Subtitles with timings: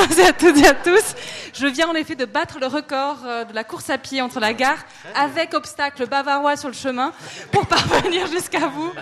[0.00, 1.14] à toutes et à tous.
[1.52, 4.40] Je viens en effet de battre le record euh, de la course à pied entre
[4.40, 4.78] la gare
[5.14, 7.12] avec obstacle bavarois sur le chemin
[7.52, 8.92] pour parvenir jusqu'à vous.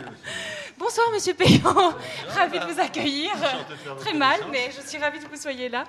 [0.78, 1.94] Bonsoir Monsieur Payon,
[2.28, 3.30] ravi de vous accueillir.
[4.00, 5.84] Très mal, mais je suis ravie que vous soyez là.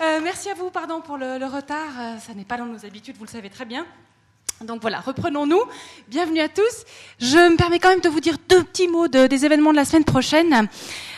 [0.00, 1.88] Euh, merci à vous, pardon pour le, le retard.
[1.98, 3.86] Euh, ça n'est pas dans nos habitudes, vous le savez très bien.
[4.60, 5.60] Donc voilà, reprenons-nous.
[6.08, 6.84] Bienvenue à tous.
[7.18, 9.76] Je me permets quand même de vous dire deux petits mots de- des événements de
[9.76, 10.68] la semaine prochaine.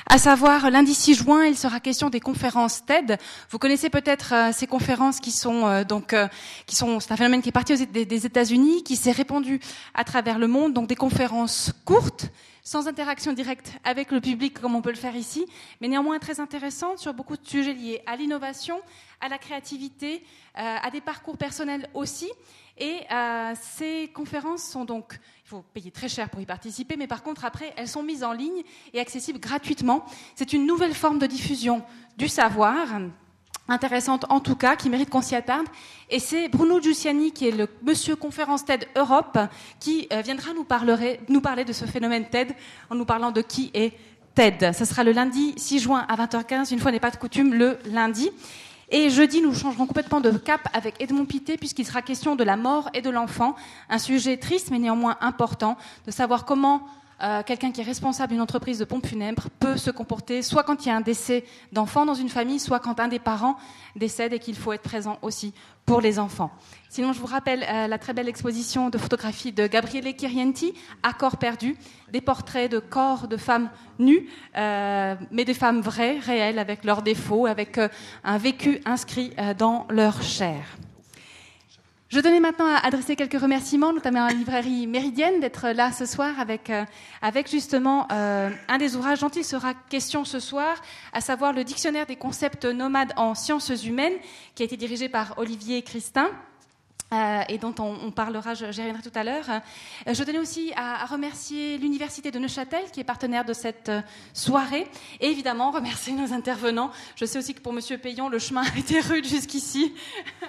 [0.09, 3.19] À savoir, lundi 6 juin, il sera question des conférences TED.
[3.51, 6.29] Vous connaissez peut-être euh, ces conférences qui sont euh, donc euh,
[6.66, 9.59] qui sont c'est un phénomène qui est parti aux- des, États-Unis, qui s'est répandu
[9.95, 10.73] à travers le monde.
[10.74, 12.30] Donc des conférences courtes,
[12.62, 15.45] sans interaction directe avec le public comme on peut le faire ici,
[15.80, 18.80] mais néanmoins très intéressantes sur beaucoup de sujets liés à l'innovation,
[19.20, 20.23] à la créativité,
[20.57, 22.30] euh, à des parcours personnels aussi.
[22.79, 27.06] Et euh, ces conférences sont donc, il faut payer très cher pour y participer, mais
[27.06, 30.04] par contre après, elles sont mises en ligne et accessibles gratuitement.
[30.34, 31.84] C'est une nouvelle forme de diffusion
[32.16, 32.79] du savoir,
[33.68, 35.68] intéressante en tout cas, qui mérite qu'on s'y attarde.
[36.10, 39.38] Et c'est Bruno Giussiani, qui est le monsieur conférence TED Europe,
[39.79, 42.52] qui euh, viendra nous, parlerait- nous parler de ce phénomène TED
[42.90, 43.92] en nous parlant de qui est
[44.35, 44.73] TED.
[44.76, 47.79] Ce sera le lundi 6 juin à 20h15, une fois n'est pas de coutume, le
[47.85, 48.30] lundi.
[48.90, 52.56] Et jeudi, nous changerons complètement de cap avec Edmond Pité, puisqu'il sera question de la
[52.56, 53.56] mort et de l'enfant,
[53.88, 56.82] un sujet triste mais néanmoins important, de savoir comment
[57.22, 60.84] euh, quelqu'un qui est responsable d'une entreprise de pompes funèbres peut se comporter, soit quand
[60.84, 63.56] il y a un décès d'enfant dans une famille, soit quand un des parents
[63.95, 65.54] décède et qu'il faut être présent aussi
[65.86, 66.50] pour les enfants.
[66.91, 71.12] Sinon, je vous rappelle euh, la très belle exposition de photographie de Gabriele Chirienti, À
[71.14, 71.76] corps perdu,
[72.12, 77.03] des portraits de corps de femmes nues, euh, mais des femmes vraies, réelles, avec leurs
[77.03, 77.80] défauts, avec
[78.25, 80.76] un vécu inscrit dans leur chair.
[82.09, 86.06] Je tenais maintenant à adresser quelques remerciements, notamment à la librairie Méridienne, d'être là ce
[86.06, 86.84] soir avec, euh,
[87.21, 90.81] avec justement euh, un des ouvrages dont il sera question ce soir,
[91.12, 94.14] à savoir le Dictionnaire des concepts nomades en sciences humaines,
[94.54, 96.30] qui a été dirigé par Olivier Christin.
[97.12, 99.48] Euh, et dont on, on parlera, j'y reviendrai tout à l'heure.
[99.48, 103.88] Euh, je tenais aussi à, à remercier l'Université de Neuchâtel, qui est partenaire de cette
[103.88, 104.00] euh,
[104.32, 104.88] soirée,
[105.20, 106.90] et évidemment remercier nos intervenants.
[107.14, 109.94] Je sais aussi que pour Monsieur Payon, le chemin a été rude jusqu'ici.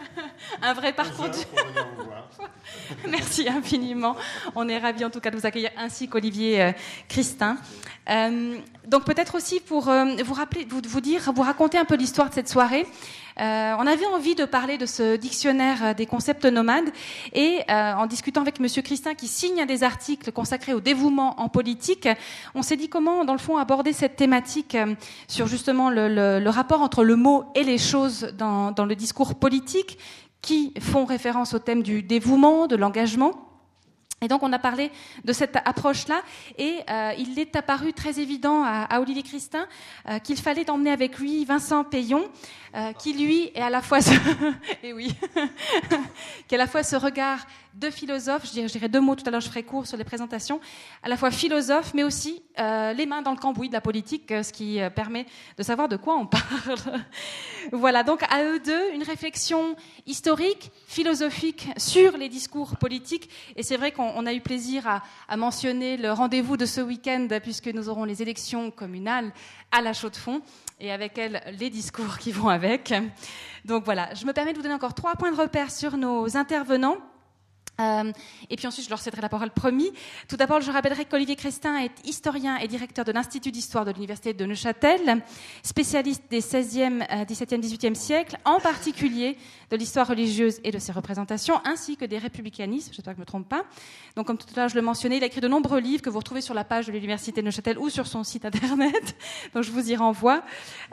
[0.64, 1.38] Un vrai parcours du...
[3.08, 4.16] Merci infiniment.
[4.56, 6.74] On est ravis en tout cas de vous accueillir ainsi qu'Olivier
[7.08, 7.58] Christin.
[8.86, 12.34] Donc peut-être aussi pour vous rappeler, vous, vous dire, vous raconter un peu l'histoire de
[12.34, 12.86] cette soirée.
[13.40, 16.90] Euh, on avait envie de parler de ce dictionnaire euh, des concepts nomades
[17.34, 21.48] et euh, en discutant avec Monsieur Christin qui signe des articles consacrés au dévouement en
[21.48, 22.10] politique,
[22.56, 24.76] on s'est dit comment dans le fond aborder cette thématique
[25.28, 30.00] sur justement le, rapport entre le mot et les choses dans le discours politique
[30.42, 33.47] qui font référence au thème du dévouement, de l'engagement.
[34.22, 34.92] Et donc on a parlé
[35.26, 36.24] de cette approche-là.
[36.58, 39.68] Et euh, il est apparu très évident à, Olivier Christin
[40.10, 42.28] euh, qu'il fallait emmener avec lui Vincent Payon,
[42.76, 44.14] euh, qui lui est à la fois ce...
[44.84, 45.14] et oui,
[46.48, 47.46] qui à la fois ce regard
[47.78, 50.60] de philosophe, je dirais, deux mots tout à l'heure, je ferai court sur les présentations,
[51.04, 54.32] à la fois philosophe, mais aussi euh, les mains dans le cambouis de la politique,
[54.32, 55.28] euh, ce qui euh, permet
[55.58, 56.76] de savoir de quoi on parle.
[57.72, 59.76] voilà, donc à eux deux, une réflexion
[60.08, 63.30] historique, philosophique sur les discours politiques.
[63.56, 66.82] Et c'est vrai qu'on on a eu plaisir à, à mentionner le rendez-vous de ce
[66.82, 69.32] week-end, puisque nous aurons les élections communales
[69.72, 70.42] à la Chaux-de-Fonds,
[70.80, 72.94] et avec elles, les discours qui vont avec.
[73.66, 76.38] Donc voilà, je me permets de vous donner encore trois points de repère sur nos
[76.38, 76.98] intervenants.
[77.80, 78.12] Euh,
[78.50, 79.92] et puis ensuite, je leur céderai la parole promis.
[80.28, 84.34] Tout d'abord, je rappellerai qu'Olivier Crestin est historien et directeur de l'Institut d'histoire de l'Université
[84.34, 85.22] de Neuchâtel,
[85.62, 89.38] spécialiste des 16e, euh, 17e, 18e siècles, en particulier
[89.70, 93.26] de l'histoire religieuse et de ses représentations, ainsi que des républicanismes, j'espère que je ne
[93.26, 93.66] me trompe pas.
[94.16, 96.10] Donc, comme tout à l'heure je le mentionnais, il a écrit de nombreux livres que
[96.10, 99.18] vous retrouvez sur la page de l'Université de Neuchâtel ou sur son site internet,
[99.54, 100.42] donc je vous y renvoie.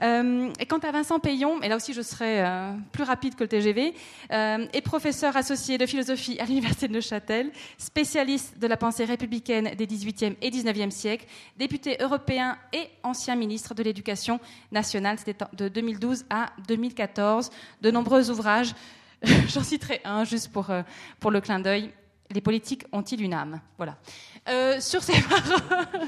[0.02, 3.44] Euh, et quant à Vincent Payon, et là aussi je serai euh, plus rapide que
[3.44, 3.94] le TGV,
[4.30, 9.86] est professeur associé de philosophie à l'Université de Neuchâtel, spécialiste de la pensée républicaine des
[9.86, 11.26] 18e et 19e siècles,
[11.56, 14.40] député européen et ancien ministre de l'Éducation
[14.72, 17.50] nationale, c'était de 2012 à 2014.
[17.80, 18.74] De nombreux ouvrages,
[19.48, 20.82] j'en citerai un juste pour, euh,
[21.20, 21.90] pour le clin d'œil.
[22.30, 23.60] Les politiques ont-ils une âme?
[23.76, 23.96] Voilà.
[24.48, 25.98] Euh, sur ces paroles.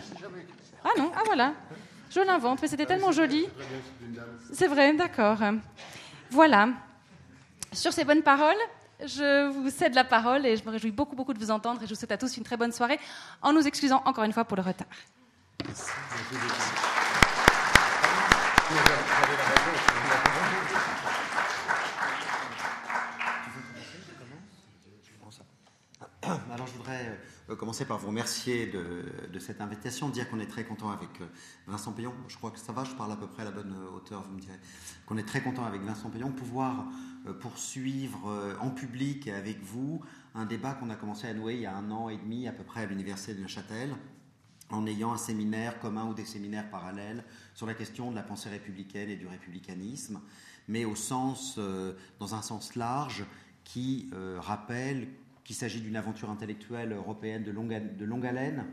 [0.85, 1.55] Ah non, ah voilà.
[2.11, 3.47] Je l'invente, mais c'était tellement joli.
[4.53, 5.39] C'est vrai, d'accord.
[6.31, 6.69] Voilà.
[7.73, 8.57] Sur ces bonnes paroles,
[9.05, 11.87] je vous cède la parole et je me réjouis beaucoup, beaucoup de vous entendre et
[11.87, 12.99] je vous souhaite à tous une très bonne soirée
[13.43, 14.87] en nous excusant encore une fois pour le retard.
[26.51, 27.19] Alors je voudrais
[27.51, 31.27] euh, commencer par vous remercier de, cette invitation, dire qu'on est très content avec euh,
[31.67, 32.13] Vincent Payon.
[32.29, 34.35] Je crois que ça va, je parle à peu près à la bonne hauteur, vous
[34.35, 34.59] me direz.
[35.07, 36.87] Qu'on est très content avec Vincent Payon, pouvoir
[37.41, 40.01] poursuivre en public et avec vous
[40.35, 42.53] un débat qu'on a commencé à nouer il y a un an et demi à
[42.53, 43.95] peu près à l'université de Neuchâtel
[44.71, 47.25] en ayant un séminaire commun ou des séminaires parallèles
[47.55, 50.21] sur la question de la pensée républicaine et du républicanisme,
[50.69, 51.59] mais au sens,
[52.19, 53.25] dans un sens large,
[53.65, 55.09] qui rappelle
[55.47, 58.67] qu'il s'agit d'une aventure intellectuelle européenne de longue, haleine,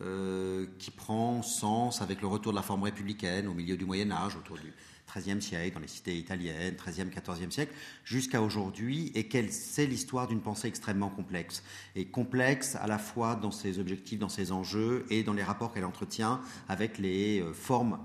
[0.00, 4.12] euh, qui prend sens avec le retour de la forme républicaine au milieu du Moyen
[4.12, 4.72] Âge, autour du
[5.12, 7.74] XIIIe siècle, dans les cités italiennes, XIIIe, XIVe siècle,
[8.04, 11.62] jusqu'à aujourd'hui, et qu'elle c'est l'histoire d'une pensée extrêmement complexe.
[11.96, 15.72] Et complexe à la fois dans ses objectifs, dans ses enjeux, et dans les rapports
[15.72, 17.98] qu'elle entretient avec les euh, formes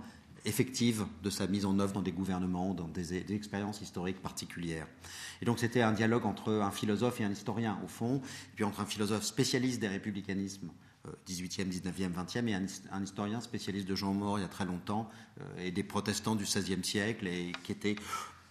[0.45, 4.87] effective de sa mise en œuvre dans des gouvernements, dans des, expériences historiques particulières.
[5.41, 8.21] Et donc c'était un dialogue entre un philosophe et un historien, au fond,
[8.55, 10.69] puis entre un philosophe spécialiste des républicanismes
[11.27, 15.09] 18e, 19e, 20e, et un, historien spécialiste de Jean Mort il y a très longtemps,
[15.41, 17.95] euh, et des protestants du XVIe siècle, et qui étaient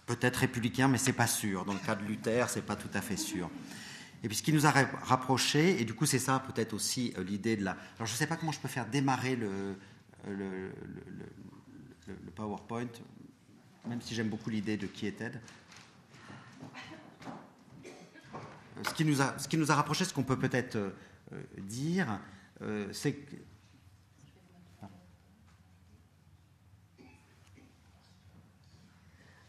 [0.05, 1.65] peut-être républicains, mais c'est pas sûr.
[1.65, 3.49] Dans le cas de Luther, c'est pas tout à fait sûr.
[4.23, 7.23] Et puis ce qui nous a rapprochés, et du coup c'est ça peut-être aussi euh,
[7.23, 7.71] l'idée de la...
[7.71, 9.75] Alors je ne sais pas comment je peux faire démarrer le,
[10.27, 10.71] le,
[12.35, 12.87] PowerPoint,
[13.87, 15.39] même si j'aime beaucoup l'idée de qui est Ted.
[18.83, 20.91] Ce qui nous a, ce qui nous a rapproché, ce qu'on peut peut-être euh,
[21.59, 22.19] dire,
[22.61, 23.15] euh, c'est.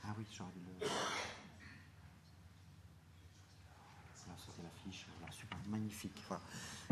[0.04, 0.86] Ah oui, j'aurais le.
[4.38, 5.06] c'était la fiche.
[5.30, 6.22] super, magnifique.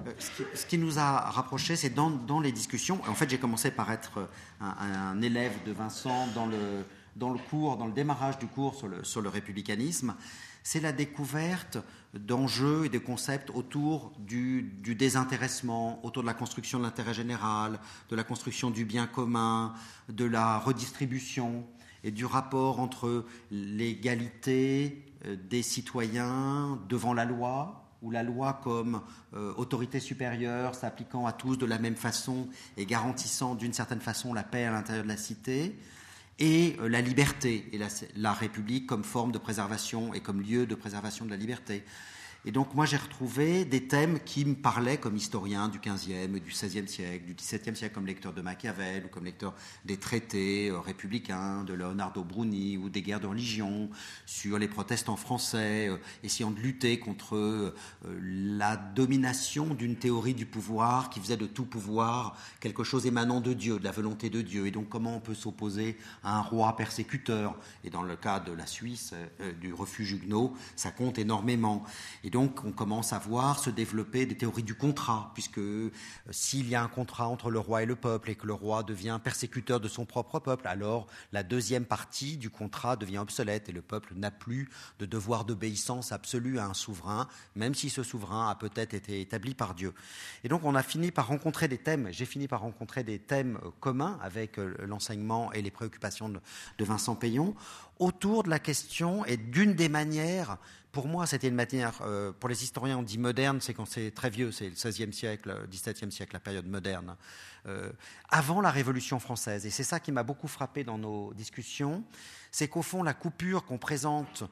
[0.07, 0.13] Euh,
[0.55, 3.01] ce, qui, nous a rapprochés, c'est dans, les discussions.
[3.09, 4.29] En fait, j'ai commencé par être
[4.61, 6.85] un, élève de Vincent dans le,
[7.17, 10.15] dans cours, dans le démarrage du cours sur le républicanisme.
[10.67, 11.77] C'est la découverte
[12.15, 17.79] d'enjeux et de concepts autour du, désintéressement, autour de la construction de l'intérêt général,
[18.09, 19.75] de la construction du bien commun,
[20.09, 21.67] de la redistribution
[22.03, 29.03] et du rapport entre l'égalité euh, des citoyens devant la loi, où la loi comme
[29.35, 34.33] euh, autorité supérieure s'appliquant à tous de la même façon et garantissant d'une certaine façon
[34.33, 35.79] la paix à l'intérieur de la cité,
[36.39, 37.81] et euh, la liberté et
[38.17, 41.85] la, République comme forme de préservation et comme lieu de préservation de la liberté.
[42.47, 46.51] Et donc moi j'ai retrouvé des thèmes qui me parlaient comme historien du XVe, du
[46.51, 49.55] XVIe siècle, du XVIIe siècle comme lecteur de Machiavel ou comme lecteur
[49.87, 53.89] des traités euh, républicains de Leonardo Bruni ou des guerres de religion,
[54.27, 60.45] sur les protestants français, euh, essayant de lutter contre euh, la domination d'une théorie du
[60.45, 64.43] pouvoir qui faisait de tout pouvoir quelque chose émanant de Dieu, de la volonté de
[64.43, 64.67] Dieu.
[64.67, 67.57] Et donc comment on peut s'opposer à un roi persécuteur?
[67.85, 69.15] Et dans le cas de la Suisse,
[69.63, 71.85] du refuge huguenot, ça compte énormément.
[72.35, 75.93] Donc on commence à voir se développer des théories du contrat, puisque euh,
[76.33, 78.83] s'il y a un contrat entre le roi et le peuple et que le roi
[78.83, 83.73] devient persécuteur de son propre peuple, alors la deuxième partie du contrat devient obsolète et
[83.73, 88.51] le peuple n'a plus de devoir d'obéissance absolue à un souverain, même si ce souverain
[88.51, 89.95] a peut-être été établi par Dieu.
[90.43, 93.61] Et donc on a fini par rencontrer des thèmes, j'ai fini par rencontrer des thèmes
[93.65, 97.55] euh, communs avec euh, l'enseignement et les préoccupations de Vincent Payon
[98.01, 100.59] autour de la question et d'une des manières
[100.95, 104.13] pour moi, c'était une manière, euh, pour les historiens, on dit moderne, c'est quand c'est
[104.13, 107.17] très vieux, c'est le XVIe siècle, XVIIe siècle, la période moderne,
[107.67, 107.91] euh,
[108.31, 109.67] avant la Révolution française.
[109.67, 112.05] Et c'est ça qui m'a beaucoup frappé dans nos discussions,
[112.53, 114.45] c'est qu'au fond, la coupure qu'on présente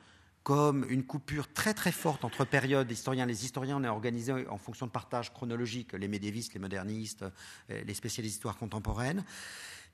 [0.43, 3.27] comme une coupure très très forte entre périodes historiens.
[3.27, 7.25] Les historiens, on est organisé en fonction de partage chronologique, les médiévistes, les modernistes,
[7.71, 9.25] euh, les spécialistes d'histoire contemporaine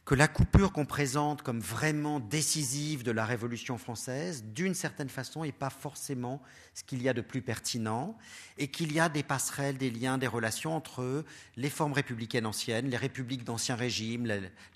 [0.09, 5.45] que la coupure qu'on présente comme vraiment décisive de la Révolution française, d'une certaine façon,
[5.45, 6.41] n'est pas forcément
[6.73, 8.17] ce qu'il y a de plus pertinent,
[8.57, 11.27] et qu'il y a des passerelles, des liens, des relations entre
[11.59, 14.25] les formes républicaines anciennes, les républiques d'ancien régime,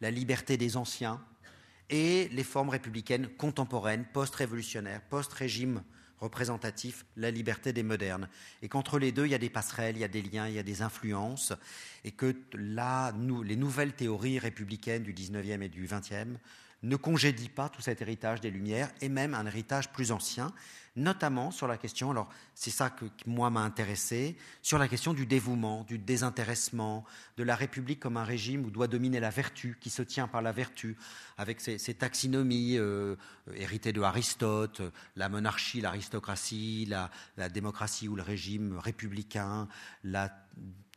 [0.03, 1.19] la, liberté des anciens,
[1.89, 5.83] et les formes républicaines contemporaines, post-révolutionnaires, post-régime
[6.23, 8.29] représentatif, la liberté des modernes.
[8.63, 10.55] Et qu'entre les deux, il y a des passerelles, il y a des liens, il
[10.55, 11.53] y a des influences,
[12.05, 13.13] et que là,
[13.45, 16.37] les nouvelles théories républicaines du 19e et du 20e
[16.85, 20.53] ne congédient pas tout cet héritage des Lumières, et même un héritage plus ancien,
[20.97, 25.27] notamment sur la question, alors c'est ça que, moi m'a intéressé, sur la question du
[25.27, 27.05] dévouement, du désintéressement,
[27.37, 30.43] de la République comme un régime où doit dominer la vertu, qui se tient par
[30.43, 30.97] la vertu,
[31.39, 33.17] avec ces, taxinomies euh,
[33.55, 34.83] héritées de Aristote,
[35.17, 39.69] la monarchie, l'aristocratie, la, la démocratie ou le régime républicain,
[40.05, 40.31] la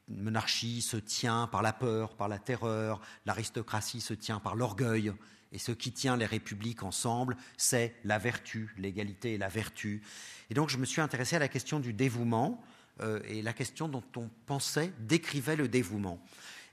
[0.08, 5.14] monarchie se tient par la peur, par la terreur, l'aristocratie se tient par l'orgueil,
[5.56, 10.02] et ce qui tient les républiques ensemble, c'est la vertu, l'égalité et la vertu.
[10.50, 12.62] Et donc je me suis intéressé à la question du dévouement,
[13.02, 16.22] euh, et la question dont on pensait décrivait le dévouement.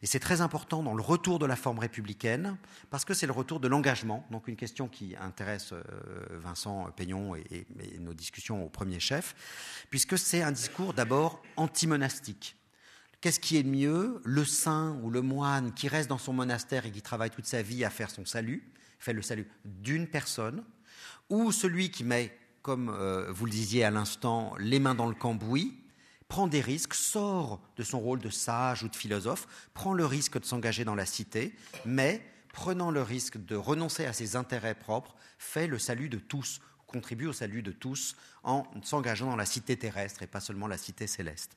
[0.03, 2.57] Et c'est très important dans le retour de la forme républicaine,
[2.91, 5.83] parce que c'est le retour de l'engagement, donc une question qui intéresse euh,
[6.31, 7.67] Vincent Peignon et,
[8.01, 9.37] nos discussions au premier chef,
[9.91, 12.57] puisque c'est un discours d'abord anti-monastique.
[13.23, 16.91] Qu'est-ce qui est mieux Le saint ou le moine qui reste dans son monastère et
[16.91, 20.65] qui travaille toute sa vie à faire son salut, fait le salut d'une personne,
[21.31, 25.15] ou celui qui met, comme euh, vous le disiez à l'instant, les mains dans le
[25.15, 25.79] cambouis,
[26.27, 30.41] prend des risques, sort de son rôle de sage ou de philosophe, prend le risque
[30.41, 31.55] de s'engager dans la cité,
[31.87, 36.61] mais prenant le risque de renoncer à ses intérêts propres, fait le salut de tous
[36.93, 40.77] contribue au salut de tous en s'engageant dans la cité terrestre et pas seulement la
[40.77, 41.57] cité céleste.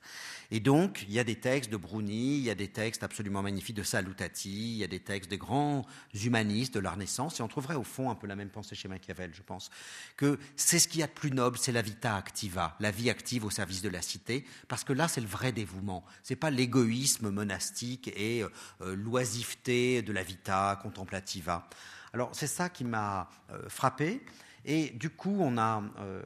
[0.51, 3.41] Et donc, il y a des textes de Bruni, il y a des textes absolument
[3.41, 7.43] magnifiques de Salutati, il y a des textes des grands humanistes de la Renaissance, et
[7.43, 9.69] on trouverait au fond un peu la même pensée chez Machiavel, je pense,
[10.15, 13.09] que c'est ce qu'il y a de plus noble, c'est la vita activa, la vie
[13.09, 16.05] active au service de la cité, parce que là, c'est le vrai dévouement.
[16.23, 21.67] C'est pas l'égoïsme monastique et euh, l'oisiveté de la vita contemplativa.
[22.13, 24.21] Alors, c'est ça qui m'a euh, frappé.
[24.65, 26.21] Et du coup, on a, euh,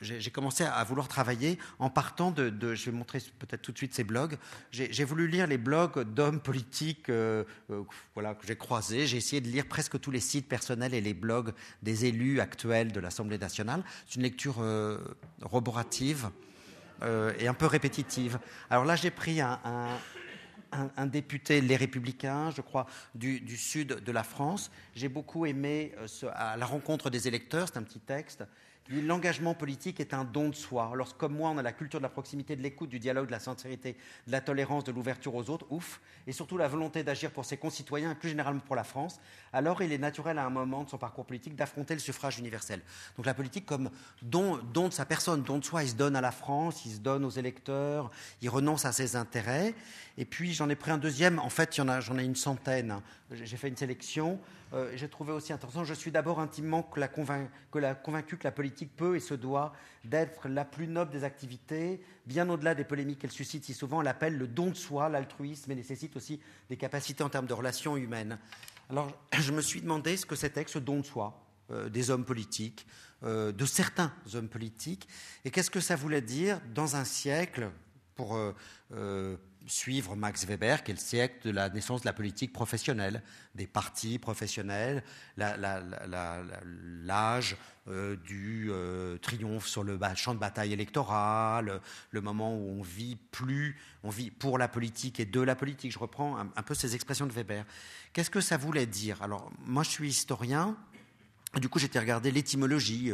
[0.00, 3.94] j'ai commencé à vouloir travailler en partant de, je vais montrer peut-être tout de suite
[3.94, 4.36] ces blogs.
[4.72, 7.82] J'ai voulu lire les blogs d'hommes politiques, euh, euh,
[8.14, 9.06] voilà, que j'ai croisés.
[9.06, 12.90] J'ai essayé de lire presque tous les sites personnels et les blogs des élus actuels
[12.90, 13.84] de l'Assemblée nationale.
[14.06, 14.56] C'est une lecture
[15.42, 16.30] roborative
[17.38, 18.40] et un peu répétitive.
[18.70, 19.86] Alors là, j'ai pris un, un,
[21.06, 24.70] député Les Républicains, je crois, du, sud de la France.
[24.94, 28.44] J'ai beaucoup aimé euh, à la rencontre des électeurs, c'est un petit texte.
[28.90, 30.90] L'engagement politique est un don de soi.
[30.92, 33.32] Alors, comme moi, on a la culture de la proximité, de l'écoute, du dialogue, de
[33.32, 37.30] la sincérité, de la tolérance, de l'ouverture aux autres, ouf, et surtout la volonté d'agir
[37.30, 39.20] pour ses concitoyens et plus généralement pour la France,
[39.52, 42.80] alors il est naturel à un moment de son parcours politique d'affronter le suffrage universel.
[43.16, 43.90] Donc la politique comme
[44.22, 46.92] don, don de sa personne, don de soi, il se donne à la France, il
[46.92, 49.74] se donne aux électeurs, il renonce à ses intérêts.
[50.16, 53.00] Et puis j'en ai pris un deuxième, en fait j'en ai une centaine.
[53.30, 54.40] J'ai fait une sélection.
[54.74, 58.94] Euh, j'ai trouvé aussi intéressant, je suis d'abord intimement que la convaincu que la politique
[58.96, 59.72] peut et se doit
[60.04, 64.02] d'être la plus noble des activités, bien au-delà des polémiques qu'elle suscite si souvent.
[64.02, 67.54] Elle appelle le don de soi, l'altruisme, et nécessite aussi des capacités en termes de
[67.54, 68.38] relations humaines.
[68.90, 72.10] Alors je me suis demandé ce que c'était que ce don de soi euh, des
[72.10, 72.86] hommes politiques,
[73.24, 75.08] euh, de certains hommes politiques,
[75.44, 77.70] et qu'est-ce que ça voulait dire dans un siècle,
[78.14, 78.36] pour
[79.68, 83.22] suivre Max Weber, qui est le siècle de la naissance de la politique professionnelle,
[83.54, 85.04] des partis professionnels,
[87.04, 87.56] l'âge
[87.86, 93.16] euh, du euh, triomphe sur le champ de bataille électoral, le moment où on vit
[93.30, 95.92] plus, on vit pour la politique et de la politique.
[95.92, 97.64] Je reprends un, peu ces expressions de Weber.
[98.12, 99.22] Qu'est-ce que ça voulait dire?
[99.22, 100.76] Alors, moi, je suis historien.
[101.56, 103.12] Du coup, j'étais regardé l'étymologie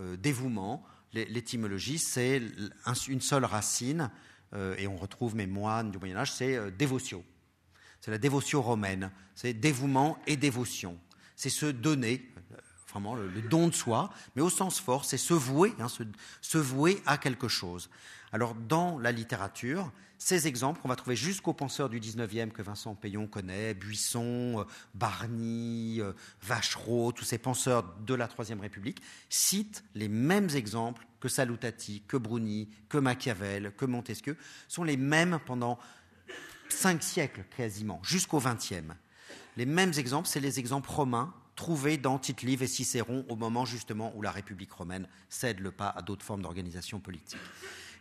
[0.00, 0.84] euh, dévouement.
[1.12, 2.40] L'étymologie, c'est
[3.08, 4.29] une seule racine euh,
[4.78, 7.24] et on retrouve mes moines du Moyen Âge, c'est euh, dévotio.
[8.00, 10.98] C'est la dévotion romaine, c'est dévouement et dévotion.
[11.36, 12.56] C'est se donner, euh,
[12.88, 15.86] vraiment le, don de soi, mais au sens fort, c'est se vouer, hein,
[16.40, 17.90] se, vouer à quelque chose.
[18.32, 19.92] Alors dans la littérature,
[20.22, 26.00] ces exemples qu'on va trouver jusqu'aux penseurs du 19e que Vincent Payon connaît, Buisson, Barny,
[26.42, 29.00] Vachereau, tous ces penseurs de la Troisième République,
[29.30, 34.36] citent les mêmes exemples que Salutati, que Bruni, que Machiavel, que Montesquieu,
[34.68, 35.78] sont les mêmes pendant
[36.68, 38.92] cinq siècles quasiment, jusqu'au XXe.
[39.56, 44.12] Les mêmes exemples, c'est les exemples romains trouvés dans Tite-Live et Cicéron au moment justement
[44.14, 47.40] où la République romaine cède le pas à d'autres formes d'organisation politique.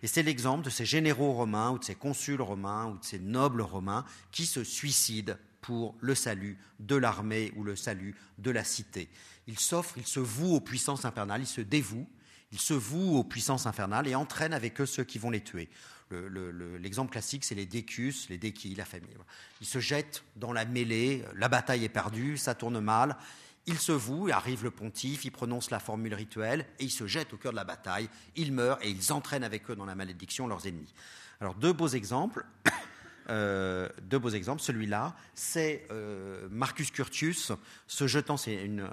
[0.01, 3.19] Et c'est l'exemple de ces généraux romains ou de ces consuls romains ou de ces
[3.19, 8.63] nobles romains qui se suicident pour le salut de l'armée ou le salut de la
[8.63, 9.09] cité.
[9.47, 12.07] Ils s'offrent, ils se vouent aux puissances infernales, ils se dévouent
[12.51, 15.69] ils se vouent aux puissances infernales et entraînent avec eux ceux qui vont les tuer.
[16.79, 19.15] L'exemple classique, c'est les Décus, les Déquis, la famille.
[19.61, 23.15] Ils se jettent dans la mêlée, la bataille est perdue, ça tourne mal.
[23.65, 27.33] Ils se vouent, arrive le pontife, ils prononcent la formule rituelle et ils se jettent
[27.33, 28.09] au cœur de la bataille.
[28.35, 30.93] Ils meurent et ils entraînent avec eux dans la malédiction leurs ennemis.
[31.39, 32.45] Alors deux beaux exemples.
[33.29, 34.61] Euh, deux beaux exemples.
[34.61, 37.51] Celui-là, c'est euh, Marcus Curtius
[37.85, 38.89] se jetant, c'est une,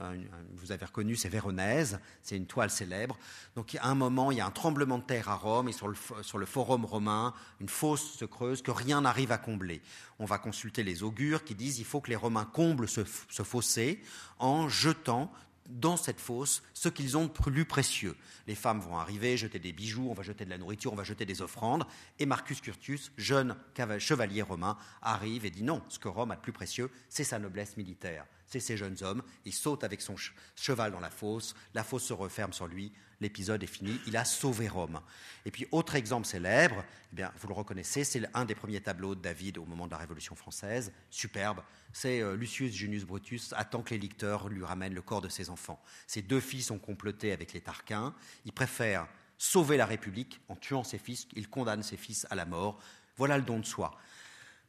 [0.56, 3.18] vous avez reconnu, c'est Véronèse, c'est une toile célèbre.
[3.54, 5.88] Donc à un moment, il y a un tremblement de terre à Rome et sur
[5.88, 9.80] le, forum romain, une fosse se creuse que rien n'arrive à combler.
[10.18, 13.04] On va consulter les augures qui disent il faut que les Romains comblent ce
[13.42, 14.02] fossé
[14.38, 15.32] en jetant
[15.68, 18.16] dans cette fosse ce qu'ils ont de plus précieux.
[18.46, 21.04] Les femmes vont arriver, jeter des bijoux, on va jeter de la nourriture, on va
[21.04, 21.84] jeter des offrandes.
[22.18, 23.56] Et Marcus Curtius, jeune
[23.98, 27.38] chevalier romain, arrive et dit non, ce que Rome a de plus précieux, c'est sa
[27.38, 28.26] noblesse militaire.
[28.46, 30.14] C'est ces jeunes hommes, il saute avec son
[30.54, 34.24] cheval dans la fosse, la fosse se referme sur lui, l'épisode est fini, il a
[34.24, 35.00] sauvé Rome.
[35.44, 39.14] Et puis, autre exemple célèbre, eh bien, vous le reconnaissez, c'est un des premiers tableaux
[39.14, 41.62] de David au moment de la Révolution française, superbe,
[41.92, 45.50] c'est euh, Lucius Junius Brutus attend que les licteurs lui ramènent le corps de ses
[45.50, 45.82] enfants.
[46.06, 50.84] Ses deux fils ont comploté avec les Tarquins, il préfère sauver la République en tuant
[50.84, 52.78] ses fils, il condamne ses fils à la mort.
[53.16, 53.96] Voilà le don de soi.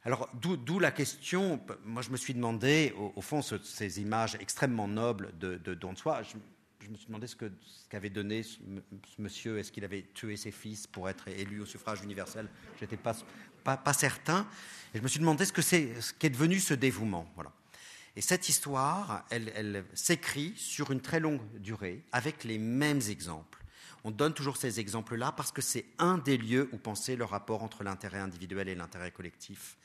[0.08, 5.34] Alors, d'où la question, moi je me suis demandé, au, fond, ces images extrêmement nobles
[5.38, 7.36] de, don de soi, je, me suis demandé ce
[7.90, 8.56] qu'avait donné ce,
[9.18, 12.48] monsieur, est-ce qu'il avait tué ses fils pour être élu au suffrage universel?
[12.78, 13.14] Je n'étais pas,
[13.62, 14.48] pas, certain.
[14.94, 17.30] Et je me suis demandé ce ce qu'est devenu ce dévouement.
[17.34, 17.52] Voilà.
[18.16, 23.57] Et cette histoire, elle s'écrit sur une très longue durée, avec les mêmes exemples.
[24.08, 27.62] On donne toujours ces exemples-là parce que c'est un des lieux où penser le rapport
[27.62, 29.76] entre l'intérêt individuel et l'intérêt collectif.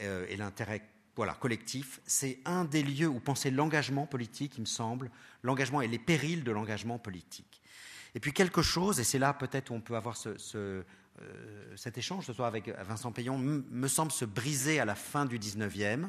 [0.00, 0.82] Euh, et l'intérêt
[1.14, 5.12] voilà, collectif, c'est un des lieux où penser l'engagement politique, il me semble,
[5.44, 7.62] l'engagement et les périls de l'engagement politique.
[8.16, 10.82] Et puis quelque chose, et c'est là peut-être où on peut avoir ce, euh,
[11.76, 15.38] cet échange ce soir avec Vincent Payon, me semble se briser à la fin du
[15.38, 16.08] 19e,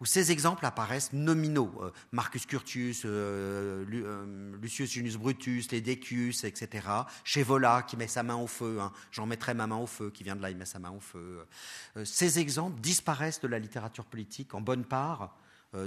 [0.00, 1.72] où ces exemples apparaissent nominaux.
[1.80, 6.86] Euh, Marcus Curtius, euh, euh, Lucius Junius Brutus, les Decius, etc.
[7.24, 8.92] Chevola qui met sa main au feu, hein.
[9.10, 11.00] j'en mettrai ma main au feu, qui vient de là, il met sa main au
[11.00, 11.46] feu.
[12.04, 15.36] ces exemples disparaissent de la littérature politique en bonne part.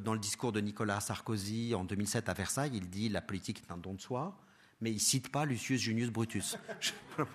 [0.04, 3.72] dans le discours de Nicolas Sarkozy en 2007 à Versailles, il dit la politique est
[3.72, 4.38] un don de soi,
[4.80, 6.58] mais il cite pas Lucius Junius Brutus.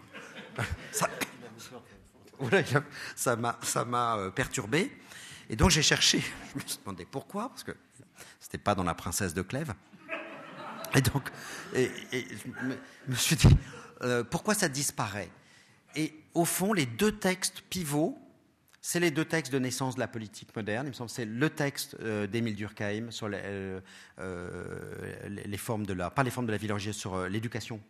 [3.16, 3.36] ça
[3.84, 4.92] m'a perturbé.
[5.48, 6.20] Et donc j'ai cherché,
[6.54, 7.72] je me suis demandé pourquoi, parce que
[8.40, 9.74] c'était pas dans La Princesse de Clèves.
[10.94, 11.30] Et donc,
[11.74, 11.88] je
[13.08, 13.48] me suis dit,
[14.02, 15.30] euh, pourquoi ça disparaît?
[15.94, 18.18] Et au fond, les deux textes pivots,
[18.80, 20.86] c'est les deux textes de naissance de la politique moderne.
[20.86, 23.80] Il me semble c'est le texte euh, d'Émile Durkheim sur les, euh,
[25.28, 27.80] les, formes de la, pas les formes de la vie sur l'éducation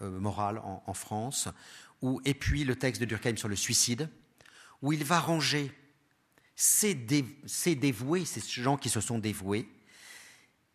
[0.00, 1.48] morale en, en France,
[2.02, 4.08] ou, et puis le texte de Durkheim sur le suicide,
[4.82, 5.72] où il va ranger
[6.60, 6.94] ces,
[7.74, 9.66] dévoués, ces gens qui se sont dévoués,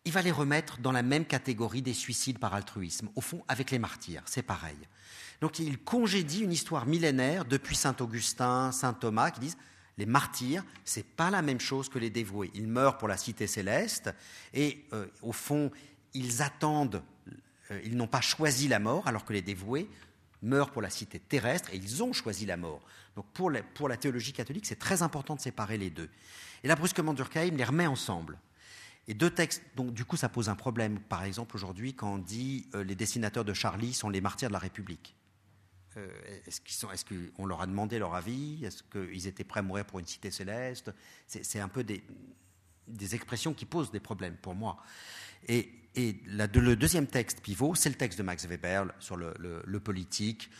[0.04, 3.08] il va les remettre dans la même catégorie des suicides par altruisme.
[3.14, 4.76] Au fond, avec les martyrs, c'est pareil.
[5.40, 9.58] Donc il congédie une histoire millénaire depuis saint Augustin, saint Thomas, qui disent
[9.96, 12.50] les martyrs, c'est pas la même chose que les dévoués.
[12.54, 14.12] Ils meurent pour la cité céleste
[14.54, 15.70] et euh, au fond,
[16.14, 17.00] ils attendent,
[17.70, 19.88] euh, ils n'ont pas choisi la mort, alors que les dévoués
[20.42, 22.80] meurent pour la cité terrestre et ils ont choisi la mort.
[23.16, 26.10] Donc pour la, théologie catholique, c'est très important de séparer les deux.
[26.62, 28.38] Et là, brusquement, Durkheim les remet ensemble.
[29.08, 31.00] Et deux textes, donc du coup, ça pose un problème.
[31.00, 34.52] Par exemple, aujourd'hui, quand on dit euh, les dessinateurs de Charlie sont les martyrs de
[34.52, 35.16] la République.
[35.96, 36.08] Euh,
[36.46, 38.64] est-ce qu'on leur a demandé leur avis?
[38.64, 40.92] Est-ce qu'ils étaient prêts à mourir pour une cité céleste?
[41.26, 42.02] C'est un peu des,
[43.14, 44.76] expressions qui posent des problèmes pour moi.
[45.48, 50.50] Et, le deuxième texte pivot, c'est le texte de Max Weber sur le, politique,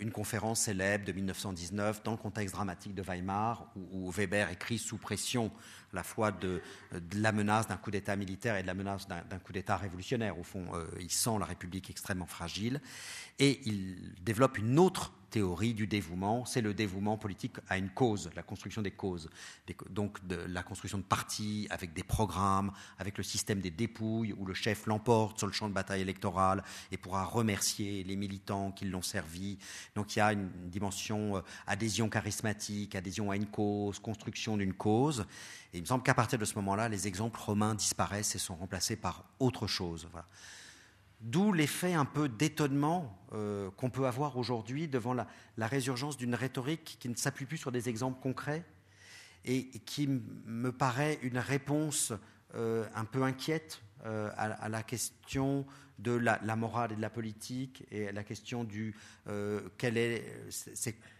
[0.00, 4.96] une conférence célèbre de 1919 dans le contexte dramatique de Weimar, où, Weber écrit sous
[4.96, 5.50] pression
[5.92, 6.62] à la fois de,
[7.14, 10.38] la menace d'un coup d'État militaire et de la menace d'un coup d'État révolutionnaire.
[10.38, 12.80] Au fond, euh, il sent la République extrêmement fragile.
[13.38, 18.30] Et il développe une autre théorie du dévouement, c'est le dévouement politique à une cause,
[18.36, 19.30] la construction des causes.
[19.90, 24.54] Donc la construction de partis avec des programmes, avec le système des dépouilles, où le
[24.54, 29.02] chef l'emporte sur le champ de bataille électoral et pourra remercier les militants qui l'ont
[29.02, 29.58] servi.
[29.94, 34.74] Donc il y a une dimension euh, adhésion charismatique, adhésion à une cause, construction d'une
[34.74, 35.26] cause.
[35.72, 38.54] Et il me semble qu'à partir de ce moment-là, les exemples romains disparaissent et sont
[38.54, 40.06] remplacés par autre chose.
[40.12, 40.26] Voilà.
[41.22, 46.96] D'où l'effet un peu d'étonnement euh, qu'on peut avoir aujourd'hui devant la, résurgence d'une rhétorique
[46.98, 48.64] qui ne s'appuie plus sur des exemples concrets
[49.44, 52.12] et, qui me paraît une réponse
[52.56, 55.64] euh, un peu inquiète euh, à, la question
[56.00, 58.96] de la, morale et de la politique et à la question du
[59.78, 60.24] quelle, est,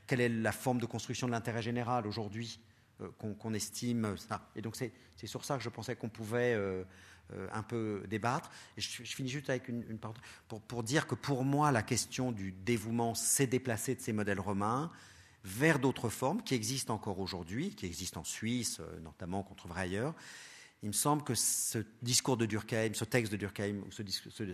[0.08, 2.60] quelle est la forme de construction de l'intérêt général aujourd'hui
[3.18, 4.16] qu'on estime.
[4.56, 6.56] Et donc c'est sur ça que je pensais qu'on pouvait
[7.52, 8.50] un peu débattre.
[8.76, 12.52] je, finis juste avec une, une pour, pour, dire que pour moi, la question du
[12.52, 14.90] dévouement s'est déplacée de ces modèles romains
[15.44, 19.82] vers d'autres formes qui existent encore aujourd'hui, qui existent en Suisse, euh, notamment qu'on trouverait
[19.82, 20.14] ailleurs.
[20.82, 24.02] Il me semble que ce discours de Durkheim, ce texte de Durkheim, ou ce,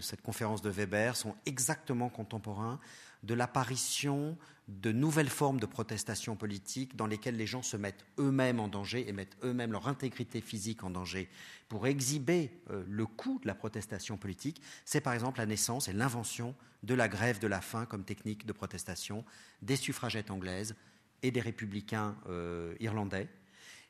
[0.01, 2.79] cette conférence de Weber sont exactement contemporains
[3.23, 4.37] de l'apparition
[4.69, 9.09] de nouvelles formes de protestation politique dans lesquelles les gens se mettent eux-mêmes en danger
[9.09, 11.29] et mettent eux-mêmes leur intégrité physique en danger
[11.69, 14.61] pour exhiber euh, le coût de la protestation politique.
[14.85, 18.45] C'est par exemple la naissance et l'invention de la grève de la faim comme technique
[18.45, 19.25] de protestation
[19.63, 20.77] des suffragettes anglaises
[21.23, 23.29] et des républicains euh, irlandais.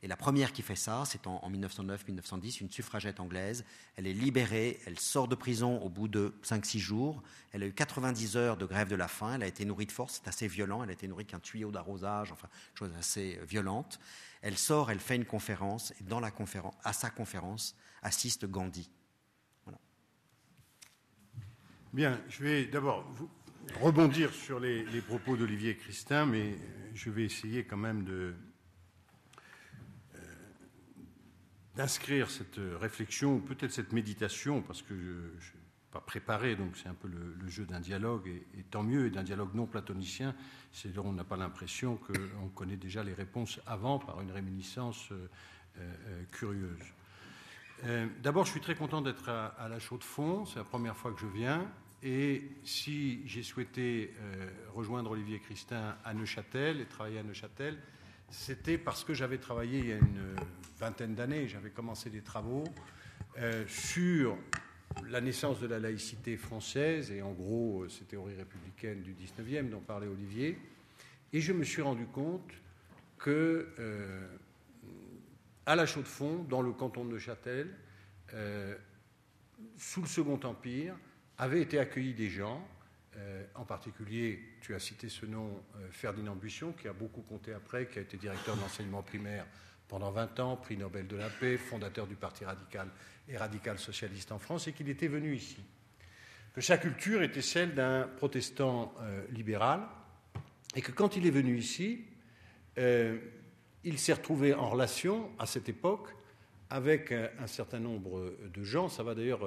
[0.02, 3.64] Et la première qui fait ça, c'est en, 1909-1910, une suffragette anglaise.
[3.96, 7.22] Elle est libérée, elle sort de prison au bout de 5-6 jours.
[7.52, 9.92] Elle a eu 90 heures de grève de la faim, elle a été nourrie de
[9.92, 13.98] force, c'est assez violent, elle a été nourrie qu'un tuyau d'arrosage, enfin, chose assez violente.
[14.40, 18.88] Elle sort, elle fait une conférence, et dans la conférence, à sa conférence assiste Gandhi.
[21.92, 23.10] Bien, je vais d'abord
[23.80, 26.54] rebondir sur les, propos d'Olivier Christin, mais
[26.94, 28.34] je vais essayer quand même de,
[30.14, 30.18] euh,
[31.78, 35.58] d'inscrire cette réflexion, ou peut-être cette méditation, parce que je ne suis
[35.92, 39.22] pas préparé, donc c'est un peu le, jeu d'un dialogue, et, tant mieux, et d'un
[39.22, 40.34] dialogue non platonicien,
[40.72, 45.28] c'est on n'a pas l'impression qu'on connaît déjà les réponses avant par une réminiscence euh,
[45.78, 46.82] euh, curieuse.
[48.24, 51.20] D'abord, je suis très content d'être à la chaude fond, c'est la première fois que
[51.20, 51.64] je viens.
[52.02, 57.78] Et si j'ai souhaité euh, rejoindre Olivier Christin à Neuchâtel et travailler à Neuchâtel,
[58.30, 60.36] c'était parce que j'avais travaillé il y a une
[60.78, 62.64] vingtaine d'années, j'avais commencé des travaux
[63.38, 64.36] euh, sur
[65.08, 69.68] la naissance de la laïcité française et en gros euh, ces théories républicaines du 19e
[69.68, 70.58] dont parlait Olivier.
[71.32, 72.50] Et je me suis rendu compte
[73.18, 73.68] que,
[75.66, 77.68] à la Chaux-de-Fonds, dans le canton de Neuchâtel,
[79.76, 80.96] sous le Second Empire,
[81.36, 82.66] avaient été accueillis des gens,
[83.18, 87.52] euh, en particulier, tu as cité ce nom, euh, Ferdinand Buisson, qui a beaucoup compté
[87.52, 89.46] après, qui a été directeur de l'enseignement primaire
[89.88, 92.88] pendant 20 ans, prix Nobel de la paix, fondateur du Parti radical
[93.28, 95.58] et radical socialiste en France, et qu'il était venu ici.
[96.54, 99.80] Que sa culture était celle d'un protestant euh, libéral,
[100.76, 102.04] et que quand il est venu ici,
[102.76, 106.14] il s'est retrouvé en relation, à cette époque,
[106.70, 108.88] avec un certain nombre de gens.
[108.88, 109.40] Ça va d'ailleurs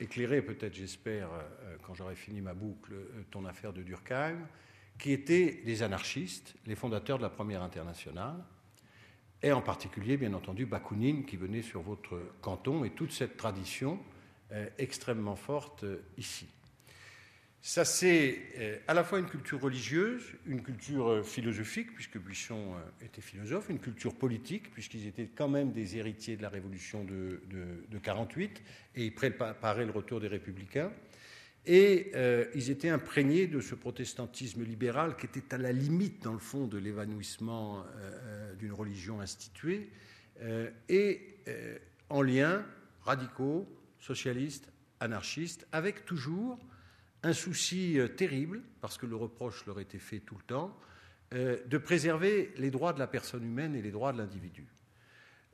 [0.00, 4.46] éclairer peut-être, j'espère, euh, quand j'aurai fini ma boucle, euh, ton affaire de Durkheim,
[4.98, 8.42] qui étaient des anarchistes, les fondateurs de la Première Internationale,
[9.42, 13.98] et en particulier, bien entendu, Bakounine, qui venait sur votre canton, et toute cette tradition
[14.52, 15.84] euh, extrêmement forte
[16.18, 16.48] ici.
[17.62, 22.74] Ça, c'est euh, à la fois une culture religieuse, une culture euh, philosophique, puisque Buisson
[22.74, 27.04] euh, était philosophe, une culture politique, puisqu'ils étaient quand même des héritiers de la Révolution
[27.04, 28.62] de, 1948,
[28.96, 30.90] et ils préparaient le retour des républicains.
[31.66, 32.12] Et
[32.54, 36.66] ils étaient imprégnés de ce protestantisme libéral qui était à la limite, dans le fond,
[36.66, 37.84] de l'évanouissement
[38.58, 39.90] d'une religion instituée,
[40.88, 41.36] et
[42.08, 42.64] en lien
[43.02, 43.68] radicaux,
[43.98, 46.58] socialistes, anarchistes, avec toujours
[47.22, 50.76] un souci euh, terrible, parce que le reproche leur était fait tout le temps,
[51.34, 54.66] euh, de préserver les droits de la personne humaine et les droits de l'individu.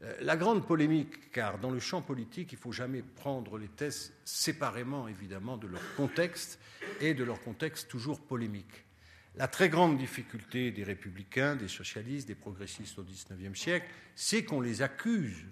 [0.02, 3.68] Euh, la grande polémique, car dans le champ politique, il ne faut jamais prendre les
[3.68, 6.58] thèses séparément, évidemment, de leur contexte
[7.00, 8.84] et de leur contexte toujours polémique.
[9.36, 14.62] La très grande difficulté des républicains, des socialistes, des progressistes au XIXe siècle, c'est qu'on
[14.62, 15.44] les accuse,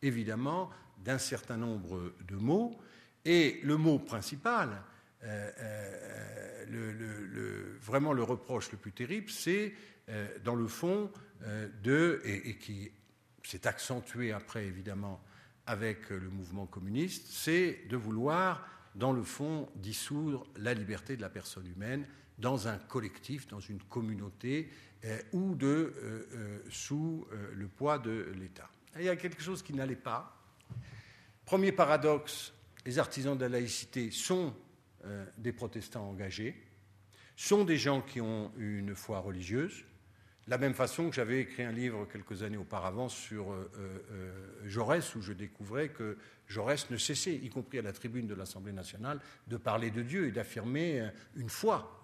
[0.00, 0.70] évidemment,
[1.04, 2.78] d'un certain nombre de mots,
[3.24, 4.82] et le mot principal,
[5.24, 5.50] euh,
[6.70, 9.74] euh, vraiment le reproche le plus terrible, c'est
[10.08, 11.10] euh, dans le fond
[11.82, 12.90] de, et, qui
[13.44, 15.22] s'est accentué après évidemment
[15.66, 21.30] avec le mouvement communiste, c'est de vouloir, dans le fond, dissoudre la liberté de la
[21.30, 22.06] personne humaine
[22.38, 24.70] dans un collectif, dans une communauté,
[25.32, 28.68] ou de, sous le poids de l'État.
[28.96, 30.36] Il y a quelque chose qui n'allait pas.
[31.44, 32.52] Premier paradoxe,
[32.84, 34.54] les artisans de la laïcité sont
[35.04, 36.54] euh, des protestants engagés,
[37.36, 39.84] sont des gens qui ont une foi religieuse,
[40.46, 44.32] de la même façon que j'avais écrit un livre quelques années auparavant sur euh, euh,
[44.64, 46.16] Jaurès, où je découvrais que
[46.48, 50.26] Jaurès ne cessait, y compris à la tribune de l'Assemblée nationale, de parler de Dieu
[50.26, 51.94] et d'affirmer une foi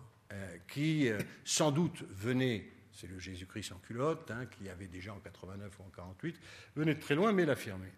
[0.68, 1.09] qui,
[1.44, 5.83] sans doute, venait, c'est le Jésus-Christ en culotte, hein, qui avait déjà en 89 ou
[5.83, 6.38] en 48,
[6.76, 7.92] venait de très loin, mais l'affirmait.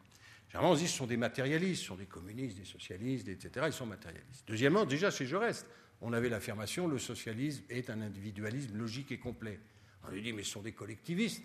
[0.49, 3.67] Généralement, on dit que ce sont des matérialistes, ce sont des communistes, des socialistes, etc.
[3.69, 4.45] Ils sont matérialistes.
[4.47, 5.67] Deuxièmement, déjà chez Jaurès,
[6.01, 9.59] on avait l'affirmation le socialisme est un individualisme logique et complet.
[10.05, 11.43] On lui dit mais ce sont des collectivistes.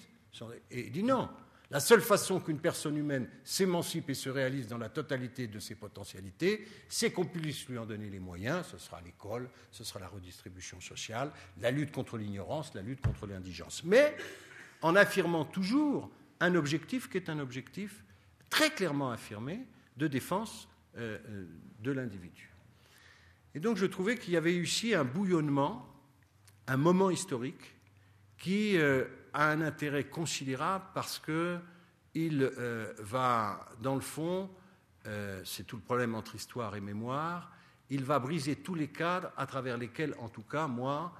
[0.70, 1.30] Et il dit non.
[1.72, 5.76] La seule façon qu'une personne humaine s'émancipe et se réalise dans la totalité de ses
[5.76, 8.68] potentialités, c'est qu'on puisse lui en donner les moyens.
[8.72, 13.26] Ce sera l'école, ce sera la redistribution sociale, la lutte contre l'ignorance, la lutte contre
[13.26, 13.86] l'indigence.
[13.86, 14.18] Mais
[14.82, 16.12] en affirmant toujours
[16.42, 18.04] un objectif qui est un objectif
[18.52, 19.66] très clairement affirmé
[19.98, 21.46] de défense euh, euh,
[21.80, 22.52] de l'individu.
[23.56, 25.90] Et donc je trouvais qu'il y avait ici un bouillonnement,
[26.68, 27.76] un moment historique
[28.38, 32.52] qui euh, a un intérêt considérable parce qu'il
[33.00, 34.50] va, dans le fond,
[35.46, 37.54] c'est tout le problème entre histoire et mémoire,
[37.90, 41.14] il va briser tous les cadres à travers lesquels, en tout cas, moi,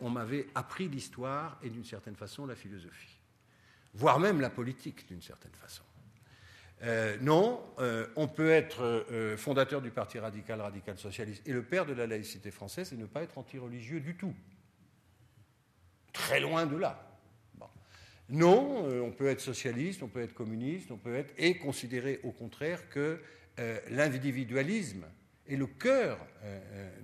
[0.00, 3.18] on m'avait appris l'histoire et d'une certaine façon la philosophie.
[3.94, 5.85] voire même la politique d'une certaine façon.
[6.82, 11.62] Euh, non, euh, on peut être euh, fondateur du Parti radical, radical socialiste, et le
[11.62, 14.34] père de la laïcité française, et ne pas être anti-religieux du tout.
[16.12, 17.02] Très loin de là.
[18.28, 22.32] Non, on peut être socialiste, on peut être communiste, on peut être, et considérer au
[22.32, 23.20] contraire que
[23.88, 25.04] l'individualisme
[25.46, 26.18] est le cœur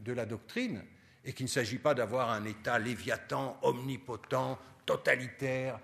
[0.05, 0.83] de la doctrine,
[1.25, 5.79] et qu'il ne s'agit pas d'avoir un État léviathan, omnipotent, totalitaire,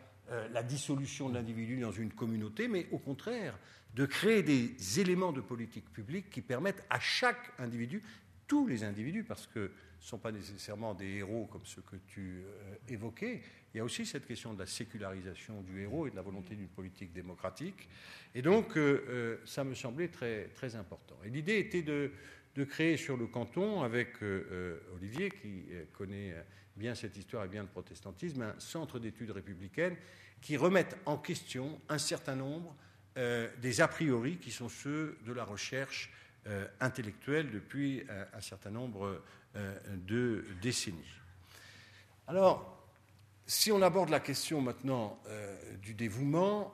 [0.53, 3.59] la dissolution de l'individu dans une communauté, mais au contraire,
[3.95, 8.03] de créer des éléments de politique publique qui permettent à chaque individu,
[8.47, 12.43] tous les individus, parce que ne sont pas nécessairement des héros comme ceux que tu
[12.45, 13.43] euh, évoquais,
[13.75, 16.55] il y a aussi cette question de la sécularisation du héros et de la volonté
[16.55, 17.89] d'une politique démocratique.
[18.35, 21.17] Et donc, euh, euh, ça me semblait très, très important.
[21.25, 22.13] Et l'idée était de,
[22.59, 24.17] de, créer sur le canton, avec
[24.95, 26.35] Olivier, qui connaît
[26.77, 29.97] bien cette histoire et bien le protestantisme, un centre d'études républicaines
[30.41, 32.75] qui remette en question un certain nombre
[33.17, 36.13] euh, des a priori qui sont ceux de la recherche
[36.47, 39.21] euh, intellectuelle depuis euh, un, certain nombre
[40.07, 41.17] de décennies.
[42.29, 42.87] Alors,
[43.47, 45.19] si on aborde la question maintenant
[45.83, 46.73] du dévouement,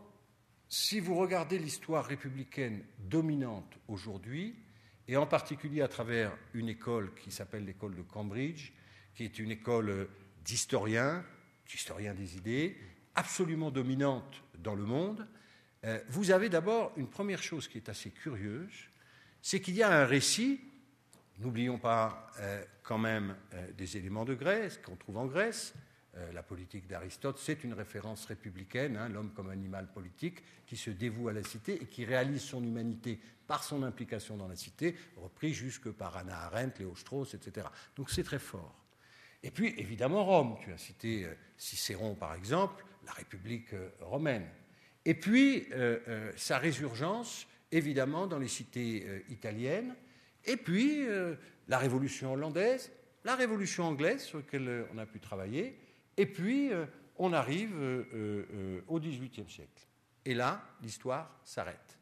[0.69, 4.57] si vous regardez l'histoire républicaine dominante aujourd'hui,
[5.09, 8.73] et en particulier à travers une école qui s'appelle l'école de Cambridge,
[9.15, 10.09] qui est une école
[10.45, 11.25] d'historiens,
[11.67, 12.77] d'historiens des idées,
[13.15, 15.27] absolument dominante dans le monde,
[15.85, 18.73] euh, vous avez d'abord une première chose qui est assez curieuse,
[19.43, 20.61] c'est qu'il y a un récit,
[21.39, 25.75] n'oublions pas euh, quand même euh, des éléments de Grèce qu'on trouve en Grèce,
[26.33, 31.29] la politique d'Aristote, c'est une référence républicaine, hein, l'homme comme animal politique qui se dévoue
[31.29, 35.53] à la cité et qui réalise son humanité par son implication dans la cité, repris
[35.53, 37.67] jusque par Anna Arendt, Léo Strauss, etc.
[37.97, 38.75] Donc c'est très fort.
[39.43, 44.47] Et puis évidemment Rome, tu as cité Cicéron par exemple, la République romaine.
[45.05, 49.95] Et puis, euh, euh, sa résurgence, évidemment, dans les cités euh, italiennes,
[50.47, 51.07] et puis
[51.69, 52.93] la révolution hollandaise,
[53.25, 55.75] la révolution anglaise sur laquelle on a pu travailler,
[56.17, 56.71] et puis
[57.17, 57.73] on arrive
[58.89, 59.87] au XVIIIe siècle.
[60.25, 61.99] Et là, l'histoire s'arrête.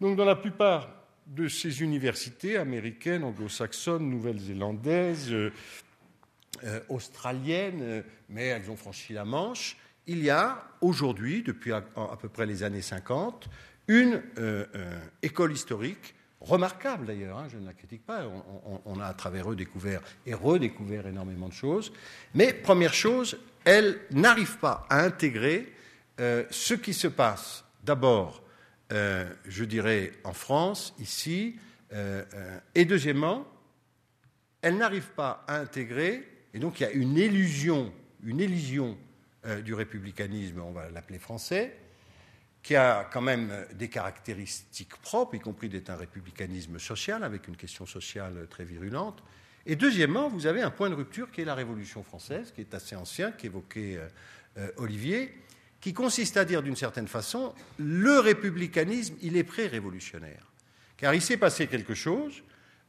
[0.00, 0.88] Donc, dans la plupart
[1.26, 5.34] de ces universités américaines, anglo-saxonnes, nouvelle-zélandaises,
[6.88, 12.46] australiennes, mais elles ont franchi la Manche, il y a aujourd'hui, depuis à, peu près
[12.46, 13.48] les années 50,
[13.88, 18.24] une euh, euh, école historique remarquable d'ailleurs, hein, je ne la critique pas,
[18.84, 21.92] on, a à travers eux découvert et redécouvert énormément de choses,
[22.34, 25.72] mais première chose, elle n'arrive pas à intégrer
[26.20, 28.42] euh, ce qui se passe d'abord,
[28.90, 31.56] je dirais, en France, ici,
[32.74, 33.46] et deuxièmement,
[34.62, 38.96] elle n'arrive pas à intégrer, et donc il y a une illusion, une illusion
[39.44, 41.76] euh, du républicanisme, on va l'appeler français,
[42.62, 47.56] qui a quand même des caractéristiques propres, y compris d'être un républicanisme social, avec une
[47.56, 49.22] question sociale très virulente.
[49.66, 52.74] Et deuxièmement, vous avez un point de rupture qui est la Révolution française, qui est
[52.74, 54.08] assez ancien, qu'évoquait euh,
[54.58, 55.34] euh, Olivier,
[55.80, 60.46] qui consiste à dire d'une certaine façon, le républicanisme, il est pré-révolutionnaire.
[60.96, 62.42] Car il s'est passé quelque chose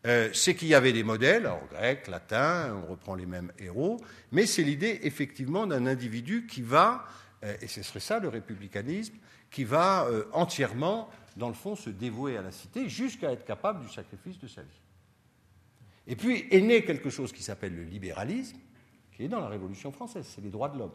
[0.05, 4.01] euh, c'est qu'il y avait des modèles, en grec, latin, on reprend les mêmes héros,
[4.33, 7.05] mais c'est l'idée effectivement d'un individu qui va,
[7.45, 9.13] euh, et ce serait ça le républicanisme,
[9.53, 13.85] qui va euh, entièrement, dans le fond, se dévouer à la cité jusqu'à être capable
[13.85, 14.81] du sacrifice de sa vie.
[16.07, 18.57] Et puis est né quelque chose qui s'appelle le libéralisme,
[19.13, 20.91] qui est dans la Révolution française, c'est les droits de l'homme.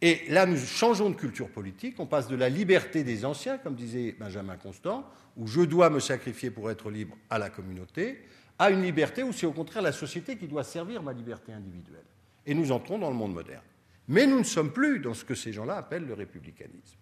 [0.00, 3.74] Et là, nous changeons de culture politique, on passe de la liberté des anciens, comme
[3.74, 5.04] disait Benjamin Constant,
[5.36, 8.22] où je dois me sacrifier pour être libre à la communauté,
[8.56, 12.06] à une liberté où c'est au contraire la société qui doit servir ma liberté individuelle.
[12.46, 13.64] Et nous entrons dans le monde moderne.
[14.06, 16.96] Mais nous ne sommes plus dans ce que ces gens-là appellent le républicanisme.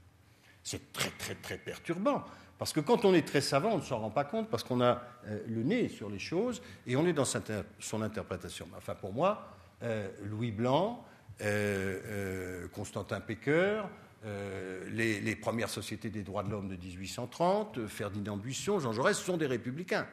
[0.67, 2.25] C'est très, perturbant.
[2.59, 4.81] Parce que quand on est très savant, on ne s'en rend pas compte parce qu'on
[4.81, 8.67] a euh, le nez sur les choses et on est dans son interprétation.
[8.77, 9.47] Enfin, pour moi,
[9.85, 11.05] euh, Louis Blanc,
[11.41, 13.89] euh, Constantin Péqueur,
[14.25, 19.37] euh, les, premières sociétés des droits de l'homme de 1830, Ferdinand Buisson, Jean Jaurès sont
[19.37, 20.09] des républicains.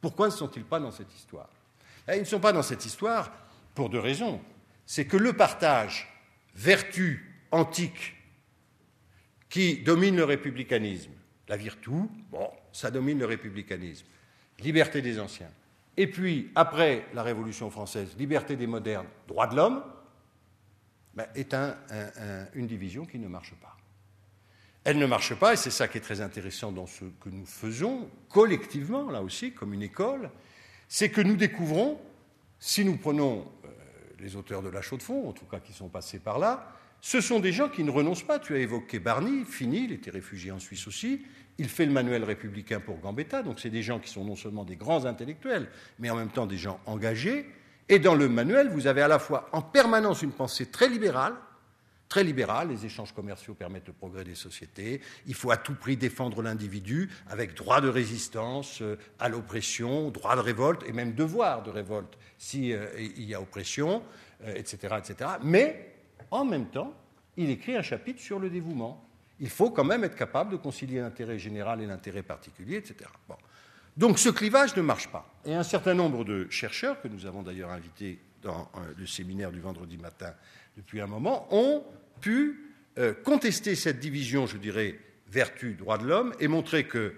[0.00, 1.48] Pourquoi ne sont-ils pas dans cette histoire?
[2.08, 3.32] Eh, Ils ne sont pas dans cette histoire
[3.74, 4.40] pour deux raisons.
[4.86, 6.08] C'est que le partage,
[6.54, 8.14] vertu antique,
[9.52, 11.10] qui domine le républicanisme,
[11.46, 11.90] la virtu,
[12.30, 14.06] bon, ça domine le républicanisme,
[14.60, 15.50] liberté des anciens.
[15.94, 19.84] Et puis, après la Révolution française, liberté des modernes, droits de l'homme,
[21.12, 21.54] ben, est
[22.54, 23.76] une division qui ne marche pas.
[24.84, 27.44] Elle ne marche pas, et c'est ça qui est très intéressant dans ce que nous
[27.44, 30.30] faisons, collectivement, là aussi, comme une école,
[30.88, 32.00] c'est que nous découvrons,
[32.58, 33.68] si nous prenons euh,
[34.18, 36.74] les auteurs de la Chaux de Fonds, en tout cas qui sont passés par là,
[37.02, 38.38] ce sont des gens qui ne renoncent pas.
[38.38, 41.22] Tu as évoqué Barney, fini, il était réfugié en Suisse aussi.
[41.58, 44.64] Il fait le manuel républicain pour Gambetta, donc c'est des gens qui sont non seulement
[44.64, 47.44] des grands intellectuels, mais en même temps des gens engagés.
[47.88, 51.34] Et dans le manuel, vous avez à la fois en permanence une pensée très libérale,
[52.08, 55.96] très libérale, les échanges commerciaux permettent le progrès des sociétés, il faut à tout prix
[55.96, 61.64] défendre l'individu avec droit de résistance euh, à l'oppression, droit de révolte et même devoir
[61.64, 64.02] de révolte s'il euh, y a oppression,
[64.46, 65.30] etc., euh, etc.
[65.42, 65.91] Mais
[66.32, 66.92] en même temps,
[67.36, 69.04] il écrit un chapitre sur le dévouement.
[69.38, 73.08] Il faut quand même être capable de concilier l'intérêt général et l'intérêt particulier, etc.
[73.96, 75.30] Donc ce clivage ne marche pas.
[75.44, 79.60] Et un certain nombre de chercheurs, que nous avons d'ailleurs invités dans le séminaire du
[79.60, 80.32] vendredi matin
[80.76, 81.84] depuis un moment, ont
[82.20, 87.14] pu euh, contester cette division, je dirais, vertu, droit de l'homme, et montrer que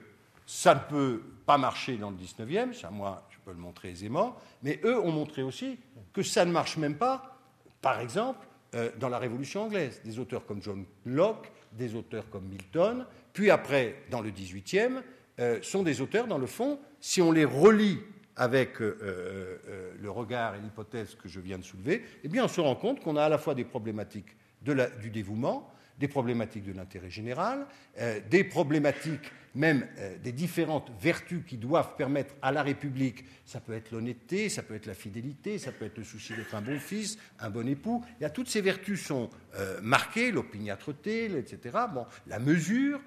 [0.47, 4.37] ça ne peut pas marcher dans le 19e, ça moi je peux le montrer aisément,
[4.63, 5.79] mais eux ont montré aussi
[6.13, 7.39] que ça ne marche même pas,
[7.81, 8.54] par exemple, euh,
[8.99, 10.01] dans la Révolution anglaise.
[10.05, 15.03] Des auteurs comme John Locke, des auteurs comme Milton, puis après, dans le 18e,
[15.41, 17.99] euh, sont des auteurs, dans le fond, si on les relie
[18.37, 22.75] avec le regard et l'hypothèse que je viens de soulever, eh bien on se rend
[22.75, 27.67] compte qu'on a à la fois des problématiques du dévouement, des problématiques de l'intérêt général,
[28.01, 33.61] euh, des problématiques même euh, des différentes vertus qui doivent permettre à la République, ça
[33.61, 36.61] peut être l'honnêteté, ça peut être la fidélité, ça peut être le souci d'être un
[36.61, 38.05] bon fils, un bon époux.
[38.21, 41.79] Il y toutes ces vertus sont euh, marquées, l'opiniâtreté, etc.
[41.93, 43.01] Bon, la mesure,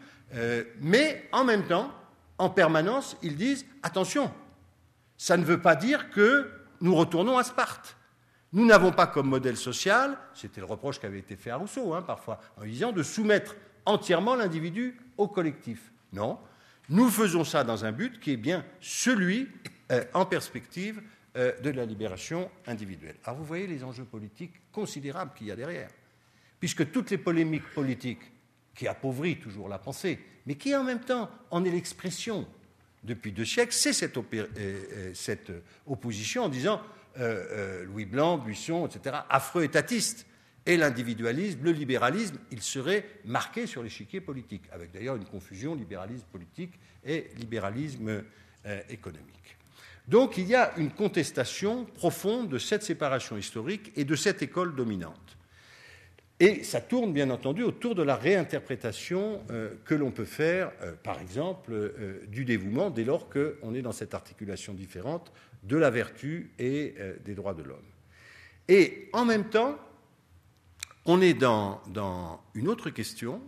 [0.82, 1.91] mais en même temps,
[2.38, 4.32] en permanence, ils disent attention,
[5.17, 6.50] ça ne veut pas dire que
[6.82, 7.97] nous retournons à Sparte.
[8.54, 11.94] Nous n'avons pas comme modèle social, c'était le reproche qui avait été fait à Rousseau
[11.94, 13.56] hein, parfois, en disant de soumettre
[13.86, 15.92] entièrement l'individu au collectif.
[16.14, 16.40] Non,
[16.90, 19.50] nous faisons ça dans un but qui est bien celui,
[19.92, 21.02] euh, en perspective,
[21.36, 23.16] euh, de la libération individuelle.
[23.26, 25.90] Alors vous voyez les enjeux politiques considérables qu'il y a derrière,
[26.60, 28.32] puisque toutes les polémiques politiques
[28.74, 32.48] qui appauvrissent toujours la pensée, mais qui en même temps en est l'expression
[33.04, 35.52] depuis deux siècles, c'est cette, euh, cette
[35.86, 36.82] opposition en disant
[37.20, 40.28] euh, euh, Louis Blanc, Buisson, etc., affreux étatistes.
[40.66, 46.26] Et l'individualisme, le libéralisme, il serait marqué sur l'échiquier politique, avec d'ailleurs une confusion libéralisme
[46.32, 46.74] politique
[47.06, 48.24] et libéralisme
[48.66, 49.58] euh, économique.
[50.08, 54.76] Donc il y a une contestation profonde de cette séparation historique et de cette école
[54.76, 55.38] dominante.
[56.40, 59.42] Et ça tourne bien entendu autour de la réinterprétation
[59.86, 61.94] que l'on peut faire, par exemple,
[62.28, 65.32] du dévouement, dès lors qu'on est dans cette articulation différente
[65.63, 67.80] de la vertu et euh, des droits de l'homme.
[68.67, 69.78] Et en même temps,
[71.06, 71.82] on est dans,
[72.54, 73.41] une autre question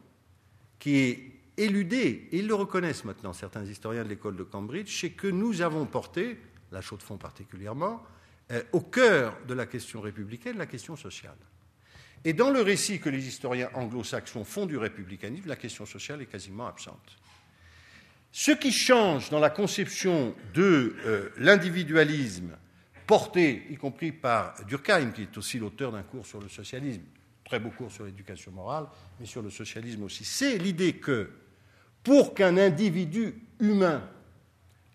[0.80, 5.10] qui est éludée, et ils le reconnaissent maintenant, certains historiens de l'école de Cambridge, c'est
[5.10, 6.39] que nous avons porté,
[6.72, 8.02] la chaux de fond particulièrement,
[8.52, 11.38] euh, au cœur de la question républicaine la question sociale.
[12.24, 16.26] Et dans le récit que les historiens anglo-saxons font du républicanisme, la question sociale est
[16.26, 17.17] quasiment absente.
[18.32, 22.52] Ce qui change dans la conception de euh, l'individualisme
[23.08, 27.02] porté, y compris par Durkheim, qui est aussi l'auteur d'un cours sur le socialisme,
[27.44, 28.86] très beau cours sur l'éducation morale,
[29.20, 31.32] mais sur le socialisme aussi, c'est l'idée que
[32.04, 34.08] pour qu'un individu humain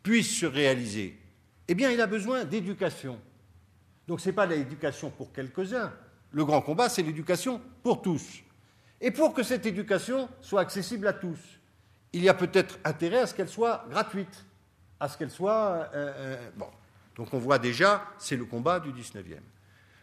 [0.04, 1.18] puisse se réaliser,
[1.66, 3.18] eh bien, il a besoin d'éducation.
[4.06, 5.92] Donc ce n'est pas l'éducation pour quelques-uns.
[6.30, 8.42] Le grand combat, c'est l'éducation pour tous.
[9.00, 11.38] Et pour que cette éducation soit accessible à tous,
[12.14, 14.46] il y a peut-être intérêt à ce qu'elle soit gratuite,
[15.00, 15.90] à ce qu'elle soit...
[15.94, 16.68] Euh, euh, bon.
[17.16, 19.38] Donc on voit déjà, c'est le combat du 19e.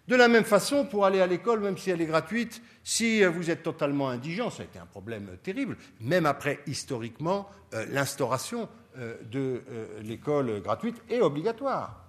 [0.08, 3.50] De la même façon, pour aller à l'école, même si elle est gratuite, si vous
[3.50, 8.70] êtes totalement indigent, ça a été un problème terrible, même après, historiquement, euh, l'instauration
[9.32, 9.64] de
[10.02, 12.04] l'école gratuite est obligatoire.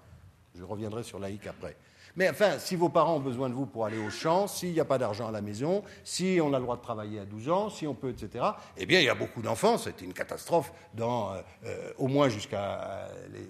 [0.58, 1.76] Je reviendrai sur laïque après.
[2.16, 4.81] Mais enfin, si vos parents ont besoin de vous pour aller au champ, s'il n'y
[4.81, 7.48] a pas d'argent à la maison, si on a le droit de travailler à 12
[7.48, 8.44] ans, si on peut, etc.,
[8.77, 11.33] eh bien, il y a beaucoup d'enfants, c'était une catastrophe dans,
[11.64, 13.09] euh, au moins jusqu'à euh,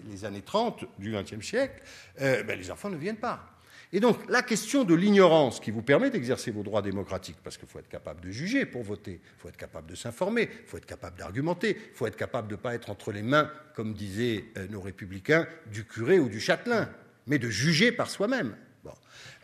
[0.09, 1.83] les, années 30 du XXe siècle,
[2.21, 3.49] euh, ben, les enfants ne viennent pas.
[3.95, 7.69] Et donc, la question de l'ignorance qui vous permet d'exercer vos droits démocratiques, parce qu'il
[7.69, 10.79] faut être capable de juger pour voter, il faut être capable de s'informer, il faut
[10.79, 13.93] être capable d'argumenter, il faut être capable de ne pas être entre les mains, comme
[13.93, 16.89] disaient nos républicains, du curé ou du châtelain
[17.27, 18.57] mais de juger par soi-même.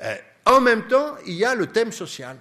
[0.02, 2.38] Euh, en même temps, il y a le thème social.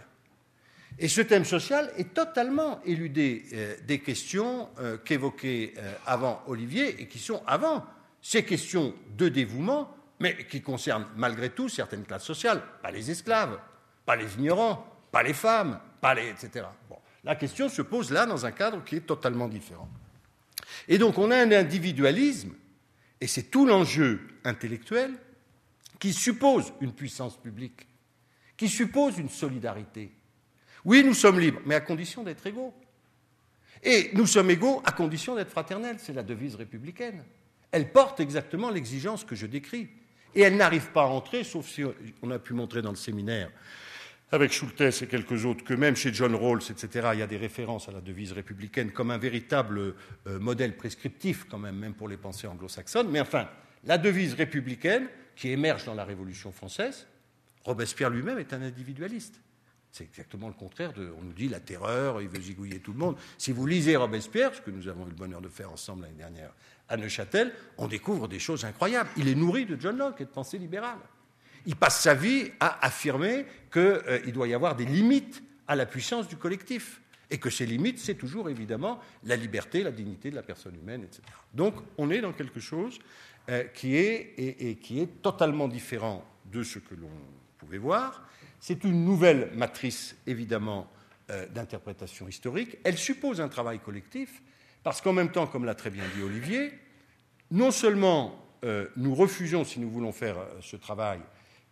[0.99, 5.73] Et ce thème social est totalement éludé euh, des questions euh, qu'évoquait
[6.05, 7.85] avant Olivier et qui sont avant
[8.21, 13.59] ces questions de dévouement, mais qui concernent malgré tout certaines classes sociales, pas les esclaves,
[14.05, 16.65] pas les ignorants, pas les femmes, pas les etc.
[16.89, 19.89] Bon, la question se pose là dans un cadre qui est totalement différent.
[20.87, 22.53] Et donc on a un individualisme,
[23.21, 25.11] et c'est tout l'enjeu intellectuel,
[25.99, 27.87] qui suppose une puissance publique,
[28.55, 30.11] qui suppose une solidarité,
[30.85, 32.73] Oui, nous sommes libres, mais à condition d'être égaux.
[33.83, 37.23] Et nous sommes égaux à condition d'être fraternels, c'est la devise républicaine.
[37.71, 39.89] Elle porte exactement l'exigence que je décris.
[40.35, 41.83] Et elle n'arrive pas à entrer, sauf si
[42.21, 43.49] on a pu montrer dans le séminaire,
[44.31, 47.37] avec Schultes et quelques autres, que même chez John Rawls, etc., il y a des
[47.37, 49.95] références à la devise républicaine comme un véritable
[50.27, 53.09] euh, modèle prescriptif, quand même, même pour les pensées anglo-saxonnes.
[53.09, 53.49] Mais enfin,
[53.85, 55.07] la devise républicaine,
[55.37, 57.07] qui émerge dans la Révolution française,
[57.63, 59.39] Robespierre lui-même est un individualiste.
[59.91, 61.13] C'est exactement le contraire de.
[61.17, 63.17] On nous dit la terreur, il veut zigouiller tout le monde.
[63.37, 66.17] Si vous lisez Robespierre, ce que nous avons eu le bonheur de faire ensemble l'année
[66.17, 66.51] dernière
[66.89, 69.09] à Neuchâtel, on découvre des choses incroyables.
[69.17, 70.99] Il est nourri de John Locke et de pensée libérale.
[71.65, 75.85] Il passe sa vie à affirmer qu'il euh, doit y avoir des limites à la
[75.85, 77.01] puissance du collectif.
[77.29, 81.03] Et que ces limites, c'est toujours évidemment la liberté, la dignité de la personne humaine,
[81.03, 81.23] etc.
[81.53, 82.99] Donc on est dans quelque chose
[83.49, 86.21] euh, qui, est, totalement différent
[86.51, 87.09] de ce que l'on
[87.57, 88.27] pouvait voir.
[88.59, 90.91] C'est une nouvelle matrice, évidemment,
[91.29, 92.77] euh, d'interprétation historique.
[92.83, 94.41] Elle suppose un travail collectif,
[94.83, 96.73] parce qu'en même temps, comme l'a très bien dit Olivier,
[97.51, 101.21] non seulement euh, nous refusons, si nous voulons faire ce travail,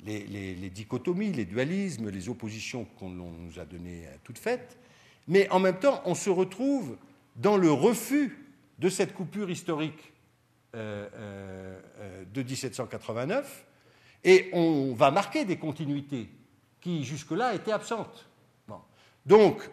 [0.05, 4.77] les, dichotomies, les dualismes, les oppositions qu'on nous a données toutes faites,
[5.27, 6.97] mais en même temps, on se retrouve
[7.35, 8.37] dans le refus
[8.79, 10.13] de cette coupure historique
[10.75, 13.65] de 1789,
[14.23, 16.29] et on va marquer des continuités
[16.81, 18.27] qui jusque-là étaient absentes.
[19.25, 19.69] Donc,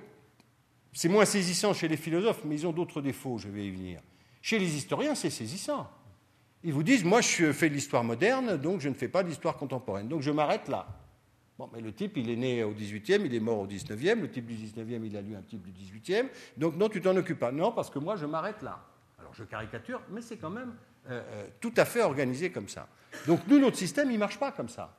[0.92, 4.00] c'est moins saisissant chez les philosophes, mais ils ont d'autres défauts, je vais y venir.
[4.40, 5.90] Chez les historiens, c'est saisissant.
[6.64, 9.56] Ils vous disent, moi je fais de l'histoire moderne, donc je ne fais pas d'histoire
[9.56, 10.86] contemporaine, donc je m'arrête là.
[11.58, 14.30] Bon, mais le type, il est né au 18e, il est mort au 19e, le
[14.30, 17.40] type du 19e, il a lu un type du 18e, donc non, tu t'en occupes
[17.40, 17.52] pas.
[17.52, 18.84] Non, parce que moi, je m'arrête là.
[19.18, 20.74] Alors je caricature, mais c'est quand même
[21.10, 22.88] euh, euh, tout à fait organisé comme ça.
[23.26, 24.96] Donc nous, notre système, il ne marche pas comme ça.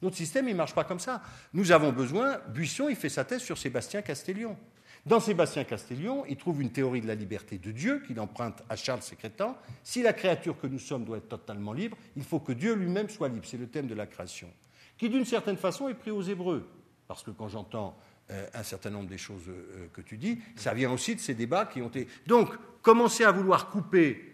[0.00, 1.20] Notre système, il ne marche pas comme ça.
[1.52, 4.56] Nous avons besoin, Buisson, il fait sa thèse sur Sébastien Castellion.
[5.04, 8.76] Dans Sébastien Castellion, il trouve une théorie de la liberté de Dieu qu'il emprunte à
[8.76, 9.58] Charles Sécrétan.
[9.82, 13.10] Si la créature que nous sommes doit être totalement libre, il faut que Dieu lui-même
[13.10, 13.44] soit libre.
[13.46, 14.50] C'est le thème de la création.
[14.96, 16.66] Qui, d'une certaine façon, est pris aux Hébreux.
[17.06, 17.98] Parce que quand j'entends
[18.30, 19.44] euh, un certain nombre des choses
[19.92, 22.08] que tu dis, ça vient aussi de ces débats qui ont été.
[22.26, 22.48] Donc,
[22.80, 24.33] commencer à vouloir couper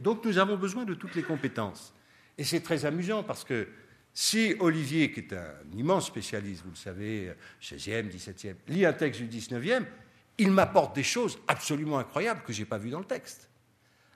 [0.00, 1.94] Donc, nous avons besoin de toutes les compétences.
[2.38, 3.68] Et c'est très amusant parce que
[4.12, 7.32] si Olivier, qui est un immense spécialiste, vous le savez,
[7.62, 9.84] 16e, 17e, lit un texte du 19e,
[10.38, 13.48] il m'apporte des choses absolument incroyables que je n'ai pas vues dans le texte.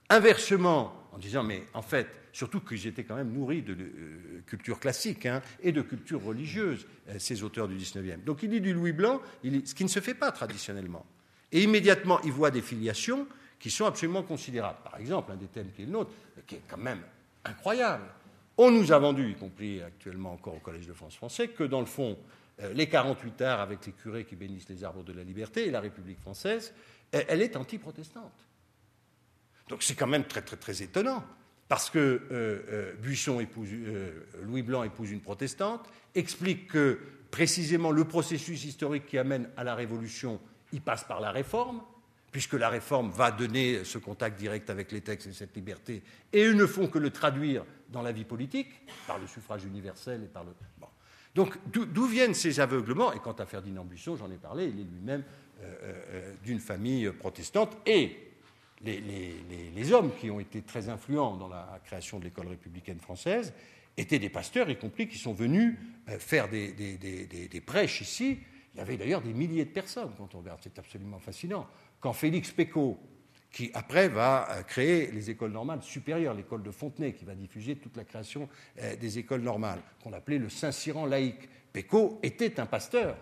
[0.08, 4.80] Inversement, en disant, mais en fait, surtout que j'étais quand même nourri de euh, culture
[4.80, 8.24] classique hein, et de culture religieuse, euh, ces auteurs du 19e.
[8.24, 11.06] Donc il lit du Louis Blanc, ce qui ne se fait pas traditionnellement.
[11.52, 13.26] Et immédiatement, il voit des filiations
[13.64, 14.80] qui sont absolument considérables.
[14.84, 16.10] Par exemple, un des thèmes qui est le nôtre,
[16.46, 17.00] qui est quand même
[17.46, 18.04] incroyable,
[18.58, 21.80] on nous a vendu, y compris actuellement encore au Collège de France français, que dans
[21.80, 22.18] le fond,
[22.60, 25.70] euh, les 48 arts avec les curés qui bénissent les arbres de la liberté et
[25.70, 26.74] la République française,
[27.10, 28.34] elle est anti-protestante.
[29.70, 31.24] Donc c'est quand même très très très étonnant,
[31.66, 33.70] parce que euh, euh, Buisson épouse,
[34.42, 36.98] Louis Blanc épouse une protestante, explique que
[37.30, 40.38] précisément le processus historique qui amène à la Révolution,
[40.74, 41.80] il passe par la réforme,
[42.34, 46.42] puisque la réforme va donner ce contact direct avec les textes et cette liberté, et
[46.42, 48.66] ils ne font que le traduire dans la vie politique,
[49.06, 50.50] par le suffrage universel et par le.
[51.36, 53.12] Donc d'où viennent ces aveuglements?
[53.12, 55.22] Et quant à Ferdinand Buisson, j'en ai parlé, il est lui-même
[55.62, 58.32] euh, euh, d'une famille protestante, et
[58.82, 63.52] les, hommes qui ont été très influents dans la création de l'école républicaine française
[63.96, 65.76] étaient des pasteurs, y compris qui sont venus
[66.08, 68.40] euh, faire des, des prêches ici.
[68.74, 71.68] Il y avait d'ailleurs des milliers de personnes quand on regarde, c'est absolument fascinant
[72.04, 72.98] quand Félix Pécaud,
[73.50, 77.76] qui après va euh, créer les écoles normales supérieures, l'école de Fontenay, qui va diffuser
[77.76, 78.46] toute la création
[78.78, 81.48] euh, des écoles normales, qu'on appelait le Saint-Cyran laïque.
[81.72, 83.16] Pécaud était un pasteur.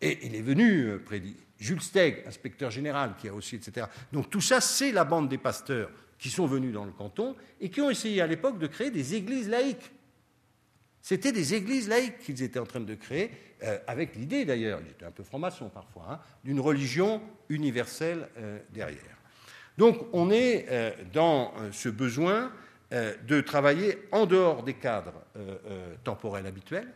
[0.00, 1.36] Et il est venu euh, prédire.
[1.60, 3.86] Jules Steg, inspecteur général, qui a aussi, etc.
[4.10, 7.70] Donc tout ça, c'est la bande des pasteurs qui sont venus dans le canton et
[7.70, 9.92] qui ont essayé à l'époque de créer des églises laïques.
[11.02, 13.30] C'était des églises laïques qu'ils étaient en train de créer,
[13.62, 18.58] euh, avec l'idée d'ailleurs, ils étaient un peu francs-maçons parfois, hein, d'une religion universelle euh,
[18.70, 19.16] derrière.
[19.78, 22.52] Donc on est euh, dans ce besoin
[22.92, 25.22] de travailler en dehors des cadres
[26.02, 26.92] temporels habituels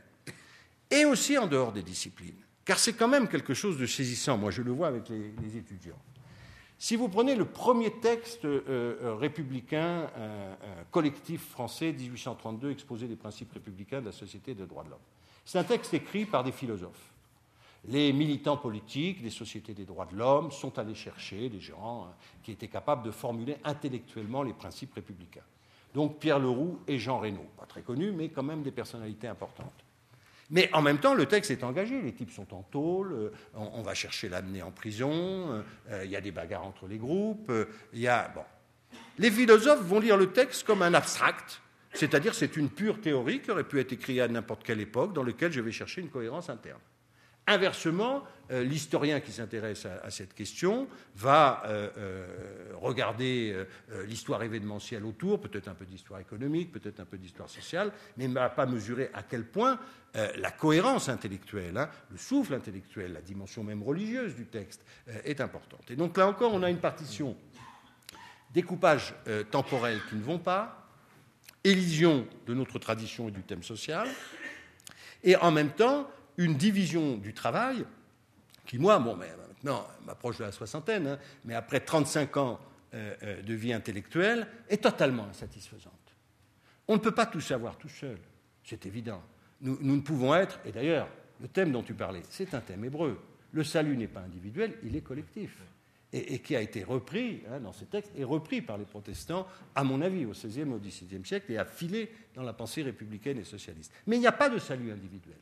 [0.91, 2.35] et aussi en dehors des disciplines.
[2.65, 6.03] Car c'est quand même quelque chose de saisissant, moi je le vois avec les étudiants.
[6.79, 10.55] Si vous prenez le premier texte euh, euh, républicain euh,
[10.91, 14.99] collectif français, 1832, exposé des principes républicains de la société des droits de l'homme,
[15.45, 17.13] c'est un texte écrit par des philosophes.
[17.87, 22.09] Les militants politiques des sociétés des droits de l'homme sont allés chercher des gens
[22.43, 25.43] qui étaient capables de formuler intellectuellement les principes républicains.
[25.93, 29.84] Donc Pierre Leroux et Jean Reynaud, pas très connus, mais quand même des personnalités importantes.
[30.51, 32.01] Mais en même temps, le texte est engagé.
[32.03, 35.65] Les types sont en tôle, euh, on, va chercher l'amener en prison,
[36.03, 37.53] il y a des bagarres entre les groupes,
[37.93, 38.31] il y a.
[38.35, 38.43] Bon.
[39.19, 41.61] Les philosophes vont lire le texte comme un abstract,
[41.93, 45.23] c'est-à-dire c'est une pure théorie qui aurait pu être écrite à n'importe quelle époque, dans
[45.23, 46.81] laquelle je vais chercher une cohérence interne.
[47.47, 52.27] Inversement, euh, l'historien qui s'intéresse à, cette question va euh, euh,
[52.75, 53.55] regarder
[54.07, 58.35] l'histoire événementielle autour, peut-être un peu d'histoire économique, peut-être un peu d'histoire sociale, mais ne
[58.35, 59.79] va pas mesurer à quel point
[60.15, 64.85] la cohérence intellectuelle, hein, le souffle intellectuel, la dimension même religieuse du texte
[65.25, 65.91] est importante.
[65.91, 67.37] Et donc là encore, on a une partition
[68.53, 69.13] découpage
[69.51, 70.89] temporel qui ne vont pas,
[71.65, 74.07] élision de notre tradition et du thème social,
[75.25, 77.85] et en même temps une division du travail
[78.67, 82.61] qui, moi, bon, maintenant, m'approche de la soixantaine, hein, mais après 35 ans
[82.95, 85.93] euh, euh, de vie intellectuelle, est totalement insatisfaisante.
[86.89, 88.19] On ne peut pas tout savoir tout seul,
[88.63, 89.23] c'est évident.
[89.61, 91.09] Nous, ne pouvons être, et d'ailleurs,
[91.41, 93.21] le thème dont tu parlais, c'est un thème hébreu.
[93.53, 95.57] Le salut n'est pas individuel, il est collectif.
[96.13, 99.83] Et, qui a été repris hein, dans ces textes, et repris par les protestants, à
[99.83, 103.45] mon avis, au XVIe au XVIIe siècle, et a filé dans la pensée républicaine et
[103.45, 103.93] socialiste.
[104.07, 105.39] Mais il n'y a pas de salut individuel.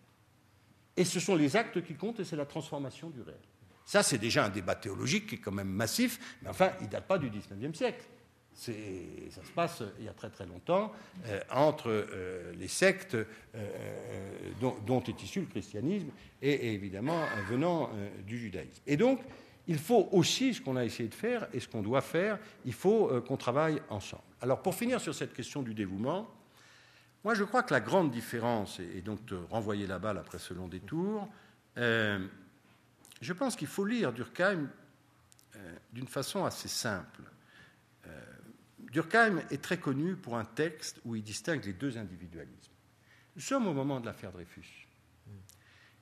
[0.97, 3.39] Et ce sont les actes qui comptent et c'est la transformation du réel.
[3.85, 6.91] Ça, c'est déjà un débat théologique qui est quand même massif, mais enfin, il ne
[6.91, 8.05] date pas du XIXe siècle.
[8.55, 10.93] Ça se passe il y a très très longtemps
[11.27, 13.27] euh, entre euh, les sectes euh,
[14.61, 16.09] dont, est issu le christianisme
[16.43, 17.91] et, évidemment venant
[18.27, 18.83] du judaïsme.
[18.87, 19.21] Et donc,
[19.67, 22.73] il faut aussi, ce qu'on a essayé de faire et ce qu'on doit faire, il
[22.75, 24.23] faut qu'on travaille ensemble.
[24.41, 26.29] Alors, pour finir sur cette question du dévouement,
[27.25, 30.55] moi, je crois que la grande différence, et donc de renvoyer la balle après ce
[30.55, 31.29] long détour,
[31.79, 32.27] euh,
[33.21, 34.69] je pense qu'il faut lire Durkheim
[35.55, 37.23] euh, d'une façon assez simple.
[38.07, 38.21] Euh,
[38.91, 42.73] Durkheim est très connu pour un texte où il distingue les deux individualismes.
[43.37, 44.89] Nous sommes au moment de l'affaire Dreyfus.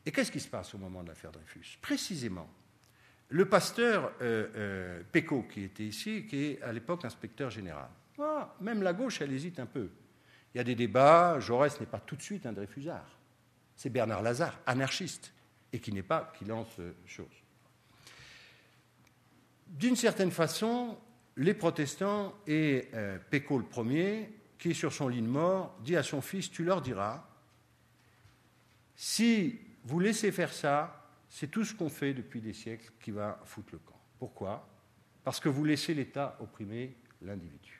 [0.06, 1.76] Et qu'est-ce qui se passe au moment de l'affaire Dreyfus?
[1.82, 2.50] Précisément,
[3.28, 4.12] le pasteur
[5.12, 9.32] Pecot, qui était ici, qui est à l'époque inspecteur général, ah, même la gauche, elle
[9.32, 9.90] hésite un peu.
[10.54, 13.18] Il y a des débats, Jaurès n'est pas tout de suite un Dreyfusard.
[13.76, 15.32] C'est Bernard Lazare, anarchiste,
[15.72, 17.26] et qui n'est pas, qui lance euh, chose.
[19.68, 20.98] D'une certaine façon,
[21.36, 26.02] les protestants et euh, le premier, qui est sur son lit de mort, dit à
[26.02, 27.24] son fils Tu leur diras,
[28.96, 33.40] si vous laissez faire ça, c'est tout ce qu'on fait depuis des siècles qui va
[33.44, 33.98] foutre le camp.
[34.18, 34.68] Pourquoi?
[35.24, 37.79] Parce que vous laissez l'État opprimer l'individu.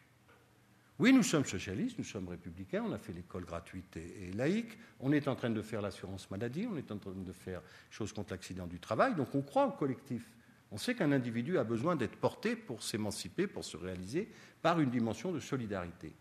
[1.01, 5.13] Oui, nous sommes socialistes, nous sommes républicains, on a fait l'école gratuite et, laïque, on
[5.13, 8.35] est en train de faire l'assurance maladie, on est en train de faire choses contre
[8.35, 10.23] l'accident du travail, donc on croit au collectif.
[10.71, 14.31] On sait qu'un individu a besoin d'être porté pour s'émanciper, pour se réaliser,
[14.61, 16.13] par une dimension de solidarité.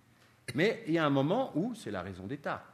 [0.56, 2.66] Mais il y a un moment où, c'est la raison d'État,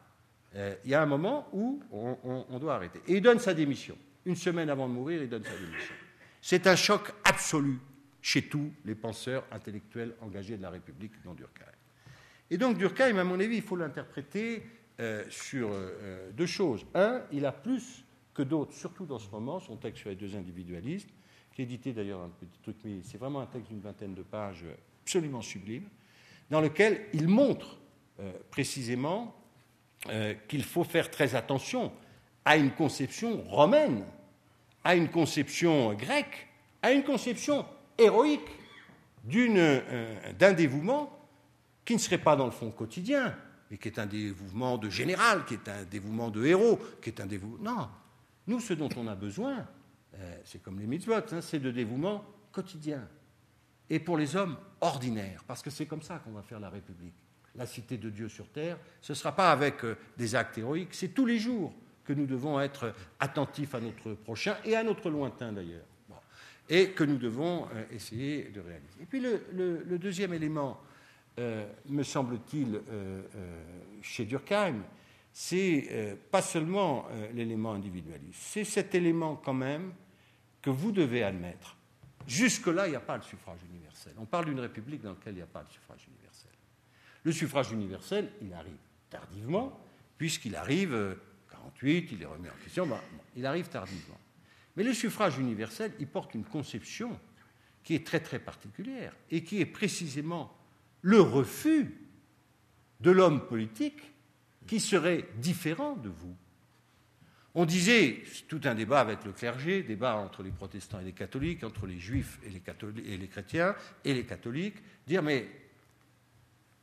[0.53, 3.01] euh, il y a un moment où on, on doit arrêter.
[3.08, 3.97] Et il donne sa démission.
[4.26, 5.95] Une semaine avant de mourir, il donne sa démission.
[6.39, 7.80] C'est un choc absolu
[8.22, 11.66] chez tous les penseurs intellectuels engagés de la République, dont Durkheim.
[12.52, 14.64] Et donc Durkheim, à mon avis, il faut l'interpréter
[15.00, 16.86] euh, sur euh, deux choses.
[16.93, 20.36] Un, il a plus que d'autres, surtout dans ce moment, son texte sur les deux
[20.36, 21.10] individualismes.
[21.56, 24.66] J'ai édité d'ailleurs un petit truc, mais c'est vraiment un texte d'une vingtaine de pages
[25.04, 25.84] absolument sublime,
[26.50, 27.78] dans lequel il montre
[28.20, 29.36] euh, précisément
[30.48, 31.91] qu'il faut faire très attention
[32.43, 34.06] à une conception romaine,
[34.84, 36.48] à une conception grecque,
[36.84, 37.66] à une conception
[37.98, 38.48] héroïque
[39.26, 41.24] d'un dévouement
[41.86, 43.36] qui ne serait pas dans le fond quotidien,
[43.69, 47.21] mais qui est un dévouement de général, qui est un dévouement de héros, qui est
[47.21, 47.57] un dévouement.
[47.61, 47.89] Non,
[48.47, 49.65] nous, ce dont on a besoin,
[50.15, 53.07] euh, c'est comme les mitzvot, hein, c'est de dévouement quotidien.
[53.89, 57.13] Et pour les hommes ordinaires, parce que c'est comme ça qu'on va faire la République.
[57.55, 60.93] La cité de Dieu sur terre, ce ne sera pas avec euh, des actes héroïques,
[60.93, 61.73] c'est tous les jours
[62.03, 65.86] que nous devons être attentifs à notre prochain et à notre lointain d'ailleurs.
[66.67, 69.01] Et que nous devons euh, essayer de réaliser.
[69.01, 70.81] Et puis le deuxième élément
[71.38, 72.81] euh, me semble-t-il, euh,
[73.36, 73.61] euh,
[74.01, 74.83] chez Durkheim,
[75.33, 79.93] c'est pas seulement l'élément individualiste, c'est cet élément quand même
[80.61, 81.75] que vous devez admettre.
[82.25, 84.13] Jusque-là, il n'y a pas le suffrage universel.
[84.17, 86.51] On parle d'une république dans laquelle il n'y a pas le suffrage universel.
[87.23, 88.77] Le suffrage universel, il arrive
[89.09, 89.77] tardivement,
[90.17, 91.17] puisqu'il arrive
[91.51, 92.88] 48, il est remis en question,
[93.36, 94.17] il arrive tardivement.
[94.77, 97.19] Mais le suffrage universel, il porte une conception
[97.83, 100.55] qui est très très particulière et qui est précisément
[101.06, 101.93] le refus
[102.99, 104.12] de l'homme politique
[104.66, 106.36] qui serait différent de vous.
[107.53, 111.64] On disait, tout un débat avec le clergé, débat entre les protestants et les catholiques,
[111.64, 112.62] entre les juifs et les,
[113.06, 115.47] et les chrétiens et les catholiques, dire mais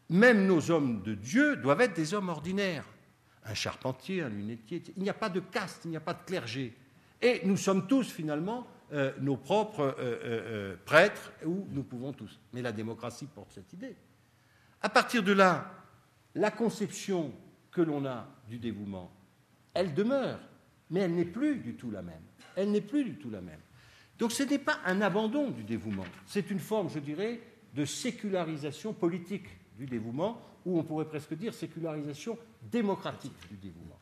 [0.08, 2.86] même nos hommes de Dieu doivent être des hommes ordinaires.
[3.44, 4.84] un charpentier, un lunetier.
[4.96, 6.72] Il n'y a pas de caste, il n'y a pas de clergé.
[7.20, 12.38] Et nous sommes tous finalement euh, nos propres euh, prêtres, où nous pouvons tous.
[12.52, 13.96] Mais la démocratie porte cette idée.
[14.82, 15.70] À partir de là,
[16.34, 17.32] la conception
[17.70, 19.10] que l'on a du dévouement,
[19.74, 20.40] elle demeure,
[20.90, 22.22] mais elle n'est plus du tout la même.
[22.56, 23.60] Elle n'est plus du tout la même.
[24.18, 27.40] Donc ce n'est pas un abandon du dévouement, c'est une forme, je dirais,
[27.74, 29.46] de sécularisation politique
[29.78, 32.38] du dévouement, ou on pourrait presque dire sécularisation
[32.70, 33.98] démocratique du dévouement.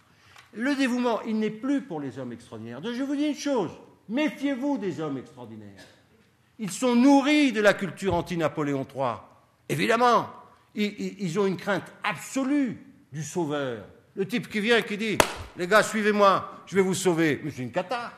[0.52, 2.82] Le dévouement, il n'est plus pour les hommes extraordinaires.
[2.82, 3.70] je vous dis une chose,
[4.08, 5.84] méfiez-vous des hommes extraordinaires.
[6.58, 9.14] Ils sont nourris de la culture anti-Napoléon III.
[9.68, 10.28] Évidemment,
[10.74, 12.78] ils, ont une crainte absolue
[13.12, 13.84] du sauveur.
[14.14, 15.18] Le type qui vient et qui dit
[15.56, 17.40] Les gars, suivez-moi, je vais vous sauver.
[17.42, 18.12] Mais c'est une cata.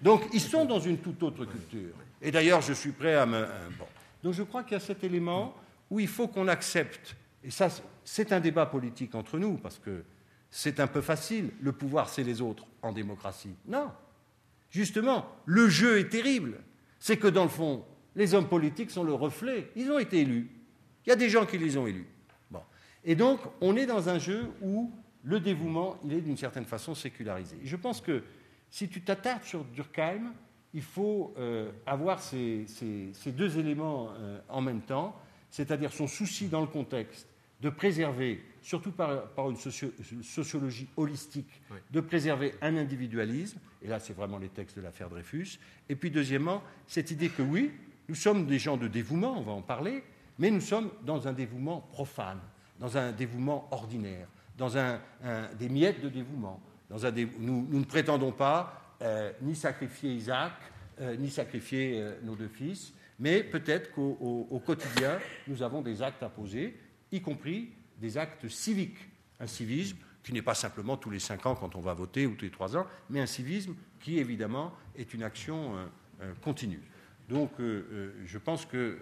[0.00, 1.94] Donc, ils sont dans une toute autre culture.
[2.20, 3.46] Et d'ailleurs, je suis prêt à me.
[3.78, 3.86] Bon.
[4.22, 5.54] Donc, je crois qu'il y a cet élément
[5.90, 7.16] où il faut qu'on accepte.
[7.42, 7.68] Et ça,
[8.04, 10.04] c'est un débat politique entre nous, parce que
[10.50, 11.50] c'est un peu facile.
[11.60, 13.54] Le pouvoir, c'est les autres en démocratie.
[13.66, 13.90] Non.
[14.70, 16.60] Justement, le jeu est terrible.
[16.98, 17.84] C'est que, dans le fond,
[18.16, 19.70] les hommes politiques sont le reflet.
[19.76, 20.50] Ils ont été élus.
[21.08, 22.04] Il y a des gens qui les ont élus.
[22.50, 22.60] Bon.
[23.02, 24.92] Et donc, on est dans un jeu où
[25.24, 27.56] le dévouement, il est d'une certaine façon sécularisé.
[27.64, 28.22] je pense que
[28.70, 30.34] si tu t'attardes sur Durkheim,
[30.74, 32.66] il faut euh, avoir ces,
[33.24, 35.16] deux éléments euh, en même temps,
[35.48, 37.26] c'est-à-dire son souci dans le contexte
[37.62, 44.36] de préserver, surtout par, une sociologie holistique, de préserver un individualisme, et là c'est vraiment
[44.36, 47.72] les textes de l'affaire Dreyfus, et puis deuxièmement, cette idée que oui,
[48.10, 50.04] nous sommes des gens de dévouement, on va en parler,
[50.38, 52.40] mais nous sommes dans un dévouement profane,
[52.78, 54.70] dans un dévouement ordinaire, dans
[55.58, 56.60] des miettes de dévouement.
[56.90, 60.52] nous, ne prétendons pas euh, ni sacrifier Isaac,
[61.00, 66.22] euh, ni sacrifier euh, nos deux fils, mais peut-être qu'au quotidien, nous avons des actes
[66.22, 66.76] à poser,
[67.12, 68.98] y compris des actes civiques.
[69.38, 72.34] Un civisme qui n'est pas simplement tous les cinq ans quand on va voter ou
[72.34, 75.74] tous les trois ans, mais un civisme qui, évidemment, est une action
[76.42, 76.82] continue.
[77.28, 78.98] Donc, je pense que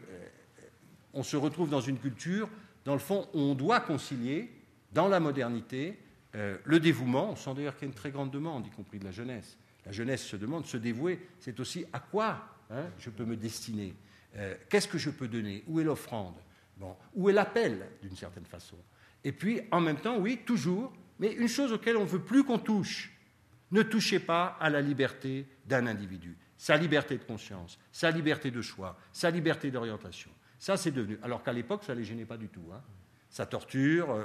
[1.17, 2.49] on se retrouve dans une culture,
[2.85, 4.53] dans le fond, où on doit concilier,
[4.93, 5.99] dans la modernité,
[6.35, 7.33] euh, le dévouement.
[7.33, 9.59] On sent d'ailleurs qu'il y a une très grande demande, y compris de la jeunesse.
[9.85, 13.95] La jeunesse se demande, se dévouer, c'est aussi à quoi hein, je peux me destiner
[14.37, 15.65] euh, Qu'est-ce que je peux donner?
[15.67, 16.37] Où est l'offrande?
[16.77, 18.77] Bon, Où est l'appel, d'une certaine façon?
[19.25, 22.45] Et puis, en même temps, oui, toujours, mais une chose auquel on ne veut plus
[22.45, 23.13] qu'on touche.
[23.71, 28.61] Ne touchez pas à la liberté d'un individu, sa liberté de conscience, sa liberté de
[28.61, 30.31] choix, sa liberté d'orientation.
[30.59, 31.19] Ça, c'est devenu.
[31.23, 32.65] Alors qu'à l'époque, ça ne les gênait pas du tout.
[32.73, 32.81] Hein.
[33.29, 34.25] Ça torture, euh,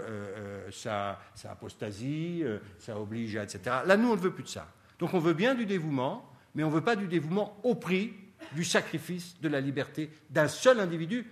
[0.67, 3.59] euh, ça, apostasie, euh, ça oblige, etc.
[3.85, 4.67] Là, nous, on ne veut plus de ça.
[4.99, 8.13] Donc, on veut bien du dévouement, mais on ne veut pas du dévouement au prix
[8.53, 11.25] du sacrifice de la liberté d'un seul individu,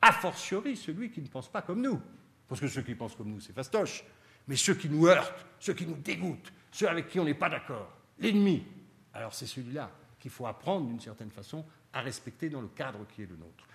[0.00, 2.00] a fortiori celui qui ne pense pas comme nous.
[2.48, 4.04] Parce que ceux qui pensent comme nous, c'est fastoche.
[4.46, 7.50] Mais ceux qui nous heurtent, ceux qui nous dégoûtent, ceux avec qui on n'est pas
[7.50, 8.64] d'accord, l'ennemi,
[9.12, 13.22] alors c'est celui-là qu'il faut apprendre d'une certaine façon à respecter dans le cadre qui
[13.22, 13.66] est le nôtre.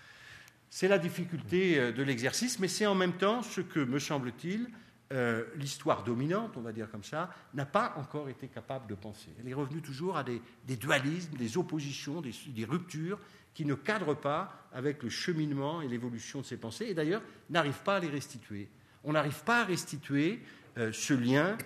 [0.74, 4.68] C'est la difficulté euh, de l'exercice, mais c'est en même temps ce que, me semble-t-il,
[5.12, 9.30] euh, l'histoire dominante, on va dire comme ça, n'a pas encore été capable de penser.
[9.38, 13.20] Elle est revenue toujours à des, dualismes, des oppositions, des, ruptures
[13.54, 17.80] qui ne cadrent pas avec le cheminement et l'évolution de ces pensées, et d'ailleurs n'arrive
[17.84, 18.68] pas à les restituer.
[19.04, 20.40] On n'arrive pas à restituer
[20.76, 21.56] euh, ce lien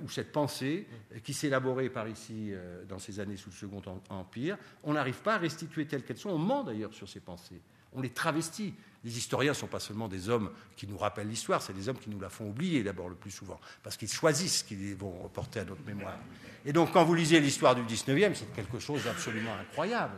[0.00, 0.86] ou cette pensée
[1.24, 2.52] qui s'élaborait par ici
[2.88, 4.56] dans ces années sous le Second Empire.
[4.84, 6.30] On n'arrive pas à restituer telles qu'elles sont.
[6.30, 7.60] On ment d'ailleurs sur ces pensées
[7.94, 8.74] on les travestit.
[9.04, 11.98] Les historiens ne sont pas seulement des hommes qui nous rappellent l'histoire, c'est des hommes
[11.98, 15.10] qui nous la font oublier d'abord le plus souvent, parce qu'ils choisissent ce qu'ils vont
[15.22, 16.18] reporter à notre mémoire.
[16.64, 20.14] Et donc quand vous lisez l'histoire du 19e, c'est quelque chose d'absolument incroyable.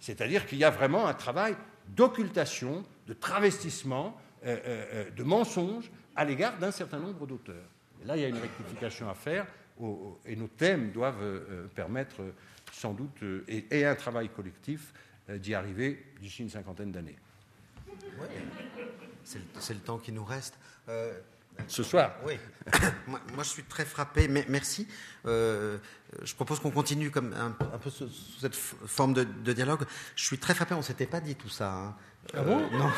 [0.00, 1.56] C'est-à-dire qu'il y a vraiment un travail
[1.88, 7.68] d'occultation, de travestissement, euh, euh, euh, de mensonge à l'égard d'un certain nombre d'auteurs.
[8.04, 9.46] là, il y a une rectification à faire,
[10.24, 12.22] et nos thèmes doivent permettre
[12.72, 14.94] sans doute, et un travail collectif,
[15.28, 17.16] d'y arriver d'ici une cinquantaine d'années.
[19.24, 20.54] C'est le, temps qui nous reste.
[20.88, 21.12] Euh,
[21.66, 22.38] Ce soir Oui.
[23.08, 24.28] moi, je suis très frappé.
[24.28, 24.86] Mais, merci.
[25.26, 25.78] Euh,
[26.22, 28.08] je propose qu'on continue comme un, peu sous,
[28.40, 29.84] cette forme de, dialogue.
[30.14, 30.74] Je suis très frappé.
[30.74, 31.72] On ne s'était pas dit tout ça.
[31.72, 31.94] Hein.
[32.34, 32.70] Ah bon?
[32.70, 32.90] Non.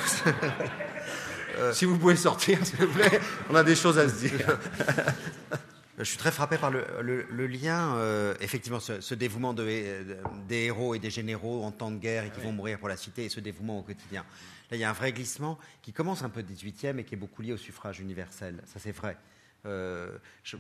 [1.73, 4.59] si vous pouvez sortir, s'il vous plaît, on a des choses à se dire.
[5.99, 10.17] Je suis très frappé par le, lien, euh, effectivement, ce, dévouement des
[10.51, 13.25] héros et des généraux en temps de guerre et qui vont mourir pour la cité
[13.25, 14.25] et ce dévouement au quotidien.
[14.71, 17.19] Là, il y a un vrai glissement qui commence un peu 18e et qui est
[17.19, 18.63] beaucoup lié au suffrage universel.
[18.67, 19.17] Ça, c'est vrai.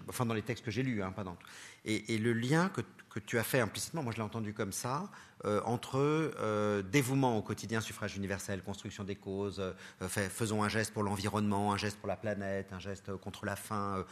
[0.09, 1.37] Enfin dans les textes que j'ai lus, hein, pas dans
[1.85, 2.83] et, et, le lien que,
[3.27, 5.11] tu as fait implicitement, moi je l'ai entendu comme ça,
[5.65, 9.61] entre dévouement au quotidien, suffrage universel, construction des causes,
[10.09, 14.05] faisons un geste pour l'environnement, un geste pour la planète, un geste contre la faim,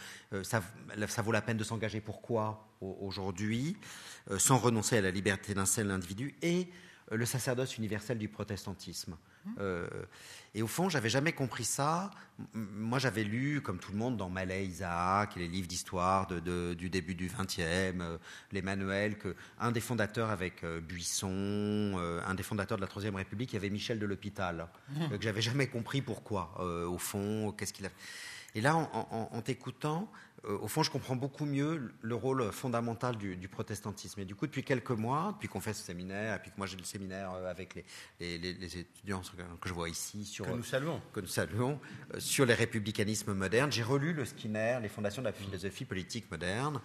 [0.42, 0.60] ça,
[1.06, 3.76] ça vaut la peine de s'engager pourquoi aujourd'hui,
[4.38, 6.68] sans renoncer à la liberté d'un seul individu, et
[7.12, 9.16] le sacerdoce universel du protestantisme?
[9.58, 9.88] Euh,
[10.54, 12.10] et au fond, j'avais jamais compris ça.
[12.52, 16.90] Moi, j'avais lu, comme tout le monde, dans Malais, Isaac, les livres d'histoire de, du
[16.90, 18.18] début du XXe, euh,
[18.52, 23.16] les manuels, que un des fondateurs avec euh, Buisson, un des fondateurs de la Troisième
[23.16, 25.08] République, il y avait Michel de l'Hôpital, mmh.
[25.16, 26.60] que j'avais jamais compris pourquoi.
[26.60, 27.90] au fond, qu'est-ce qu'il a.
[28.54, 33.48] Et là, en t'écoutant, euh, au fond, je comprends beaucoup mieux le rôle fondamental du,
[33.48, 34.20] protestantisme.
[34.20, 36.66] Et du coup, depuis quelques mois, depuis qu'on fait ce séminaire, et puis que moi
[36.66, 37.84] j'ai le séminaire euh, avec
[38.20, 39.22] les, étudiants
[39.60, 41.80] que je vois ici, sur, que nous saluons, que nous saluons
[42.14, 46.30] euh, sur les républicanismes modernes, j'ai relu le Skinner, les fondations de la philosophie politique
[46.30, 46.80] moderne,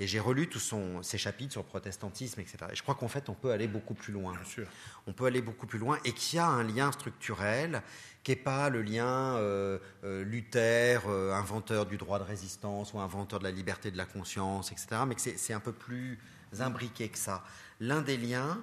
[0.00, 2.56] et j'ai relu tous ses chapitres sur le protestantisme, etc.
[2.72, 4.32] Et je crois qu'en fait, on peut aller beaucoup plus loin.
[4.32, 4.66] Bien sûr.
[5.06, 7.82] On peut aller beaucoup plus loin, et qu'il y a un lien structurel
[8.22, 12.98] qui n'est pas le lien euh, euh, Luther, euh, inventeur du droit de résistance ou
[12.98, 16.18] inventeur de la liberté de la conscience, etc., mais que c'est un peu plus
[16.58, 17.44] imbriqué que ça.
[17.78, 18.58] L'un des liens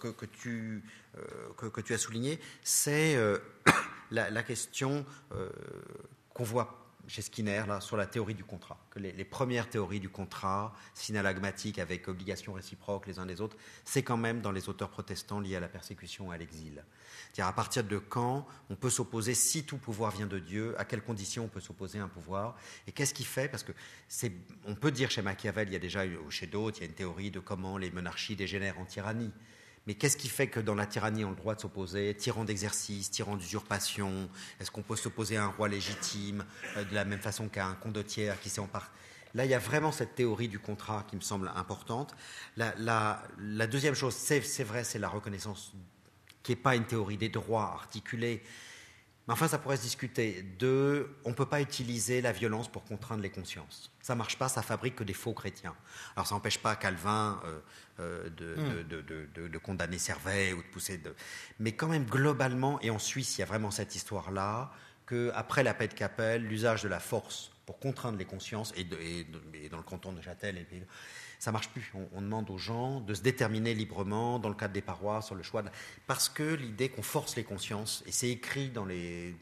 [0.00, 0.82] que, que, tu,
[1.56, 3.16] que, que, tu as souligné, c'est
[4.10, 5.06] la, la, question
[6.34, 6.79] qu'on voit
[7.10, 11.80] chez Skinner là, sur la théorie du contrat, que les, premières théories du contrat, synalagmatiques
[11.80, 15.56] avec obligations réciproques les uns des autres, c'est quand même dans les auteurs protestants liés
[15.56, 16.84] à la persécution et à l'exil.
[17.32, 20.84] C'est-à-dire à partir de quand on peut s'opposer, si tout pouvoir vient de Dieu, à
[20.84, 22.56] quelles conditions on peut s'opposer à un pouvoir,
[22.86, 23.48] et qu'est-ce qui fait?
[23.48, 23.72] Parce que
[24.06, 24.32] c'est,
[24.64, 26.94] on peut dire chez Machiavel, il y a déjà chez d'autres, il y a une
[26.94, 29.32] théorie de comment les monarchies dégénèrent en tyrannie.
[29.86, 32.14] Mais qu'est-ce qui fait que dans la tyrannie, on a le droit de s'opposer?
[32.14, 34.28] Tyran d'exercice, tyran d'usurpation
[34.60, 36.44] Est-ce qu'on peut s'opposer à un roi légitime
[36.76, 38.86] euh, de la même façon qu'à un condottière qui s'est emparé
[39.34, 42.14] Là, il y a vraiment cette théorie du contrat qui me semble importante.
[42.56, 43.22] La,
[43.70, 45.72] deuxième chose, c'est vrai, c'est la reconnaissance
[46.42, 48.42] qui n'est pas une théorie des droits articulée,
[49.30, 50.42] mais enfin, ça pourrait se discuter.
[50.58, 53.92] de on ne peut pas utiliser la violence pour contraindre les consciences.
[54.02, 55.76] Ça ne marche pas, ça fabrique que des faux chrétiens.
[56.16, 57.60] Alors, ça n'empêche pas Calvin euh,
[58.00, 58.88] euh, hmm.
[58.88, 60.98] de, de, condamner Servet ou de pousser.
[60.98, 61.14] De...
[61.58, 64.72] Mais quand même, globalement, et en Suisse, il y a vraiment cette histoire-là,
[65.06, 68.86] qu'après la paix de Capelle, l'usage de la force pour contraindre les consciences, et,
[69.54, 70.66] et dans le canton de Châtel, et
[71.40, 71.90] ça marche plus.
[72.12, 75.42] On, demande aux gens de se déterminer librement dans le cadre des parois sur le
[75.42, 75.64] choix,
[76.06, 79.34] parce que l'idée qu'on force les consciences, et c'est écrit dans les,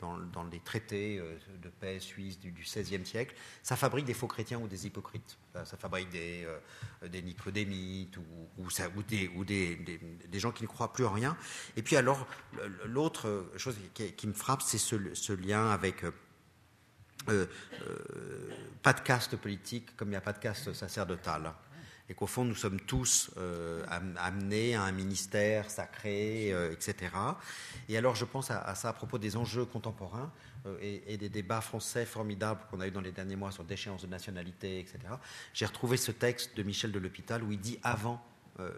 [0.64, 3.34] traités euh, de paix suisses du, XVIe siècle,
[3.64, 5.38] ça fabrique des faux chrétiens ou des hypocrites.
[5.64, 8.68] Ça, fabrique des, euh, des nicodémites ou,
[9.42, 11.36] des, gens qui ne croient plus en rien.
[11.76, 12.28] Et puis alors,
[12.84, 16.04] l'autre chose qui, me frappe, c'est ce, lien avec...
[17.28, 17.46] Euh,
[18.82, 21.52] pas de caste politique comme il n'y a pas de caste sacerdotale
[22.08, 23.84] et qu'au fond nous sommes tous euh,
[24.16, 27.12] amenés à un ministère sacré, euh, etc.
[27.88, 30.32] Et alors je pense à, ça à propos des enjeux contemporains
[30.66, 34.02] euh, et, des débats français formidables qu'on a eu dans les derniers mois sur déchéance
[34.02, 34.98] de nationalité, etc.
[35.52, 38.24] J'ai retrouvé ce texte de Michel de l'Hôpital où il dit avant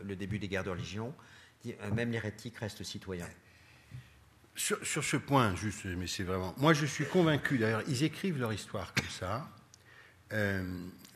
[0.03, 1.15] le début des guerres de religion,
[1.95, 3.27] même l'hérétique reste citoyen.
[4.55, 6.55] Sur, sur, ce point, juste, mais c'est vraiment.
[6.59, 9.49] Moi, je suis convaincu, d'ailleurs, ils écrivent leur histoire comme ça.
[10.33, 10.63] Euh,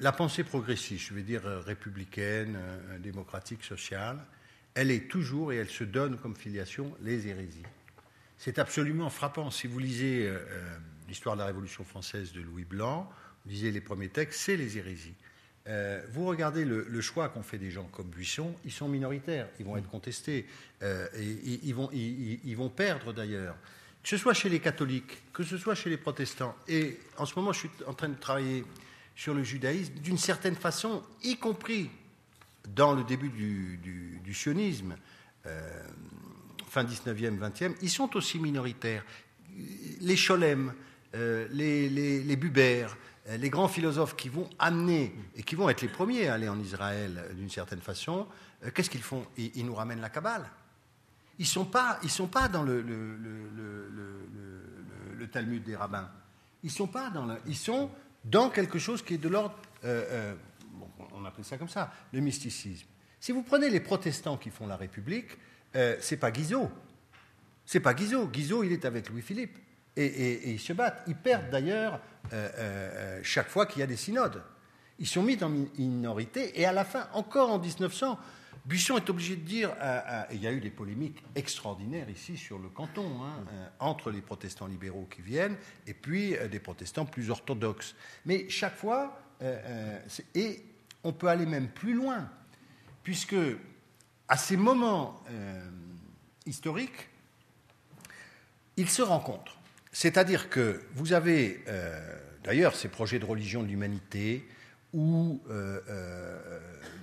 [0.01, 4.19] la pensée progressiste, je veux dire euh, républicaine, euh, démocratique, sociale,
[4.75, 7.63] elle est toujours et elle se donne comme filiation les hérésies.
[8.39, 9.51] C'est absolument frappant.
[9.51, 10.29] Si vous lisez
[11.07, 13.09] l'histoire de la Révolution française de Louis Blanc,
[13.45, 15.15] vous lisez les premiers textes, c'est les hérésies.
[16.11, 19.77] vous regardez le, choix qu'ont fait des gens comme Buisson, ils sont minoritaires, ils vont
[19.77, 20.47] être contestés,
[20.83, 21.75] ils,
[22.57, 23.57] vont, perdre d'ailleurs.
[24.03, 26.57] Que ce soit chez les catholiques, que ce soit chez les protestants.
[26.67, 28.65] Et en ce moment, je suis en train de travailler
[29.15, 31.91] sur le judaïsme, d'une certaine façon, y compris
[32.69, 34.97] dans le début du, sionisme,
[35.47, 35.83] euh,
[36.69, 39.05] fin 19e, 20e, ils sont aussi minoritaires.
[40.01, 40.73] Les Cholem,
[41.15, 42.87] euh, les, les, Buber,
[43.29, 46.49] euh, les grands philosophes qui vont amener et qui vont être les premiers à aller
[46.49, 48.27] en Israël d'une certaine façon,
[48.75, 49.25] qu'est-ce qu'ils font?
[49.37, 50.51] Ils, nous ramènent la Kabbale.
[51.39, 52.83] Ils ne sont, pas, ils sont pas dans le,
[55.31, 56.09] Talmud des rabbins.
[56.63, 57.91] Ils sont pas dans ils sont
[58.25, 59.55] dans quelque chose qui est de l'ordre,
[59.85, 60.35] euh, euh,
[61.13, 62.87] on appelle ça comme ça, le mysticisme.
[63.21, 65.31] Si vous prenez les protestants qui font la République,
[65.77, 66.71] euh, c'est pas Guizot.
[67.65, 68.27] C'est pas Guizot.
[68.27, 69.59] Guizot, il est avec Louis-Philippe.
[69.97, 71.05] Et, ils se battent.
[71.07, 72.01] Ils perdent d'ailleurs
[73.23, 74.43] chaque fois qu'il y a des synodes.
[74.99, 76.61] Ils sont mis en minorité.
[76.61, 78.19] Et à la fin, encore en 1900,
[78.65, 79.77] Buisson est obligé de dire,
[80.31, 84.23] il y a eu des polémiques extraordinaires ici sur le canton, hein, euh, entre les
[84.23, 85.57] protestants libéraux qui viennent
[85.87, 87.95] et puis euh, des protestants plus orthodoxes.
[88.25, 89.99] Mais chaque fois, euh,
[90.35, 90.63] et
[91.03, 92.31] on peut aller même plus loin,
[93.03, 93.37] puisque
[94.29, 95.23] à ces moments
[96.47, 97.11] historiques,
[98.79, 99.59] ils se rencontrent.
[99.93, 101.63] C'est-à-dire que vous avez,
[102.43, 104.49] d'ailleurs, ces projets de religion de l'humanité,
[104.95, 105.43] ou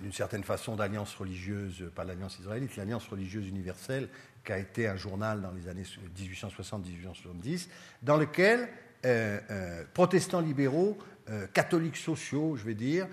[0.01, 4.09] d'une certaine façon d'alliance religieuse, pas l'alliance israélite, l'alliance religieuse universelle,
[4.43, 7.67] qui a été un journal dans les années 1860-1870,
[8.01, 8.69] dans lequel
[9.05, 10.97] euh, euh, protestants libéraux,
[11.29, 13.07] euh, catholiques sociaux, je vais dire,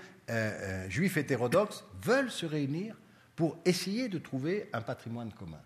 [0.88, 2.94] juifs hétérodoxes, veulent se réunir
[3.34, 5.60] pour essayer de trouver un patrimoine commun.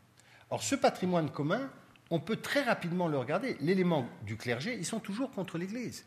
[0.51, 1.69] Or, ce patrimoine commun,
[2.11, 3.57] on peut très rapidement le regarder.
[3.61, 6.05] L'élément du clergé, ils sont toujours contre l'Église.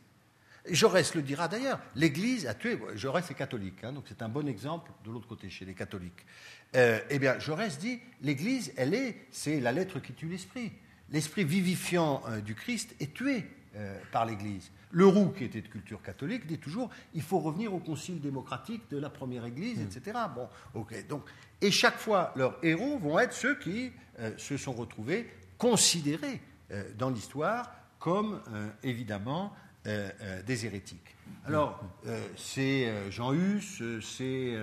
[0.69, 4.47] Jaurès le dira d'ailleurs, l'Église a tué, Jaurès est catholique, hein, donc c'est un bon
[4.47, 6.25] exemple de l'autre côté, chez les catholiques.
[6.75, 10.71] Euh, eh bien, Jaurès dit, l'Église, elle est, c'est la lettre qui tue l'esprit.
[11.11, 13.45] L'esprit vivifiant euh, du Christ est tué
[13.75, 14.71] euh, par l'Église.
[14.91, 18.89] Le Roux, qui était de culture catholique, dit toujours, il faut revenir au concile démocratique
[18.89, 19.83] de la première Église, mm.
[19.83, 20.19] etc.
[20.33, 21.07] Bon, ok.
[21.07, 21.23] Donc,
[21.61, 23.91] et chaque fois, leurs héros vont être ceux qui
[24.37, 26.41] se sont retrouvés considérés
[26.97, 28.41] dans l'histoire comme,
[28.83, 29.53] évidemment,
[29.87, 31.15] euh, euh, des hérétiques.
[31.45, 34.57] Alors, euh, c'est Jean Hus, c'est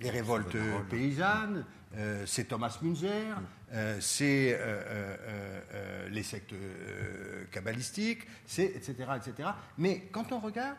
[0.00, 0.56] les révoltes
[0.90, 1.64] paysannes,
[2.24, 3.36] c'est Thomas Munzer,
[4.00, 4.58] c'est
[6.10, 6.54] les sectes
[7.52, 9.50] kabbalistiques, c'est etc., etc.
[9.78, 10.76] Mais quand on regarde,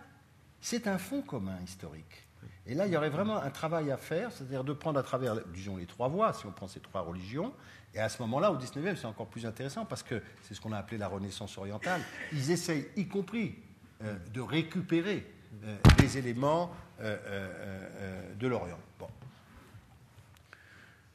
[0.60, 2.28] c'est un fond commun historique.
[2.66, 5.36] Et là, il y aurait vraiment un travail à faire, c'est-à-dire de prendre à travers,
[5.54, 7.54] disons, les trois voies, si on prend ces trois religions,
[7.94, 10.72] et à ce moment-là, au 19e, c'est encore plus intéressant parce que c'est ce qu'on
[10.72, 12.02] a appelé la Renaissance orientale.
[12.32, 13.56] Ils essayent, y compris,
[14.04, 15.26] euh, de récupérer
[15.64, 16.72] euh, des éléments
[17.02, 18.78] euh, de l'Orient.
[19.00, 19.08] Bon.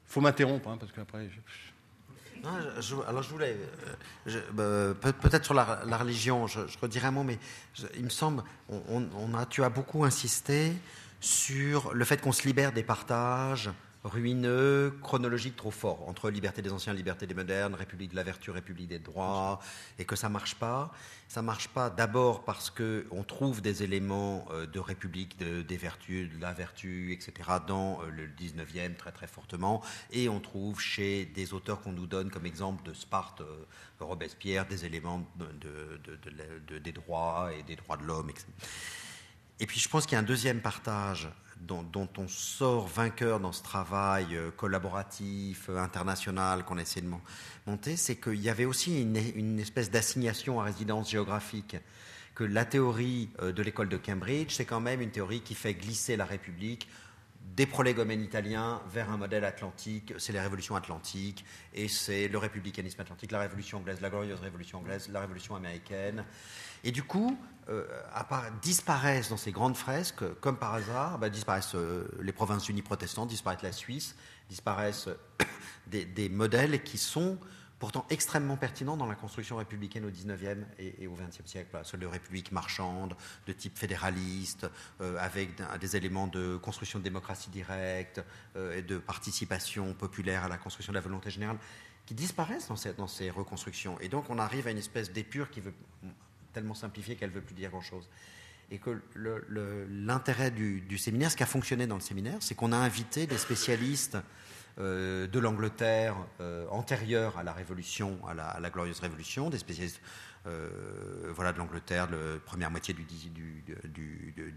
[0.05, 1.29] faut m'interrompre, hein, parce qu'après.
[2.45, 3.57] alors je voulais,
[4.53, 7.39] bah, peut-être sur la, religion, je, redirai un mot, mais
[7.95, 10.73] il me semble, on, a, tu as beaucoup insisté
[11.21, 13.71] sur le fait qu'on se libère des partages,
[14.05, 18.51] ruineux, chronologique trop fort entre liberté des anciens, liberté des modernes, république de la vertu,
[18.51, 19.61] république des droits,
[19.99, 20.93] et que ça marche pas.
[21.29, 26.31] Ça marche pas d'abord parce que on trouve des éléments euh, de république, des vertus,
[26.31, 27.33] de la vertu, etc.
[27.67, 32.07] dans euh, le 19e très très fortement, et on trouve chez des auteurs qu'on nous
[32.07, 33.65] donne comme exemple de Sparte, euh,
[34.01, 38.47] Robespierre, des éléments de, des droits et des droits de l'homme, etc.
[39.61, 41.29] Et puis je pense qu'il y a un deuxième partage
[41.67, 47.11] dont, on sort vainqueur dans ce travail euh, collaboratif, euh, international qu'on essaie de
[47.67, 51.77] monter, c'est qu'il y avait aussi une, espèce d'assignation à résidence géographique.
[52.35, 55.75] Que la théorie euh, de l'école de Cambridge, c'est quand même une théorie qui fait
[55.75, 56.89] glisser la République
[57.57, 61.45] des prolégomènes italiens vers un modèle atlantique, c'est les révolutions atlantiques,
[61.75, 66.25] et c'est le républicanisme atlantique, la révolution anglaise, la glorieuse révolution anglaise, la révolution américaine.
[66.83, 67.39] Et du coup,
[67.69, 67.87] euh,
[68.63, 73.29] disparaissent dans ces grandes fresques, comme par hasard, bah, disparaissent euh, les provinces unies protestantes,
[73.29, 74.17] disparaissent la Suisse,
[74.49, 75.09] disparaissent
[75.87, 77.39] des, modèles qui sont
[77.83, 81.77] pourtant extrêmement pertinents dans la construction républicaine au XIXe et, et au XXe siècle.
[81.83, 83.17] Celle de république marchande,
[83.49, 84.69] de type fédéraliste,
[85.01, 88.23] avec des éléments de construction de démocratie directe
[88.57, 91.59] et de participation populaire à la construction de la volonté générale,
[92.07, 93.99] qui disparaissent dans ces, reconstructions.
[93.99, 95.75] Et donc on arrive à une espèce d'épure qui veut
[96.53, 98.09] tellement simplifiée qu'elle ne veut plus dire grand-chose.
[98.71, 99.03] Et que
[99.91, 103.39] l'intérêt du, séminaire, ce qui a fonctionné dans le séminaire, c'est qu'on a invité des
[103.39, 104.21] spécialistes euh,
[104.79, 111.53] de l'Angleterre euh, antérieure à la Révolution, à la, Glorieuse Révolution, des spécialistes euh, voilà,
[111.53, 113.05] de l'Angleterre, la première moitié du,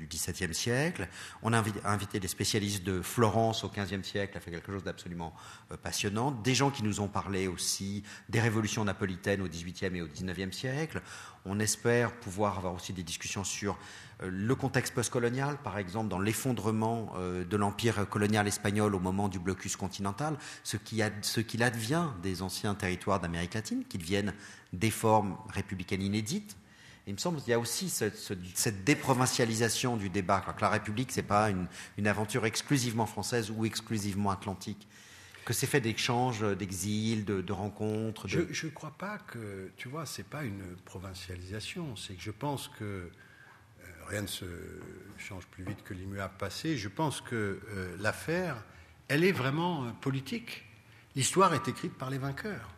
[0.08, 1.08] XVIIe siècle.
[1.42, 5.34] On a invité des spécialistes de Florence au XVe siècle, a fait quelque chose d'absolument
[5.72, 6.32] euh, passionnant.
[6.32, 10.56] Des gens qui nous ont parlé aussi des révolutions napolitaines au XVIIIe et au XIXe
[10.56, 11.02] siècle.
[11.46, 13.78] On espère pouvoir avoir aussi des discussions sur
[14.24, 19.40] euh, le contexte postcolonial, par exemple dans l'effondrement de l'empire colonial espagnol au moment du
[19.40, 24.34] blocus continental, ce qui, ce qu'il advient des anciens territoires d'Amérique latine, qui deviennent
[24.74, 26.58] des formes républicaines inédites.
[27.08, 31.22] il me semble qu'il y a aussi cette, déprovincialisation du débat, que la République, ce
[31.22, 34.88] n'est pas une, aventure exclusivement française ou exclusivement atlantique,
[35.46, 38.28] que c'est fait d'échanges, d'exil, de, rencontres.
[38.28, 42.32] Je ne crois pas que, tu vois, ce n'est pas une provincialisation, c'est que je
[42.32, 43.10] pense que euh,
[44.08, 44.46] rien ne se
[45.18, 46.78] change plus vite que l'immuable passé.
[46.78, 48.64] Je pense que euh, l'affaire,
[49.08, 50.64] elle est vraiment euh, politique.
[51.16, 52.75] L'histoire est écrite par les vainqueurs.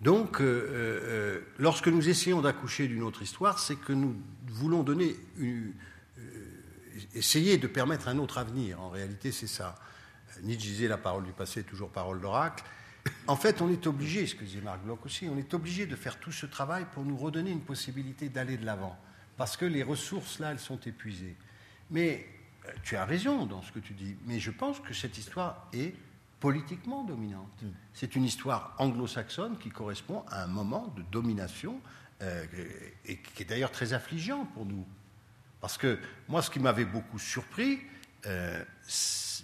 [0.00, 4.16] Donc, euh, euh, euh, lorsque nous essayons d'accoucher d'une autre histoire, c'est que nous
[4.48, 5.16] voulons donner
[7.14, 8.80] essayer de permettre un autre avenir.
[8.80, 9.74] En réalité, c'est ça.
[10.42, 12.64] Nietzsche disait la parole du passé est toujours parole d'oracle.
[13.26, 16.32] En fait, on est obligé, disait Marc Bloch aussi, on est obligé de faire tout
[16.32, 18.98] ce travail pour nous redonner une possibilité d'aller de l'avant.
[19.36, 21.36] Parce que les ressources, là, elles sont épuisées.
[21.90, 22.26] Mais
[22.66, 25.68] euh, tu as raison dans ce que tu dis, mais je pense que cette histoire
[25.72, 25.94] est
[26.40, 27.62] politiquement dominante.
[27.62, 27.68] Mm.
[27.92, 31.80] C'est une histoire anglo-saxonne qui correspond à un moment de domination
[32.22, 32.44] euh,
[33.04, 34.86] et qui est d'ailleurs très affligeant pour nous.
[35.60, 37.80] Parce que moi, ce qui m'avait beaucoup surpris,
[38.26, 38.62] euh,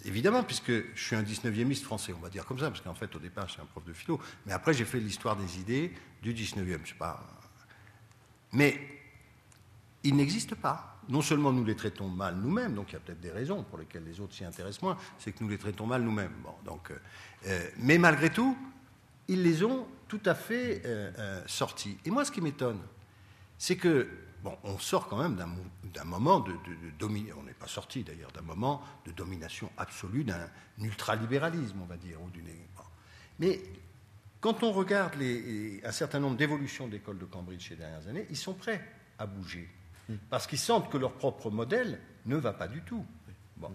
[0.04, 3.14] évidemment, puisque je suis un 19e français, on va dire comme ça, parce qu'en fait,
[3.14, 5.92] au départ, je suis un prof de philo, mais après, j'ai fait l'histoire des idées
[6.22, 6.78] du 19e.
[6.84, 7.26] Je sais pas.
[8.52, 8.80] Mais
[10.02, 10.91] il n'existe pas.
[11.08, 13.78] Non seulement nous les traitons mal nous-mêmes, donc il y a peut-être des raisons pour
[13.78, 16.32] lesquelles les autres s'y intéressent moins, c'est que nous les traitons mal nous-mêmes.
[16.66, 16.94] Euh,
[17.46, 18.56] euh, mais malgré tout,
[19.28, 20.82] ils les ont tout à fait
[21.46, 21.96] sortis.
[22.04, 22.80] Et moi, ce qui m'étonne,
[23.56, 24.08] c'est que
[24.42, 26.52] Bon, on sort quand même d'un moment de,
[26.98, 30.48] domination, on n'est pas sorti d'ailleurs d'un moment de domination absolue, d'un
[30.80, 32.20] ultralibéralisme, on va dire.
[32.20, 32.28] Ou
[33.38, 33.62] Mais
[34.40, 38.36] quand on regarde un certain nombre d'évolutions de l'école de Cambridge ces dernières années, ils
[38.36, 38.84] sont prêts
[39.16, 39.68] à bouger.
[40.08, 40.16] Hmm.
[40.30, 43.04] Parce qu'ils sentent que leur propre modèle ne va pas du tout.
[43.56, 43.70] Bon.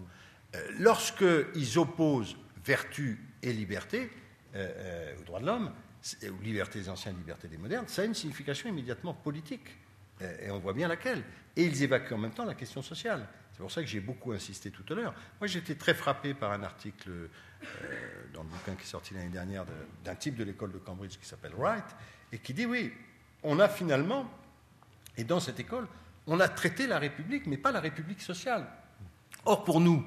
[0.54, 4.10] Euh, Lorsqu'ils opposent vertu et liberté
[4.54, 5.72] euh, euh, aux droits de l'homme,
[6.24, 9.76] aux libertés des anciens, libertés des modernes, ça a une signification immédiatement politique.
[10.42, 11.22] Et on voit bien laquelle.
[11.54, 13.28] Et ils évacuent en même temps la question sociale.
[13.52, 15.14] C'est pour ça que j'ai beaucoup insisté tout à l'heure.
[15.40, 17.10] Moi, j'étais très frappé par un article
[18.34, 19.64] dans le bouquin qui est sorti l'année dernière
[20.04, 21.84] d'un type de l'école de Cambridge qui s'appelle Wright,
[22.32, 22.92] et qui dit oui,
[23.44, 24.28] on a finalement,
[25.16, 25.86] et dans cette école,
[26.28, 28.66] on a traité la République, mais pas la République sociale.
[29.44, 30.04] Or, pour nous,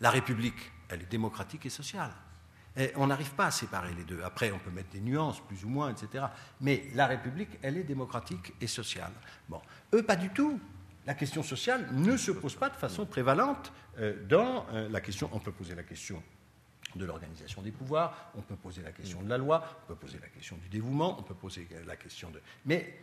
[0.00, 2.10] la République, elle est démocratique et sociale
[2.96, 4.22] on n'arrive pas à séparer les deux.
[4.22, 6.26] Après, on peut mettre des nuances, plus ou moins, etc.
[6.60, 9.12] Mais la République, elle est démocratique et sociale.
[9.48, 9.60] Bon.
[9.94, 10.58] Eux, pas du tout.
[11.06, 15.28] La question sociale ne se pose pas de façon prévalente euh, dans euh, la question.
[15.32, 16.22] On peut poser la question
[16.94, 20.18] de l'organisation des pouvoirs, on peut poser la question de la loi, on peut poser
[20.20, 22.40] la question du dévouement, on peut poser la question de.
[22.66, 22.94] Mais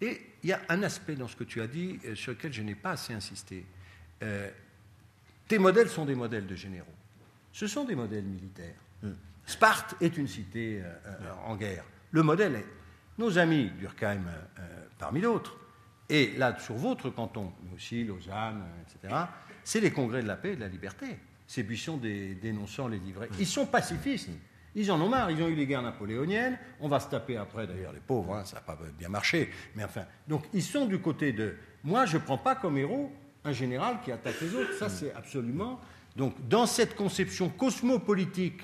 [0.00, 2.52] et il y a un aspect dans ce que tu as dit euh, sur lequel
[2.52, 3.64] je n'ai pas assez insisté.
[5.46, 6.86] tes modèles sont des modèles de généraux.
[7.52, 8.74] Ce sont des modèles militaires.
[9.48, 11.82] Sparte est une cité euh, euh, en guerre.
[12.10, 12.66] Le modèle est
[13.16, 14.62] nos amis Durkheim euh,
[14.98, 15.56] parmi d'autres,
[16.06, 19.14] et là sur votre canton, mais aussi Lausanne, etc.,
[19.64, 21.18] c'est les congrès de la paix et de la liberté.
[21.46, 23.30] Ces buissons dénonçant les livrets.
[23.38, 24.28] Ils sont pacifistes.
[24.78, 27.66] Ils en ont marre, ils ont eu les guerres napoléoniennes, on va se taper après,
[27.66, 30.04] d'ailleurs, les pauvres, hein, ça n'a pas bien marché, mais enfin.
[30.28, 31.56] Donc, ils sont du côté de.
[31.82, 33.12] Moi, je ne prends pas comme héros
[33.44, 35.80] un général qui attaque les autres, ça, c'est absolument.
[36.14, 38.62] Donc, dans cette conception cosmopolitique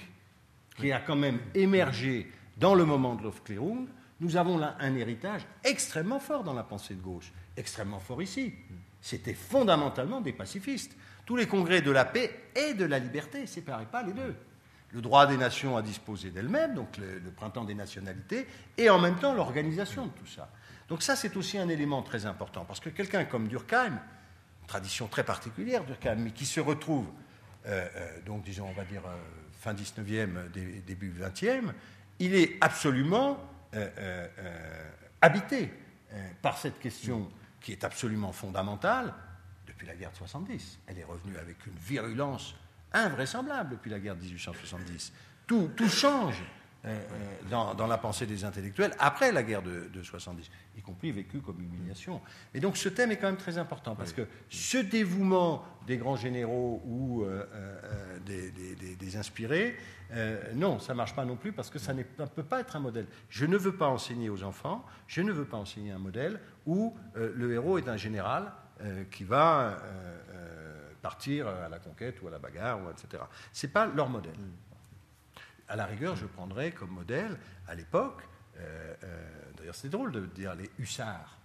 [0.76, 3.88] qui a quand même émergé dans le moment de l'Aufklärung,
[4.20, 8.54] nous avons là un héritage extrêmement fort dans la pensée de gauche, extrêmement fort ici.
[9.00, 10.96] C'était fondamentalement des pacifistes.
[11.26, 14.36] Tous les congrès de la paix et de la liberté, séparez pas les deux.
[14.94, 18.46] Le droit des nations à disposer d'elles-mêmes, donc le, printemps des nationalités,
[18.78, 20.48] et en même temps l'organisation de tout ça.
[20.88, 23.98] Donc ça, c'est aussi un élément très important, parce que quelqu'un comme Durkheim,
[24.68, 27.06] tradition très particulière Durkheim, mais qui se retrouve,
[27.66, 29.16] euh, euh, donc disons, on va dire, euh,
[29.60, 30.50] fin 19e,
[30.86, 31.72] début 20e,
[32.18, 33.38] il est absolument
[35.20, 35.72] habité
[36.42, 37.28] par cette question
[37.60, 39.12] qui est absolument fondamentale
[39.66, 40.78] depuis la guerre de 70.
[40.86, 42.54] Elle est revenue avec une virulence
[42.94, 45.12] invraisemblable depuis la guerre de 1870.
[45.46, 46.42] Tout, tout change
[47.50, 51.40] dans, dans, la pensée des intellectuels après la guerre de, de, 70, y compris vécu
[51.40, 52.20] comme humiliation.
[52.52, 56.16] Et donc ce thème est quand même très important parce que ce dévouement des grands
[56.16, 57.24] généraux ou
[58.24, 59.76] des, inspirés.
[60.12, 62.76] Euh, non, ça ne marche pas non plus parce que ça ne peut pas être
[62.76, 63.06] un modèle.
[63.28, 66.96] Je ne veux pas enseigner aux enfants, je ne veux pas enseigner un modèle où
[67.16, 69.78] euh, le héros est un général euh, qui va
[71.04, 73.22] partir à la conquête ou à la bagarre, ou etc.
[73.52, 74.32] Ce n'est pas leur modèle.
[75.68, 77.38] À la rigueur, je prendrais comme modèle,
[77.68, 78.22] à l'époque,
[79.56, 81.38] d'ailleurs c'est drôle de dire les hussards,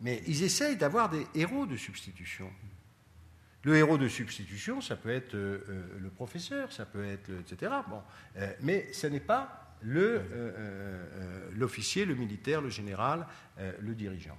[0.00, 2.50] mais ils essayent d'avoir des héros de substitution.
[3.64, 7.72] Le héros de substitution, ça peut être euh, euh, le professeur, ça peut être, etc.
[7.88, 8.02] Bon,
[8.36, 9.78] euh, mais ce n'est pas
[11.56, 13.26] l'officier, le, militaire, le général,
[13.58, 14.38] le dirigeant.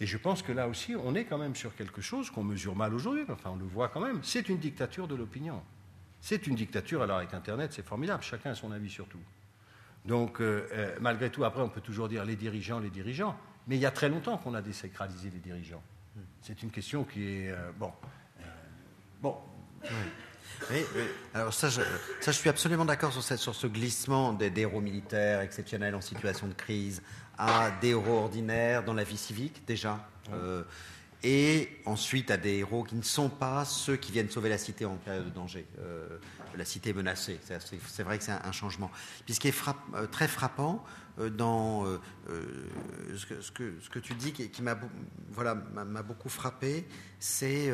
[0.00, 2.76] Et je pense que là aussi, on est quand même sur quelque chose qu'on mesure
[2.76, 5.62] mal aujourd'hui, enfin on le voit quand même, c'est une dictature de l'opinion.
[6.20, 9.20] C'est une dictature, alors avec Internet, c'est formidable, chacun a son avis sur tout.
[10.04, 10.40] Donc,
[11.00, 13.36] malgré tout, après, on peut toujours dire les dirigeants, les dirigeants,
[13.66, 15.82] mais il y a très longtemps qu'on a désacralisé les dirigeants.
[16.42, 17.50] C'est une question qui est.
[17.50, 17.92] Euh, bon.
[18.40, 18.44] Euh,
[19.20, 19.36] bon.
[20.70, 20.78] Oui.
[21.34, 21.82] Alors ça je,
[22.20, 26.46] ça, je suis absolument d'accord sur, sur, ce glissement des, héros militaires exceptionnels en situation
[26.46, 27.02] de crise
[27.38, 30.08] à des héros ordinaires dans la vie civique déjà.
[30.32, 30.64] Euh,
[31.22, 34.84] et ensuite à des héros qui ne sont pas ceux qui viennent sauver la cité
[34.84, 35.66] en période de danger.
[35.80, 36.18] Euh,
[36.56, 38.90] la cité menacée, c'est vrai que c'est un, changement.
[39.24, 40.84] Puis ce qui est euh, très frappant
[41.18, 41.84] euh, dans
[42.26, 44.78] ce que, ce, que, tu dis, qui, qui m'a
[45.30, 46.86] voilà, beaucoup frappé,
[47.18, 47.72] c'est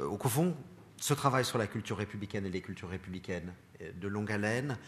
[0.00, 0.56] au fond,
[0.96, 3.52] ce travail sur la culture républicaine et les cultures républicaines
[4.00, 4.78] de longue haleine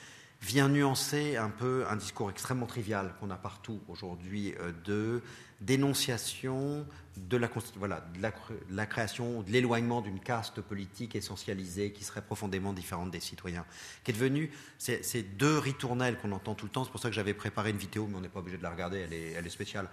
[0.43, 5.23] vient nuancer un peu un discours extrêmement trivial qu'on a partout aujourd'hui de
[5.61, 8.23] dénonciation de la, voilà, de
[8.71, 13.65] la, création, de l'éloignement d'une caste politique essentialisée qui serait profondément différente des citoyens,
[14.05, 16.85] qui est devenue ces deux ritournelles qu'on entend tout le temps.
[16.85, 18.71] C'est pour ça que j'avais préparé une vidéo, mais on n'est pas obligé de la
[18.71, 19.89] regarder, elle est, elle est spéciale.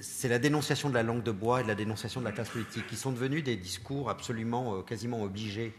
[0.00, 2.50] C'est la dénonciation de la langue de bois et de la dénonciation de la classe
[2.50, 5.72] politique, qui sont devenus des discours absolument, euh, quasiment obligés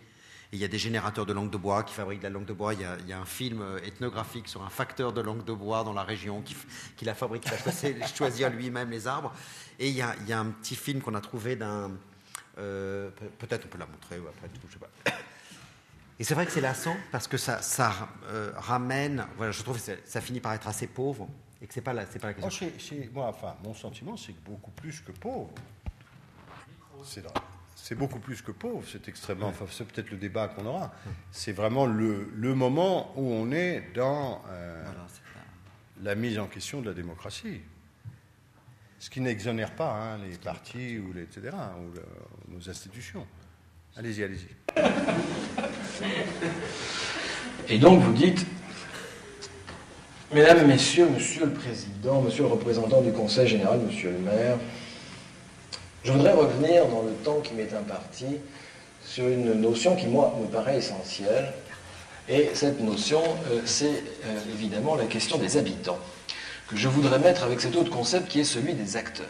[0.52, 2.54] il y a des générateurs de langue de bois qui fabriquent de la langue de
[2.54, 2.74] bois.
[2.74, 5.94] Il y a, un film euh, ethnographique sur un facteur de langue de bois dans
[5.94, 6.56] la région qui,
[6.96, 9.34] qui la fabrique, qui va choisir lui-même les arbres.
[9.80, 11.92] Et il y, a, un petit film qu'on a trouvé d'un.
[12.58, 15.12] Euh, peut-être on peut la montrer, ou après tout, je sais pas.
[16.18, 19.28] Et c'est vrai que c'est lassant parce que ça, ça euh, ramène.
[19.36, 21.28] Voilà, je trouve que ça finit par être assez pauvre
[21.62, 22.72] et que c'est pas la, c'est pas la question.
[23.12, 25.50] moi, enfin, mon sentiment, c'est que beaucoup plus que pauvre.
[27.04, 27.24] C'est
[27.88, 29.50] c'est beaucoup plus que pauvre, c'est extrêmement.
[29.50, 30.92] Enfin, c'est peut-être le débat qu'on aura.
[31.32, 34.84] C'est vraiment le, moment où on est dans euh,
[36.02, 37.62] la mise en question de la démocratie.
[38.98, 43.28] Ce qui n'exonère pas hein, les partis ou les, etc., ou nos institutions.
[43.96, 44.48] Allez-y, allez-y.
[47.70, 48.48] Et donc vous dites,
[50.34, 54.58] Mesdames, Messieurs, Monsieur le Président, Monsieur le représentant du Conseil général, Monsieur le maire,
[56.06, 58.26] je voudrais revenir dans le temps qui m'est imparti
[59.04, 61.52] sur une notion qui, moi, me paraît essentielle.
[62.30, 65.98] Et cette notion, euh, c'est euh, évidemment la question des habitants,
[66.68, 69.26] que je voudrais mettre avec cet autre concept qui est celui des acteurs.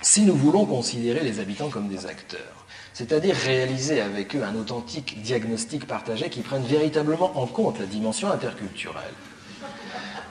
[0.00, 5.20] Si nous voulons considérer les habitants comme des acteurs, c'est-à-dire réaliser avec eux un authentique
[5.20, 9.14] diagnostic partagé qui prenne véritablement en compte la dimension interculturelle,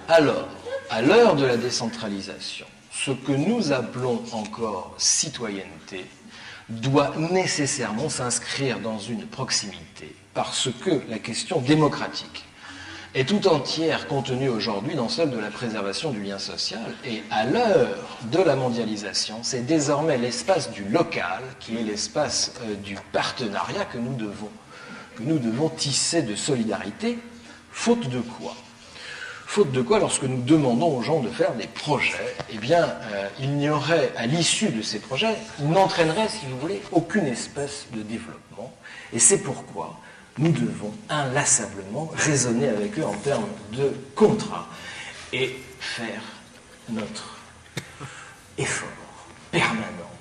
[0.08, 0.48] alors,
[0.90, 2.66] à l'heure de la décentralisation,
[3.06, 6.06] ce que nous appelons encore citoyenneté
[6.70, 12.46] doit nécessairement s'inscrire dans une proximité, parce que la question démocratique
[13.14, 17.46] est tout entière contenue aujourd'hui dans celle de la préservation du lien social, et à
[17.46, 23.86] l'heure de la mondialisation, c'est désormais l'espace du local qui est l'espace euh, du partenariat
[23.86, 24.50] que nous devons,
[25.16, 27.20] que nous devons tisser de solidarité,
[27.72, 28.56] faute de quoi
[29.46, 33.30] Faute de quoi, lorsque nous demandons aux gens de faire des projets, eh bien, euh,
[33.40, 37.88] il n'y aurait, à l'issue de ces projets, ils n'entraîneraient, si vous voulez, aucune espèce
[37.94, 38.74] de développement.
[39.14, 40.00] Et c'est pourquoi
[40.38, 44.68] nous devons inlassablement raisonner avec eux en termes de contrat
[45.32, 46.22] et faire
[46.90, 47.38] notre
[48.58, 48.90] effort
[49.52, 50.12] permanent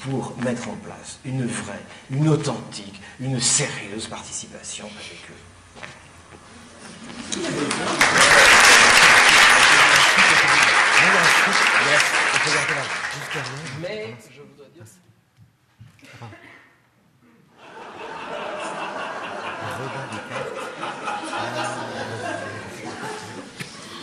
[0.00, 5.43] pour mettre en place une vraie, une authentique, une sérieuse participation avec eux.
[13.80, 14.84] Mais je dire.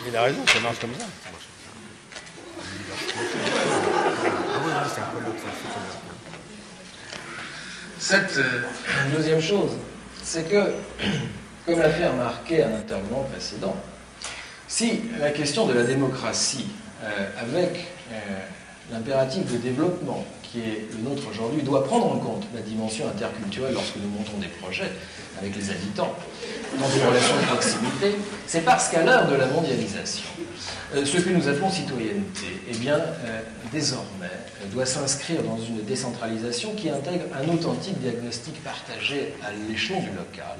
[0.06, 1.06] Il a raison, ça marche comme ça.
[7.98, 8.62] Cette euh,
[9.16, 9.70] deuxième chose,
[10.22, 10.74] c'est que,
[11.66, 13.76] comme l'a fait remarquer un intervenant précédent,
[14.68, 16.66] si la question de la démocratie
[17.02, 18.16] euh, avec euh,
[18.90, 23.72] l'impératif de développement qui est le nôtre aujourd'hui doit prendre en compte la dimension interculturelle
[23.72, 24.90] lorsque nous montons des projets
[25.38, 26.14] avec les habitants
[26.78, 30.24] dans des relations de proximité, c'est parce qu'à l'heure de la mondialisation,
[30.94, 32.98] euh, ce que nous appelons citoyenneté, eh bien,
[33.72, 34.30] désormais,
[34.72, 40.56] doit s'inscrire dans une décentralisation qui intègre un authentique diagnostic partagé à l'échelon du local,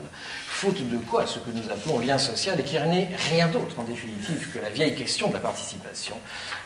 [0.63, 3.83] faute de quoi ce que nous appelons lien social et qui n'est rien d'autre en
[3.83, 6.15] définitive que la vieille question de la participation,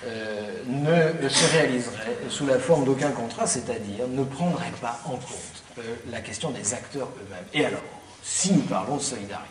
[0.05, 5.63] euh, ne se réaliserait sous la forme d'aucun contrat, c'est-à-dire ne prendrait pas en compte
[5.79, 7.47] euh, la question des acteurs eux-mêmes.
[7.55, 7.81] Et alors,
[8.23, 9.49] si nous parlons de solidarité,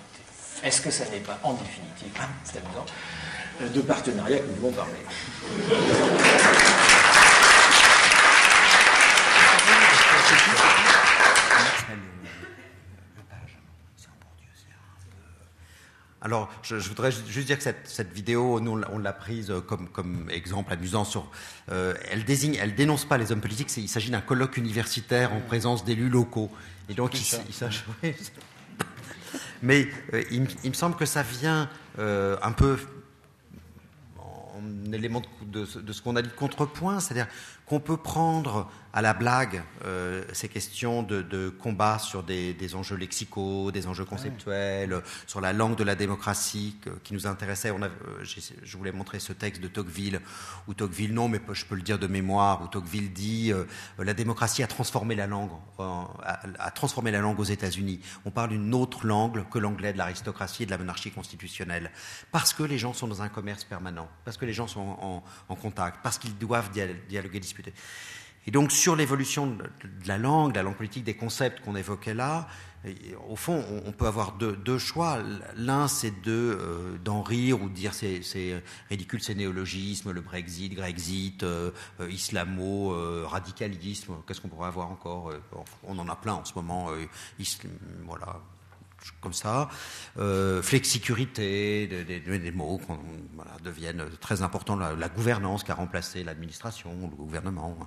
[0.63, 2.11] est-ce que ça n'est pas en définitive,
[2.43, 4.91] c'est amusant, de partenariat que nous devons parler?
[16.35, 21.05] Alors, je, voudrais juste dire que cette, vidéo, nous, on l'a prise comme, exemple amusant
[21.05, 21.31] sur.
[21.71, 23.71] Euh, elle désigne, elle dénonce pas les hommes politiques.
[23.77, 26.51] Il s'agit d'un colloque universitaire en présence d'élus locaux.
[26.89, 27.39] Et donc, il,
[28.03, 28.13] il,
[29.61, 32.77] mais euh, il, me semble que ça vient euh, un peu
[34.91, 37.27] élément de, de ce qu'on a dit de contrepoint, c'est-à-dire
[37.65, 43.69] qu'on peut prendre à la blague euh, ces questions de, combat sur des, enjeux lexicaux,
[43.71, 47.71] des enjeux conceptuels, sur la langue de la démocratie qui nous intéressait.
[47.71, 50.21] On a, euh, je voulais montrer ce texte de Tocqueville,
[50.69, 53.65] où Tocqueville, non, mais je peux le dire de mémoire, où Tocqueville dit euh,
[53.99, 57.99] la démocratie a transformé la langue, a, transformé la langue aux États-Unis.
[58.23, 61.91] On parle d'une autre langue que l'anglais de l'aristocratie et de la monarchie constitutionnelle,
[62.31, 65.23] parce que les gens sont dans un commerce permanent, parce que les gens sont en,
[65.49, 67.41] en contact, parce qu'ils doivent dialoguer,
[68.47, 69.63] Et donc sur l'évolution de
[70.07, 72.47] la langue, de la langue politique, des concepts qu'on évoquait là,
[73.29, 75.19] au fond, on peut avoir deux, choix.
[75.55, 80.73] L'un, c'est euh, d'en rire ou de dire c'est, c'est ridicule, c'est néologisme, le Brexit,
[80.73, 84.15] Grexit, euh, euh, islamo, radicalisme.
[84.27, 85.31] Qu'est-ce qu'on pourrait avoir encore
[85.83, 86.89] On en a plein en ce moment.
[88.05, 88.39] voilà,
[89.21, 89.69] comme ça,
[90.17, 97.15] euh, flexicurité, des, mots qui deviennent très importants, la, gouvernance qui a remplacé l'administration, le
[97.15, 97.77] gouvernement.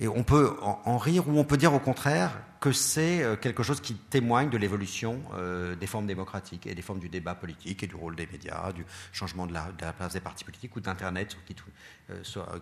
[0.00, 3.62] Et on peut en, rire ou on peut dire au contraire que c'est euh, quelque
[3.62, 7.82] chose qui témoigne de l'évolution euh, des formes démocratiques et des formes du débat politique
[7.82, 11.36] et du rôle des médias, du changement de la, place des partis politiques ou d'Internet
[11.46, 11.54] qui,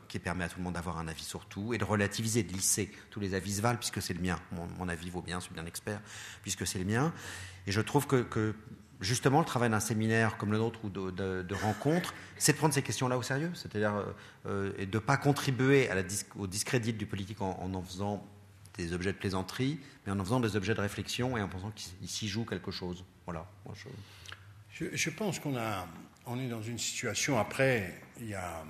[0.09, 2.53] qui, permet à tout le monde d'avoir un avis sur tout et de relativiser, de
[2.53, 2.91] lisser.
[3.11, 4.39] Tous les avis se valent puisque c'est le mien.
[4.51, 6.01] Mon, mon, avis vaut bien, je suis bien expert
[6.43, 7.13] puisque c'est le mien.
[7.67, 8.55] Et je trouve que,
[9.01, 12.83] justement, le travail d'un séminaire comme le nôtre ou de, rencontre, c'est de prendre ces
[12.83, 14.05] questions-là au sérieux, c'est-à-dire euh,
[14.47, 15.89] euh, de ne pas contribuer
[16.37, 18.27] au discrédit du politique en, en, faisant
[18.77, 21.71] des objets de plaisanterie, mais en en faisant des objets de réflexion et en pensant
[21.73, 23.05] qu'il s'y joue quelque chose.
[23.27, 23.47] Voilà.
[24.71, 25.11] je...
[25.11, 25.57] pense qu'on
[26.27, 28.65] on est dans une situation après, il y a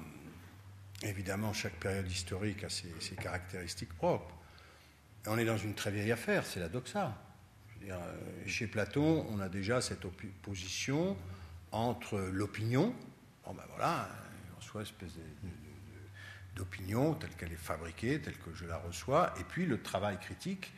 [1.02, 4.34] évidemment chaque période historique a ses, ses caractéristiques propres.
[5.26, 7.16] On est dans une très vieille affaire, c'est la doxa.
[7.90, 7.96] Euh,
[8.46, 11.16] chez Platon, on a déjà cette opposition
[11.72, 12.94] entre l'opinion,
[13.46, 14.08] ben voilà,
[14.56, 15.12] en soi, espèce
[16.54, 20.72] d'opinion telle qu'elle est fabriquée, telle que je la reçois, et puis le travail critique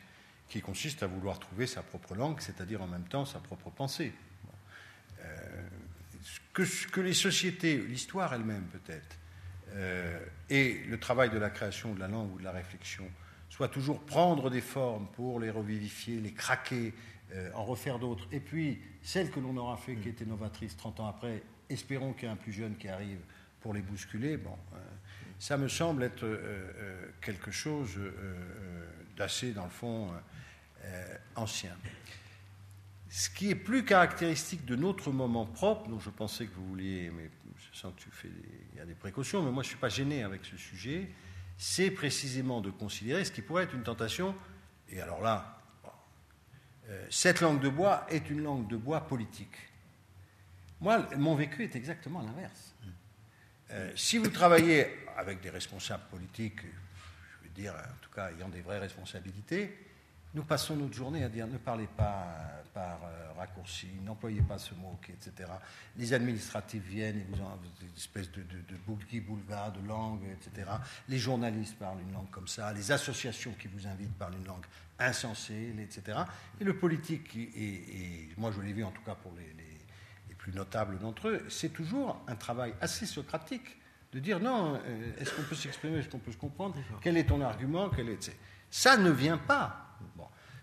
[0.47, 4.13] qui consiste à vouloir trouver sa propre langue, c'est-à-dire en même temps sa propre pensée.
[5.21, 5.67] Euh,
[6.53, 9.17] que, les sociétés, l'histoire elle-même peut-être,
[9.73, 10.19] euh,
[10.49, 13.09] et le travail de la création de la langue ou de la réflexion
[13.55, 16.93] soit toujours prendre des formes pour les revivifier, les craquer,
[17.33, 18.27] euh, en refaire d'autres.
[18.33, 22.23] Et puis, celles que l'on aura fait, qui étaient novatrices 30 ans après, espérons qu'il
[22.23, 23.19] y ait un plus jeune qui arrive
[23.61, 24.35] pour les bousculer.
[24.35, 24.77] Bon, euh,
[25.39, 27.97] ça me semble être euh, quelque chose
[29.15, 30.09] d'assez, dans le fond,
[31.37, 31.71] ancien.
[33.09, 37.09] Ce qui est plus caractéristique de notre moment propre, dont je pensais que vous vouliez,
[37.09, 38.29] mais je sens que tu fais,
[38.73, 41.09] il y a des précautions, mais moi je ne suis pas gêné avec ce sujet,
[41.57, 44.35] c'est précisément de considérer ce qui pourrait être une tentation,
[44.89, 45.61] et alors là,
[46.89, 49.57] euh, cette langue de bois est une langue de bois politique.
[50.81, 52.73] Moi, mon vécu est exactement l'inverse.
[53.71, 54.87] Euh, si vous travaillez
[55.17, 59.75] avec des responsables politiques, je veux dire, en tout cas, ayant des vraies responsabilités,
[60.35, 62.27] nous passons notre journée à dire ne parlez pas
[62.73, 65.49] par euh, raccourci, n'employez pas ce mot, etc.
[65.95, 70.69] Les administratifs viennent et vous ont une espèce de, de, de boulevard, de langue, etc.
[71.07, 74.65] Les journalistes parlent une langue comme ça, les associations qui vous invitent parlent une langue
[74.99, 76.19] insensée, etc.
[76.59, 79.53] Et le politique, et, moi je l'ai vu en tout cas pour les,
[80.27, 83.77] les plus notables d'entre eux, c'est toujours un travail assez socratique
[84.11, 87.25] de dire non, euh, est-ce qu'on peut s'exprimer, est-ce qu'on peut se comprendre, quel est
[87.25, 88.31] ton argument, quel est...
[88.69, 89.84] Ça ne vient pas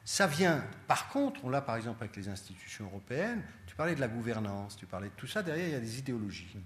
[0.05, 4.01] ça vient, par contre, on l'a par exemple avec les institutions européennes, tu parlais de
[4.01, 6.57] la gouvernance, tu parlais de tout ça, derrière il y a des idéologies.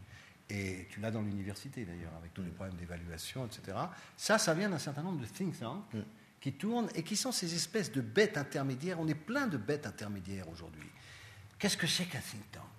[0.49, 3.77] Et tu l'as dans l'université d'ailleurs, avec tous les problèmes d'évaluation, etc.
[4.17, 6.01] Ça, ça vient d'un certain nombre de think tanks mm.
[6.41, 9.01] qui tournent et qui sont ces espèces de bêtes intermédiaires.
[9.01, 10.89] On est plein de bêtes intermédiaires aujourd'hui.
[11.59, 12.76] Qu'est-ce que c'est qu'un think tank?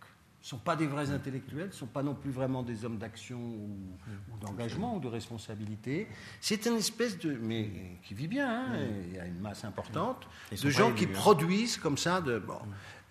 [0.48, 3.38] Ne sont pas des vrais intellectuels, ne sont pas non plus vraiment des hommes d'action
[3.38, 6.08] ou, d'engagement ou de responsabilité.
[6.40, 7.38] C'est une espèce de.
[7.42, 7.70] mais
[8.04, 8.78] qui vit bien, hein,
[9.10, 11.10] il y a une masse importante de gens qui hein.
[11.14, 12.40] produisent comme ça de.
[12.40, 12.60] Bon,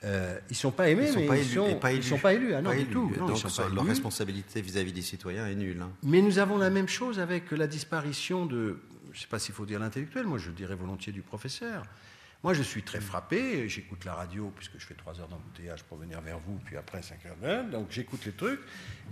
[0.05, 2.55] euh, ils ne sont pas aimés, mais ils ne sont, pas élus.
[2.55, 3.13] Ah non, du tout.
[3.19, 3.39] donc
[3.75, 5.83] leur responsabilité vis-à-vis des citoyens est nulle.
[5.83, 5.91] Hein.
[6.05, 8.81] Mais nous avons la même chose avec la disparition de.
[9.13, 11.83] Je ne sais pas s'il faut dire l'intellectuel, moi je dirais volontiers du professeur.
[12.47, 13.69] Moi, je suis très frappé.
[13.69, 17.03] J'écoute la radio, puisque je fais trois heures d'embouteillage pour venir vers vous, puis après
[17.03, 17.65] cinq heures d'heure.
[17.65, 18.61] Donc, j'écoute les trucs.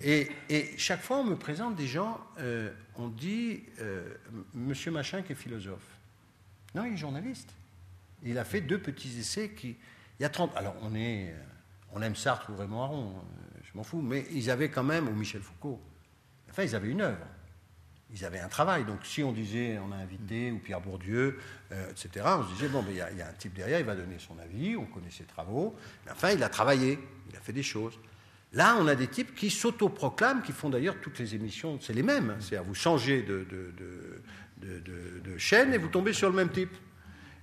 [0.00, 0.30] Et,
[0.76, 2.20] chaque fois, on me présente des gens.
[2.38, 4.14] Euh, on dit euh,
[4.54, 5.98] Monsieur Machin qui est philosophe.
[6.76, 7.50] Non, il est journaliste.
[8.22, 9.78] Il a fait deux petits essais qui.
[10.20, 10.56] Il y a 30.
[10.56, 11.34] Alors, on, est,
[11.90, 15.08] on aime Sartre ou Raymond Aron, euh, je m'en fous, mais ils avaient quand même,
[15.08, 15.82] ou Michel Foucault,
[16.50, 17.26] enfin, ils avaient une œuvre
[18.14, 18.84] ils avaient un travail.
[18.84, 21.38] Donc si on disait, on a invité, ou Pierre Bourdieu,
[21.72, 24.18] euh, etc., on se disait, bon, il y, a un type derrière, il va donner
[24.18, 25.76] son avis, on connaît ses travaux,
[26.06, 26.98] mais enfin, il a travaillé,
[27.30, 27.98] il a fait des choses.
[28.52, 32.04] Là, on a des types qui s'autoproclament, qui font d'ailleurs toutes les émissions, c'est les
[32.04, 32.36] mêmes.
[32.38, 36.70] C'est-à-dire, vous changez de, de, chaîne et vous tombez sur le même type.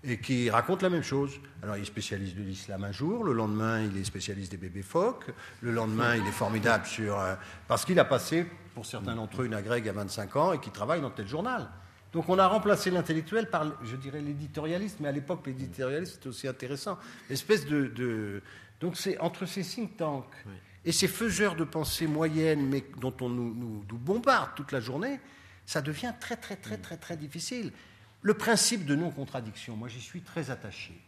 [0.04, 1.40] Et qui raconte la même chose.
[1.62, 4.82] Alors, il est spécialiste de l'islam un jour, le lendemain, il est spécialiste des bébés
[4.82, 5.26] phoques,
[5.62, 7.20] le lendemain, il est formidable sur.
[7.20, 7.36] Euh,
[7.68, 10.72] parce qu'il a passé, pour certains d'entre eux, une agrègue à 25 ans et qui
[10.72, 11.70] travaille dans tel journal.
[12.14, 16.48] Donc on a remplacé l'intellectuel par, je dirais, l'éditorialiste, mais à l'époque, l'éditorialiste, c'était aussi
[16.48, 16.98] intéressant.
[17.30, 18.42] Espèce de,
[18.80, 20.46] Donc c'est entre ces think tanks
[20.84, 25.20] et ces faiseurs de pensée moyenne, mais dont on nous, bombarde toute la journée,
[25.66, 27.72] ça devient très, très, très, très, très difficile.
[28.22, 31.00] Le principe de non-contradiction, moi j'y suis très attaché.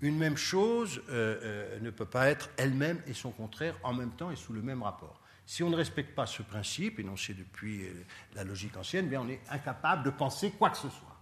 [0.00, 4.10] Une même chose euh, euh, ne peut pas être elle-même et son contraire en même
[4.10, 5.20] temps et sous le même rapport.
[5.44, 8.04] Si on ne respecte pas ce principe, énoncé depuis euh,
[8.34, 11.16] la logique ancienne, bien on est incapable de penser quoi que ce soit.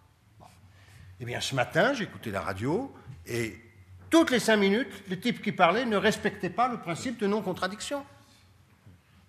[1.20, 2.93] Eh bien, ce matin, écouté la radio
[3.24, 3.59] et
[4.10, 8.05] toutes les cinq minutes, le type qui parlait ne respectait pas le principe de non-contradiction.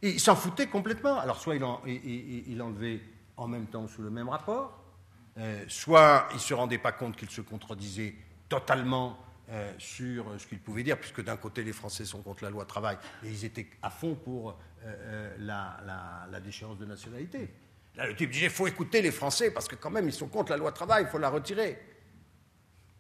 [0.02, 1.18] Il s'en foutait complètement.
[1.20, 3.00] Alors, soit il, il, enlevait
[3.38, 4.77] en même temps sous le même rapport,
[5.38, 8.16] euh, soit il ne se rendait pas compte qu'il se contredisait
[8.50, 9.18] totalement
[9.50, 12.66] euh, sur ce qu'il pouvait dire, puisque d'un côté les Français sont contre la loi
[12.66, 17.50] travail et ils étaient à fond pour euh, euh, la, déchéance de nationalité.
[17.96, 20.28] Là, le type disait il faut écouter les Français parce que quand même ils sont
[20.28, 21.80] contre la loi travail, il faut la retirer.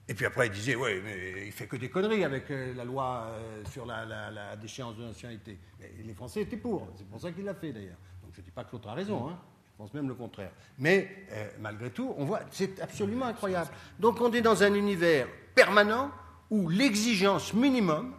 [0.07, 2.83] Et puis après il disait oui, mais il fait que des conneries avec euh, la
[2.83, 3.31] loi
[3.71, 5.59] sur la, déchéance de nationalité.
[6.03, 7.99] Les Français étaient pour, c'est pour ça qu'il l'a fait d'ailleurs.
[8.23, 9.39] Donc je ne dis pas que l'autre a raison, hein.
[9.77, 10.49] Je pense même le contraire.
[10.79, 11.27] Mais
[11.59, 13.69] malgré tout, on voit, c'est absolument incroyable.
[13.99, 16.11] Donc on est dans un univers permanent
[16.49, 18.15] où l'exigence minimum,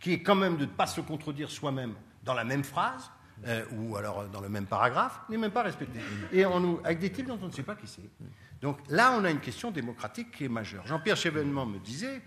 [0.00, 1.94] qui est quand même de ne pas se contredire soi-même
[2.24, 3.10] dans la même phrase,
[3.46, 5.98] euh, ou alors dans le même paragraphe, n'est même pas respecté.
[6.30, 8.02] Et avec des types dont on ne sait pas qui c'est.
[8.60, 10.86] Donc là, on a une question démocratique qui est majeure.
[10.86, 12.20] Jean-Pierre Chevènement me disait,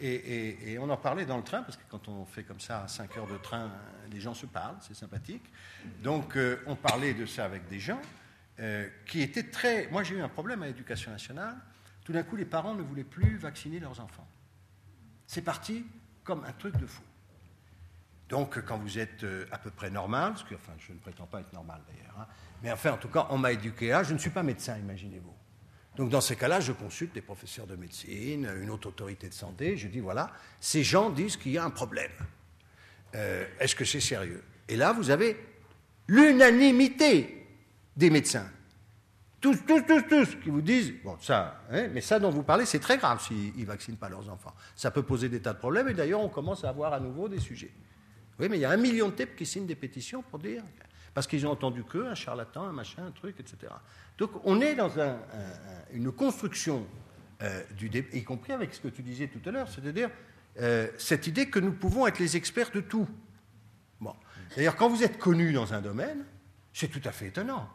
[0.00, 3.16] et, on en parlait dans le train, parce que quand on fait comme ça 5
[3.16, 3.68] heures de train,
[4.12, 5.44] les gens se parlent, c'est sympathique.
[6.02, 8.00] Donc euh, on parlait de ça avec des gens
[8.60, 9.88] euh, qui étaient très...
[9.88, 11.56] Moi j'ai eu un problème à l'éducation nationale.
[12.04, 14.26] Tout d'un coup, les parents ne voulaient plus vacciner leurs enfants.
[15.26, 15.84] C'est parti
[16.24, 17.02] comme un truc de fou.
[18.30, 21.26] Donc, quand vous êtes euh, à peu près normal, parce que enfin, je ne prétends
[21.26, 22.26] pas être normal d'ailleurs, hein,
[22.62, 25.34] mais enfin, en tout cas, on m'a éduqué à, je ne suis pas médecin, imaginez-vous.
[25.96, 29.76] Donc, dans ces cas-là, je consulte des professeurs de médecine, une autre autorité de santé,
[29.76, 32.12] je dis voilà, ces gens disent qu'il y a un problème.
[33.14, 34.42] Euh, est-ce que c'est sérieux?
[34.68, 35.36] Et là, vous avez
[36.06, 37.37] l'unanimité
[37.98, 38.48] des médecins.
[39.40, 42.64] Tous, tous, tous, tous, qui vous disent, bon, ça, hein, mais ça dont vous parlez,
[42.64, 44.54] c'est très grave s'ils ne vaccinent pas leurs enfants.
[44.74, 47.28] Ça peut poser des tas de problèmes, et d'ailleurs, on commence à avoir à nouveau
[47.28, 47.70] des sujets.
[48.38, 50.62] Oui, mais il y a un million de types qui signent des pétitions pour dire.
[51.12, 53.72] Parce qu'ils ont entendu que, un charlatan, un machin, un truc, etc.
[54.16, 54.90] Donc on est dans
[55.92, 56.86] une construction
[57.42, 60.10] euh, du y compris avec ce que tu disais tout à l'heure, c'est-à-dire
[60.60, 63.08] euh, cette idée que nous pouvons être les experts de tout.
[64.00, 64.14] Bon.
[64.54, 66.24] D'ailleurs, quand vous êtes connu dans un domaine,
[66.72, 67.68] c'est tout à fait étonnant.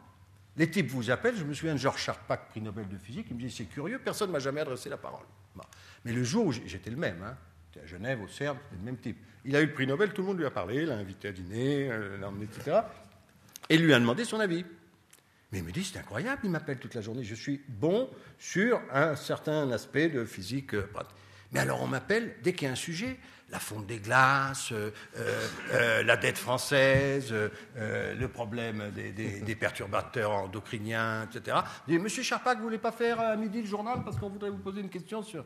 [0.56, 3.36] Les types vous appellent, je me souviens de Georges Charpak, prix Nobel de physique, il
[3.36, 5.26] me dit c'est curieux, personne ne m'a jamais adressé la parole.
[6.04, 7.36] Mais le jour où j'étais le même, hein,
[7.82, 9.16] à Genève, au CERN, c'était le même type.
[9.44, 11.32] Il a eu le prix Nobel, tout le monde lui a parlé, l'a invité à
[11.32, 12.78] dîner, euh, l'a emmené, etc.
[13.68, 14.64] Et lui a demandé son avis.
[15.50, 18.08] Mais il me dit, c'est incroyable, il m'appelle toute la journée, je suis bon
[18.38, 20.74] sur un certain aspect de physique.
[20.74, 20.88] Euh,
[21.52, 23.18] Mais alors on m'appelle dès qu'il y a un sujet,
[23.50, 27.32] la fonte des glaces, euh, la dette française,
[27.76, 31.58] le problème des, perturbateurs endocriniens, etc.
[31.86, 34.58] Dit, Monsieur Charpak, vous voulez pas faire à midi le journal parce qu'on voudrait vous
[34.58, 35.44] poser une question sur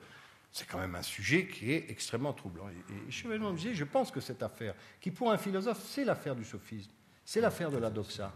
[0.50, 2.68] c'est quand même un sujet qui est extrêmement troublant.
[2.68, 6.44] Et, me disait, je pense que cette affaire, qui pour un philosophe, c'est l'affaire du
[6.44, 6.90] sophisme,
[7.24, 8.32] c'est l'affaire de la doxa.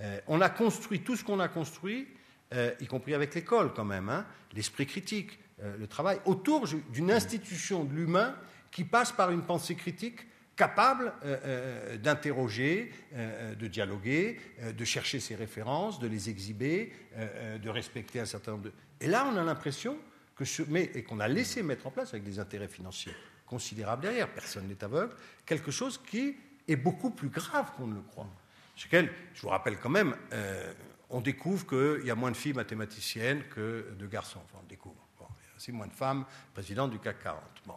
[0.00, 2.08] Euh, on a construit tout ce qu'on a construit,
[2.52, 7.10] euh, y compris avec l'école quand même, hein, l'esprit critique, euh, le travail, autour d'une
[7.10, 8.34] institution de l'humain
[8.74, 10.26] qui passe par une pensée critique
[10.56, 11.12] capable
[12.02, 12.92] d'interroger,
[13.58, 14.38] de dialoguer,
[14.76, 18.72] de chercher ses références, de les exhiber, de respecter un certain nombre de...
[19.00, 19.96] Et là, on a l'impression
[20.36, 20.44] que
[20.96, 23.14] et qu'on a laissé mettre en place avec des intérêts financiers
[23.46, 25.14] considérables derrière, personne n'est aveugle,
[25.46, 26.36] quelque chose qui
[26.66, 28.28] est beaucoup plus grave qu'on ne le croit.
[28.76, 29.06] je
[29.40, 30.72] vous rappelle quand même, euh,
[31.10, 34.40] on découvre qu'il y a moins de filles mathématiciennes que de garçons.
[34.44, 34.96] Enfin, on découvre.
[35.20, 37.42] il y a aussi moins de femmes présidentes du CAC 40.
[37.66, 37.74] Bon.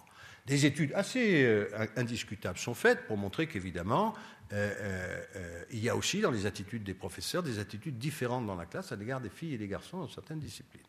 [0.47, 4.15] Des études assez euh, indiscutables sont faites pour montrer qu'évidemment,
[4.53, 8.65] euh, il y a aussi dans les attitudes des professeurs des attitudes différentes dans la
[8.65, 10.83] classe à l'égard des filles et des garçons dans certaines disciplines.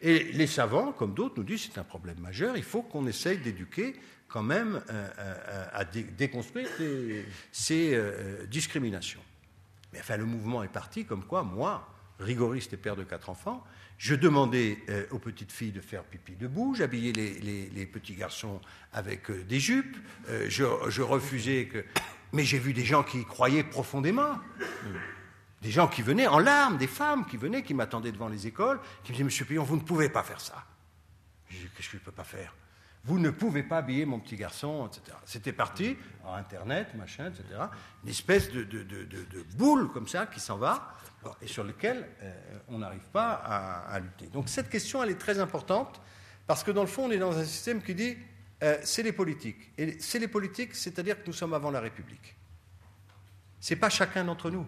[0.00, 3.38] Et les savants, comme d'autres, nous disent c'est un problème majeur, il faut qu'on essaye
[3.38, 3.96] d'éduquer
[4.28, 6.68] quand même euh, euh, à déconstruire
[7.52, 9.20] ces, euh, discriminations.
[9.92, 11.88] Mais enfin, le mouvement est parti comme quoi, moi,
[12.20, 13.64] rigoriste et père de quatre enfants,
[14.00, 14.78] je demandais
[15.10, 18.58] aux petites filles de faire pipi debout, j'habillais les, petits garçons
[18.94, 19.94] avec des jupes,
[20.48, 21.68] je, refusais.
[22.32, 24.38] Mais j'ai vu des gens qui y croyaient profondément.
[25.60, 28.80] Des gens qui venaient en larmes, des femmes qui venaient, qui m'attendaient devant les écoles,
[29.04, 30.64] qui me disaient Monsieur Pillon, vous ne pouvez pas faire ça.
[31.50, 32.54] Je dis Qu'est-ce que je ne peux pas faire?
[33.04, 35.16] Vous ne pouvez pas habiller mon petit garçon, etc.
[35.26, 35.96] C'était parti,
[36.26, 37.44] Internet, machin, etc.
[38.04, 38.66] Une espèce de,
[39.56, 40.96] boule comme ça qui s'en va,
[41.42, 44.26] et sur lequel euh, on n'arrive pas à, lutter.
[44.26, 46.00] Donc cette question, elle est très importante,
[46.46, 48.16] parce que dans le fond, on est dans un système qui dit
[48.62, 49.72] euh, c'est les politiques.
[49.78, 52.36] Et c'est les politiques, c'est-à-dire que nous sommes avant la République.
[53.58, 54.66] C'est pas chacun d'entre nous.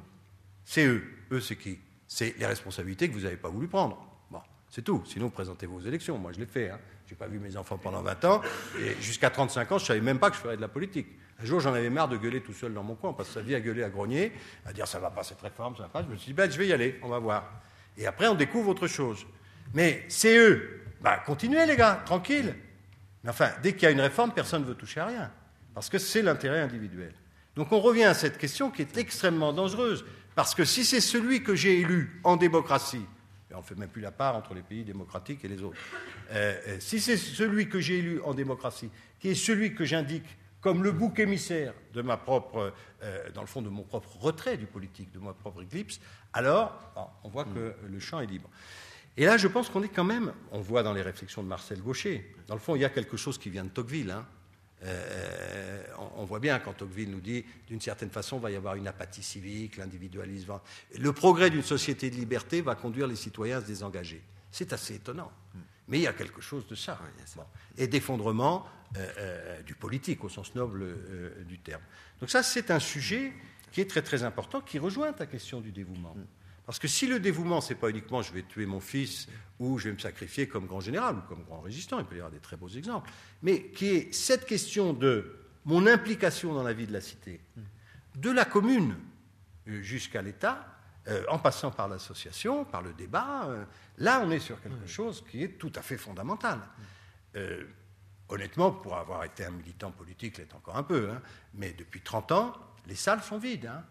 [0.65, 1.03] C'est eux.
[1.31, 1.79] Eux, c'est qui?
[2.07, 4.07] C'est les responsabilités que vous n'avez pas voulu prendre.
[4.31, 5.03] Bon, c'est tout.
[5.07, 6.19] Sinon, présentez-vous aux élections.
[6.19, 6.71] Moi, je l'ai fait.
[6.71, 6.79] Hein.
[7.07, 8.43] Je n'ai pas vu mes enfants pendant 20 ans.
[8.79, 11.09] Et jusqu'à 35 ans, je ne savais même pas que je ferais de la politique.
[11.41, 13.11] Un jour, j'en avais marre de gueuler tout seul dans mon coin.
[13.11, 14.33] On passe sa vie à gueuler, à grogner,
[14.67, 16.03] à dire ça va pas cette réforme, ça va pas.
[16.03, 17.51] Je me suis dit, ben, je vais y aller, on va voir.
[17.97, 19.27] Et après, on découvre autre chose.
[19.75, 20.83] Mais c'est eux.
[21.01, 22.55] Ben, continuez, les gars, tranquille.
[23.25, 25.31] Mais enfin, dès qu'il y a une réforme, personne ne veut toucher à rien.
[25.75, 27.13] Parce que c'est l'intérêt individuel.
[27.57, 30.05] Donc on revient à cette question qui est extrêmement dangereuse.
[30.35, 33.05] Parce que si c'est celui que j'ai élu en démocratie,
[33.51, 35.77] et on ne fait même plus la part entre les pays démocratiques et les autres,
[36.31, 38.91] euh, euh, si c'est celui que j'ai élu en démocratie,
[39.21, 40.25] qui est celui que j'indique
[40.63, 42.73] comme le bouc émissaire de ma propre,
[43.03, 46.01] euh, dans le fond, de mon propre retrait du politique, de ma propre éclipse,
[46.33, 46.73] alors
[47.25, 48.49] on voit que le champ est libre.
[49.19, 51.83] Et là, je pense qu'on est quand même, on voit dans les réflexions de Marcel
[51.83, 54.11] Gaucher, dans le fond, il y a quelque chose qui vient de Tocqueville.
[54.11, 54.25] hein.
[54.85, 58.57] Euh, on, on voit bien quand Tocqueville nous dit, d'une certaine façon, il va y
[58.57, 60.47] avoir une apathie civique, l'individualisme.
[60.49, 60.63] va-
[60.99, 64.23] Le progrès d'une société de liberté va conduire les citoyens à se désengager.
[64.51, 65.31] C'est assez étonnant.
[65.89, 66.99] Mais il y a quelque chose de ça.
[67.37, 67.43] Bon.
[67.77, 68.67] Et d'effondrement
[68.97, 71.83] euh, euh, du politique, au sens noble euh, du terme.
[72.21, 73.33] Donc ça, c'est un sujet
[73.71, 76.15] qui est très très important, qui rejoint ta question du dévouement.
[76.67, 79.29] Parce que si le dévouement, c'est pas uniquement je vais tuer mon fils
[79.59, 82.19] ou je vais me sacrifier comme grand général ou comme grand résistant, il peut y
[82.19, 83.11] avoir des très beaux exemples,
[83.43, 87.41] mais qui est cette question de mon implication dans la vie de la cité,
[88.15, 88.97] de la commune
[89.67, 90.73] jusqu'à l'État,
[91.09, 93.65] euh, en passant par l'association, par le débat, euh,
[93.99, 96.61] là on est sur quelque chose qui est tout à fait fondamental.
[97.35, 97.65] Euh,
[98.33, 101.21] honnêtement, pour avoir été un militant politique, l'est encore un peu, hein,
[101.55, 102.53] mais depuis 30 ans,
[102.87, 103.67] les salles sont vides.
[103.67, 103.85] hein.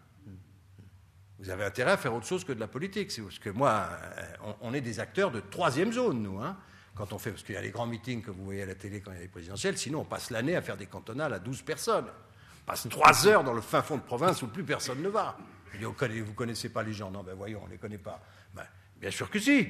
[1.38, 3.10] Vous avez intérêt à faire autre chose que de la politique.
[3.20, 6.40] Parce que moi, euh, on, on est des acteurs de troisième zone, nous.
[6.40, 6.56] hein.
[6.94, 8.74] Quand on fait, parce qu'il y a les grands meetings que vous voyez à la
[8.74, 11.32] télé quand il y a les présidentielles, sinon on passe l'année à faire des cantonales
[11.32, 12.04] à 12 personnes.
[12.06, 15.36] On passe trois heures dans le fin fond de province où plus personne ne va.
[15.72, 17.98] Je dis, vous ne connaissez pas les gens Non, ben voyons, on ne les connaît
[17.98, 18.22] pas.
[18.54, 18.64] Ben,
[19.00, 19.68] bien sûr que si.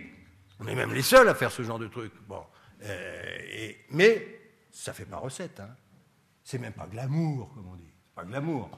[0.58, 2.12] On est même les seuls à faire ce genre de truc.
[2.28, 2.42] Bon.
[2.82, 4.41] Euh, et- mais
[4.72, 5.60] ça fait pas recette.
[5.60, 5.68] Hein.
[6.42, 7.92] C'est même pas glamour, comme on dit.
[8.08, 8.70] C'est pas glamour.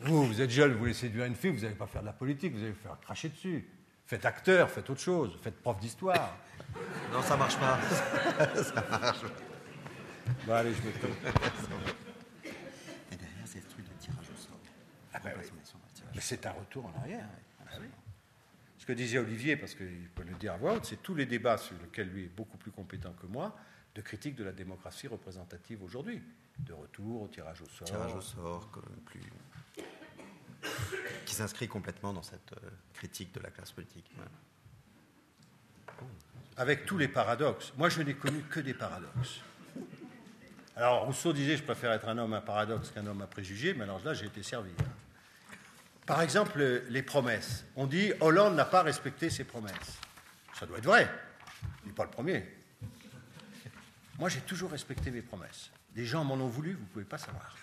[0.00, 2.12] Vous, vous êtes jeune, vous voulez séduire une fille, vous n'allez pas faire de la
[2.12, 3.68] politique, vous allez vous faire cracher dessus.
[4.04, 6.36] Faites acteur, faites autre chose, faites prof d'histoire.
[7.12, 7.78] Non, ça marche pas.
[10.46, 10.88] Bon, allez, je me.
[10.88, 14.58] Et derrière, c'est ce truc de tirage au sort.
[15.14, 15.44] Ah ben oui.
[15.94, 16.10] Tirage.
[16.14, 17.26] Mais c'est un retour en arrière.
[17.66, 17.86] Ah oui.
[18.78, 21.26] Ce que disait Olivier, parce qu'il peut le dire à voix haute, c'est tous les
[21.26, 23.56] débats sur lesquels lui est beaucoup plus compétent que moi,
[23.96, 26.22] de critique de la démocratie représentative aujourd'hui.
[26.58, 27.88] De retour au tirage au sort.
[27.88, 28.70] tirage au sort
[29.06, 29.20] plus
[31.24, 34.10] qui s'inscrit complètement dans cette euh, critique de la classe politique.
[36.56, 37.72] Avec tous les paradoxes.
[37.76, 39.40] Moi, je n'ai connu que des paradoxes.
[40.74, 43.84] Alors, Rousseau disait, je préfère être un homme à paradoxe qu'un homme à préjugés, mais
[43.84, 44.72] alors là, j'ai été servi.
[46.04, 47.64] Par exemple, les promesses.
[47.76, 49.98] On dit, Hollande n'a pas respecté ses promesses.
[50.58, 51.08] Ça doit être vrai.
[51.84, 52.55] Il n'est pas le premier.
[54.18, 55.70] Moi, j'ai toujours respecté mes promesses.
[55.94, 57.56] Des gens m'en ont voulu, vous ne pouvez pas savoir.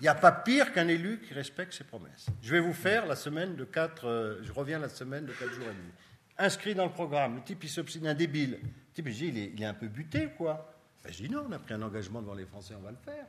[0.00, 2.26] Il n'y a pas pire qu'un élu qui respecte ses promesses.
[2.42, 5.64] Je vais vous faire la semaine de 4, je reviens la semaine de 4 jours
[5.64, 5.92] et demi.
[6.38, 8.58] Inscrit dans le programme, le type il s'obstine, un débile.
[8.62, 10.74] Le type il est, il est un peu buté quoi?
[11.04, 12.96] Ben, Je dis non, on a pris un engagement devant les Français, on va le
[12.96, 13.26] faire.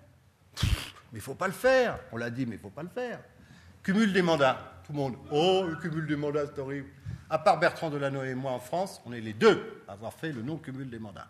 [0.63, 0.69] Mais
[1.13, 1.99] il ne faut pas le faire.
[2.11, 3.19] On l'a dit, mais il ne faut pas le faire.
[3.83, 4.81] Cumul des mandats.
[4.85, 6.89] Tout le monde, oh, le cumul des mandats, c'est horrible.
[7.29, 10.31] À part Bertrand Delanoë et moi en France, on est les deux à avoir fait
[10.31, 11.27] le non-cumul des mandats.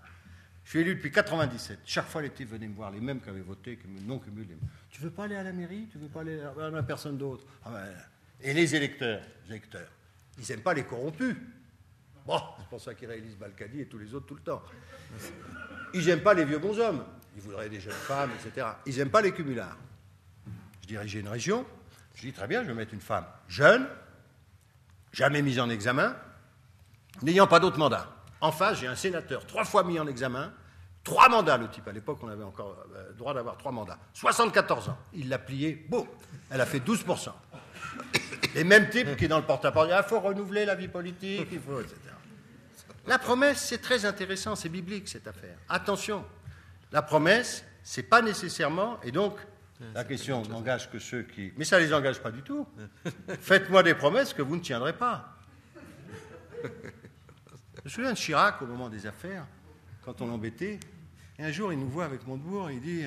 [0.64, 1.80] Je suis élu depuis 97.
[1.85, 3.77] Chaque fois, types venaient me voir, les mêmes qui avaient voté,
[4.07, 4.68] non cumul des mandats.
[4.90, 5.88] Tu veux pas aller à la mairie?
[5.91, 7.45] Tu veux pas aller à la personne d'autre?
[7.65, 7.94] Ah ben,
[8.41, 9.90] Et les électeurs, les électeurs,
[10.40, 11.35] ils n'aiment pas les corrompus.
[12.26, 14.61] Bon, c'est pour ça qu'ils réalisent Balkany et tous les autres tout le temps.
[15.94, 17.03] Ils n'aiment pas les vieux bonshommes.
[17.35, 18.68] Ils voudraient des jeunes femmes, etc.
[18.85, 19.77] Ils n'aiment pas les cumulards.
[20.81, 21.65] Je dirigeais une région.
[22.15, 23.88] Je dis très bien, je vais mettre une femme jeune,
[25.11, 26.15] jamais mise en examen,
[27.22, 28.07] n'ayant pas d'autre mandat.
[28.44, 30.52] En face, j'ai un sénateur trois fois mis en examen,
[31.06, 31.88] trois mandats, le type.
[31.88, 33.98] À l'époque, on avait encore euh, le droit d'avoir trois mandats.
[34.14, 34.98] 74 ans.
[35.14, 36.06] Il l'a plié, boum,
[36.52, 37.30] elle a fait 12%.
[38.53, 41.80] Les mêmes types qui, dans le porte-à-porte, il faut renouveler la vie politique, il faut,
[41.80, 41.95] etc.
[43.07, 45.56] La promesse, c'est très intéressant, c'est biblique cette affaire.
[45.70, 46.26] Attention,
[46.91, 49.38] la promesse, c'est pas nécessairement, et donc
[49.94, 51.53] La question n'engage que ceux qui.
[51.56, 52.68] Mais ça ne les engage pas du tout.
[53.40, 55.38] Faites-moi des promesses que vous ne tiendrez pas.
[57.84, 59.45] Je me souviens de Chirac au moment des affaires,
[60.03, 60.80] quand on l'embêtait.
[61.38, 63.03] Et un jour, il nous voit avec Montebourg et il dit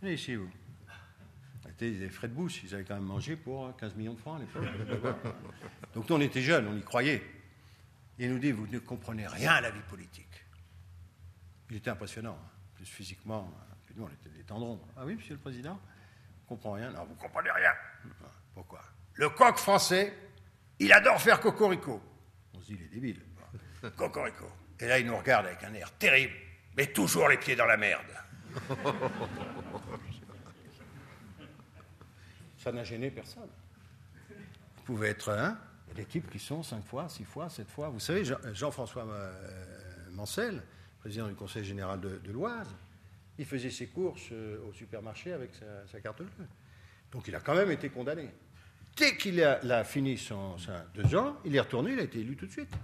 [0.00, 0.50] Venez euh, chez vous.
[1.66, 4.40] C'était des frais de bouche, ils avaient quand même mangé pour 15 millions de francs
[4.40, 5.16] à l'époque.
[5.94, 7.22] Donc nous, on était jeunes, on y croyait.
[8.18, 10.46] Et il nous dit Vous ne comprenez rien à la vie politique.
[11.68, 12.50] Il était impressionnant, hein.
[12.74, 13.52] plus physiquement.
[13.84, 14.80] Puis nous, on était des tendrons.
[14.96, 15.78] Ah oui, monsieur le président?
[16.48, 16.90] On ne comprend rien.
[16.90, 17.72] Non, vous ne comprenez rien.
[18.54, 18.80] Pourquoi?
[19.12, 20.16] Le coq français,
[20.78, 22.00] il adore faire cocorico.
[22.54, 23.25] On se dit, il est débile.
[23.90, 24.46] Cocorico.
[24.80, 26.34] Et là, il nous regarde avec un air terrible,
[26.76, 28.06] mais toujours les pieds dans la merde.
[32.58, 33.48] Ça n'a gêné personne.
[34.28, 35.58] Vous pouvez être un.
[35.86, 37.88] Il y a des types qui sont cinq fois, six fois, sept fois.
[37.88, 39.32] Vous savez, Jean-François euh,
[40.10, 40.62] Mancel,
[40.98, 42.68] président du Conseil général de, l'Oise,
[43.38, 45.50] il faisait ses courses euh, au supermarché avec
[45.90, 46.46] sa, carte bleue.
[47.12, 48.28] Donc il a quand même été condamné.
[48.96, 50.56] Dès qu'il a, fini son,
[50.94, 52.74] deux ans, il est retourné, il a été élu tout de suite.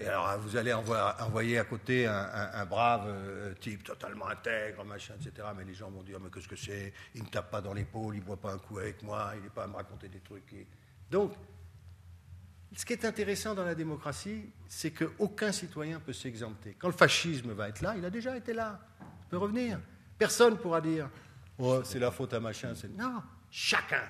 [0.00, 5.48] Et alors, vous allez envoyer à côté un, brave euh, type totalement intègre, machin, etc.
[5.56, 6.92] Mais les gens vont dire, mais qu'est-ce que c'est?
[7.16, 9.42] Il ne tape pas dans l'épaule, il ne boit pas un coup avec moi, il
[9.42, 10.54] n'est pas à me raconter des trucs.
[11.10, 11.32] Donc,
[12.76, 16.76] ce qui est intéressant dans la démocratie, c'est qu'aucun citoyen ne peut s'exempter.
[16.78, 18.78] Quand le fascisme va être là, il a déjà été là.
[19.00, 19.80] Il peut revenir.
[20.16, 21.08] Personne ne pourra dire
[21.58, 22.72] oh, c'est la faute à machin.
[22.96, 24.04] Non, chacun.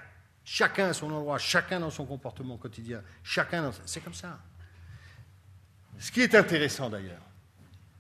[0.51, 3.73] Chacun à son endroit, chacun dans son comportement quotidien, chacun dans...
[3.85, 4.41] C'est comme ça.
[5.99, 7.21] Ce qui est intéressant d'ailleurs,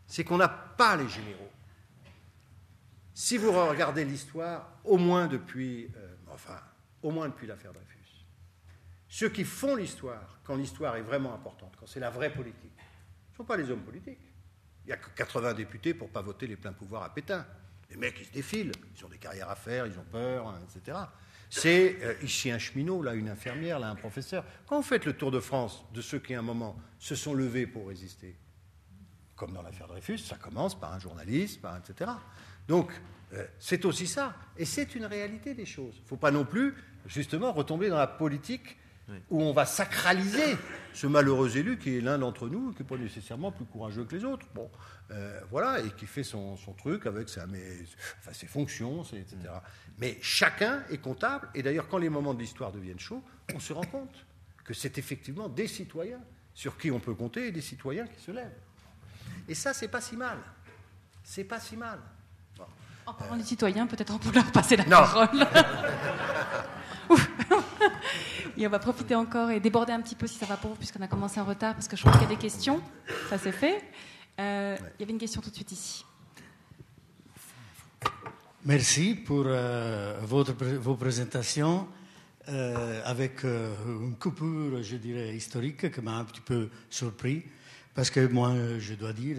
[0.07, 1.51] c'est qu'on n'a pas les généraux.
[3.13, 6.59] Si vous regardez l'histoire, au moins depuis, euh, enfin,
[7.03, 8.25] au moins depuis l'affaire Dreyfus,
[9.11, 12.79] ceux qui font l'histoire, quand l'histoire est vraiment importante, quand c'est la vraie politique,
[13.33, 14.33] ne sont pas les hommes politiques.
[14.85, 17.45] Il n'y a que 80 députés pour ne pas voter les pleins pouvoirs à Pétain.
[17.91, 20.59] Les mecs, ils se défilent, ils ont des carrières à faire, ils ont peur, hein,
[20.65, 20.97] etc.
[21.51, 24.45] C'est euh, ici un cheminot, là une infirmière, là un professeur.
[24.67, 27.35] Quand vous faites le tour de France de ceux qui, à un moment, se sont
[27.35, 28.37] levés pour résister,
[29.35, 32.11] comme dans l'affaire Dreyfus, ça commence par un journaliste, etc.
[32.67, 32.93] Donc,
[33.33, 34.35] euh, c'est aussi ça.
[34.57, 35.95] Et c'est une réalité des choses.
[35.97, 36.75] Il ne faut pas non plus,
[37.07, 38.77] justement, retomber dans la politique
[39.31, 40.57] où on va sacraliser
[40.93, 44.17] ce malheureux élu qui est l'un d'entre nous, qui n'est pas nécessairement plus courageux que
[44.17, 44.47] les autres.
[44.55, 44.71] Bon,
[45.11, 47.47] euh, voilà, et qui fait son, truc avec sa,
[48.33, 49.37] ses fonctions, etc.
[49.99, 53.23] Mais chacun est comptable, et d'ailleurs, quand les moments de l'histoire deviennent chauds,
[53.55, 54.27] on se rend compte
[54.65, 56.21] que c'est effectivement des citoyens
[56.55, 58.51] sur qui on peut compter et des citoyens qui se lèvent.
[59.49, 60.39] Et ça, c'est pas si mal.
[61.25, 62.01] C'est pas si mal.
[63.07, 65.29] En parlant des citoyens, peut-être on peut leur passer la parole.
[68.57, 70.77] et on va profiter encore et déborder un petit peu si ça va pour vous,
[70.77, 72.81] puisqu'on a commencé en retard, parce que je crois qu'il y a des questions.
[73.29, 73.83] Ça c'est fait.
[74.41, 76.05] Euh, il y avait une question tout de suite ici.
[78.65, 81.89] Merci pour euh, votre, vos présentations
[82.49, 87.45] euh, avec une coupure, je dirais, historique qui m'a un petit peu surpris.
[87.95, 89.39] Parce que moi, je dois dire,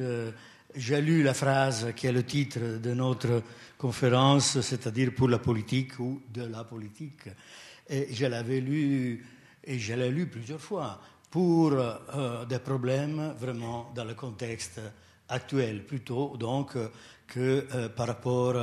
[0.76, 3.42] j'ai lu la phrase qui est le titre de notre
[3.78, 7.30] conférence, c'est-à-dire pour la politique ou de la politique.
[7.90, 9.26] Et je l'avais lu,
[9.64, 14.80] et je l'ai lu plusieurs fois, pour euh, des problèmes vraiment dans le contexte
[15.28, 16.78] actuel, plutôt donc
[17.28, 18.58] que euh, par rapport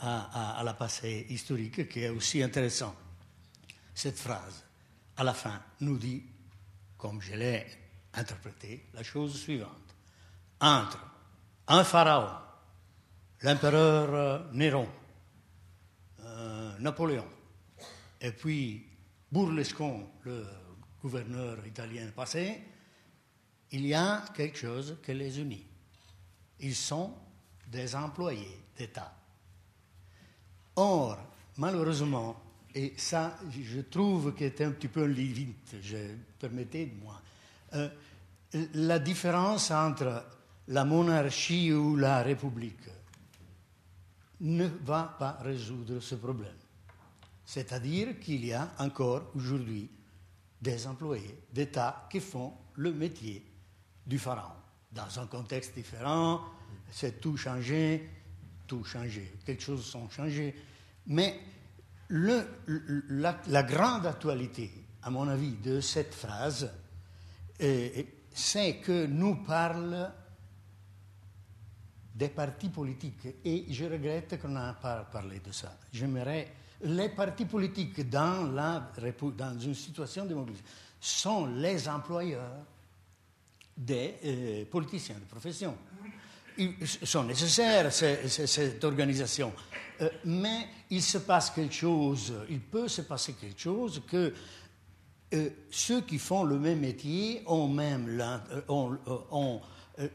[0.00, 2.94] à, à, la passé historique, qui est aussi intéressant.
[3.94, 4.64] Cette phrase,
[5.16, 6.22] à la fin, nous dit,
[6.98, 7.66] comme je l'ai
[8.12, 9.70] interprété, la chose suivante.
[10.60, 10.98] Entre
[11.68, 12.28] un pharaon,
[13.42, 14.88] l'empereur Néron,
[16.20, 17.26] euh, Napoléon,
[18.24, 18.82] et puis
[19.30, 20.46] Bourlescon, le
[21.02, 22.58] gouverneur italien passé,
[23.70, 25.66] il y a quelque chose qui les unit.
[26.60, 27.12] Ils sont
[27.66, 29.14] des employés d'État.
[30.76, 31.18] Or,
[31.58, 32.40] malheureusement,
[32.74, 37.20] et ça, je trouve que c'est un petit peu limite, je permettez-moi,
[37.74, 37.88] euh,
[38.72, 40.24] la différence entre
[40.68, 42.88] la monarchie ou la république
[44.40, 46.63] ne va pas résoudre ce problème.
[47.54, 49.88] C'est-à-dire qu'il y a encore aujourd'hui
[50.60, 53.46] des employés d'État qui font le métier
[54.04, 54.56] du pharaon.
[54.90, 56.40] Dans un contexte différent,
[56.90, 58.10] c'est tout changé,
[58.66, 60.52] tout changé, quelque chose a changé.
[61.06, 61.38] Mais
[62.08, 64.72] la, grande actualité,
[65.04, 66.68] à mon avis, de cette phrase,
[67.60, 70.10] c'est que nous parle
[72.16, 73.28] des partis politiques.
[73.44, 75.78] Et je regrette qu'on n'a pas parlé de ça.
[75.92, 76.52] J'aimerais
[76.84, 78.48] les partis politiques dans,
[79.60, 80.64] une situation démocratique
[81.00, 82.64] sont les employeurs
[83.76, 85.76] des euh, politiciens de profession.
[86.56, 89.52] ils sont nécessaires, cette organisation.
[90.00, 94.32] Euh, mais il se passe quelque chose, il peut se passer quelque chose que
[95.34, 97.74] euh, ceux qui font le même métier ont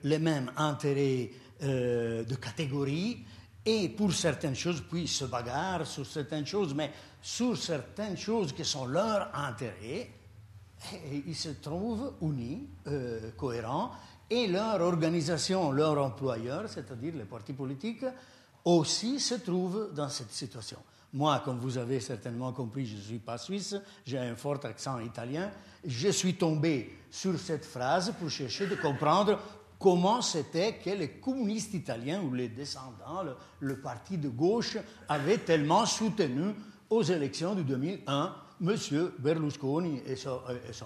[0.03, 1.31] les mêmes intérêts
[1.61, 3.25] de catégorie
[3.65, 6.91] et pour certaines choses, puis se bagarrent sur certaines choses, mais
[7.21, 10.09] sur certaines choses qui sont leurs intérêts,
[11.27, 12.67] ils se trouvent unis,
[13.35, 13.91] cohérents,
[14.29, 18.05] et leur organisation, leur employeur, c'est-à-dire les partis politiques,
[18.63, 20.77] aussi se trouvent dans cette situation.
[21.11, 23.75] Moi, comme vous avez certainement compris, je ne suis pas suisse,
[24.05, 25.49] j'ai un fort accent italien.
[25.83, 29.39] Je suis tombé sur cette phrase pour chercher de comprendre
[29.79, 33.23] comment c'était que les communistes italiens ou les descendants,
[33.61, 34.77] le, parti de gauche,
[35.07, 36.53] avaient tellement soutenu
[36.89, 38.75] aux élections de 2001 M.
[39.19, 40.41] Berlusconi et son,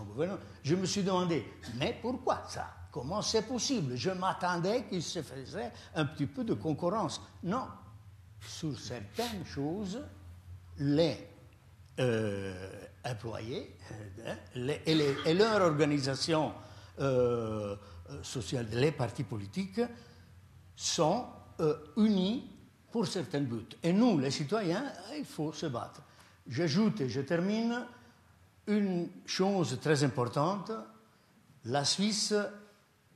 [0.06, 0.40] gouvernement.
[0.62, 1.44] Je me suis demandé,
[1.80, 2.68] mais pourquoi ça?
[2.92, 3.96] Comment c'est possible?
[3.96, 7.20] Je m'attendais qu'il se faisait un petit peu de concurrence.
[7.44, 7.66] Non.
[8.40, 10.00] Sur certaines choses,
[10.78, 11.18] les
[12.00, 12.70] euh,
[13.04, 13.76] employés
[14.56, 14.78] euh,
[15.26, 16.54] et, leur organisation
[17.00, 17.76] euh,
[18.22, 19.82] sociale, les partis politiques,
[20.76, 21.26] sont
[21.98, 22.50] unis
[22.92, 23.76] pour certains buts.
[23.82, 26.02] Et nous, les citoyens, il faut se battre.
[26.48, 27.86] J'ajoute et je termine
[28.68, 30.72] une chose très importante.
[31.66, 32.34] La Suisse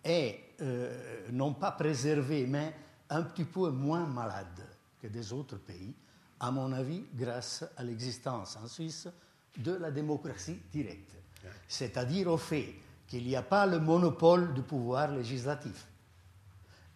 [0.04, 2.74] est euh, non pas préservé, mais
[3.10, 4.66] un petit peu moins malade
[5.00, 5.94] que des autres pays,
[6.40, 9.08] à mon avis, grâce à l'existence en Suisse
[9.58, 11.12] de la démocratie directe.
[11.68, 12.76] C'est-à-dire au fait
[13.08, 15.88] qu'il n'y a pas le monopole du pouvoir législatif.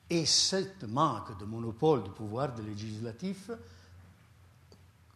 [0.10, 3.50] Et ce manque de monopole du pouvoir législatif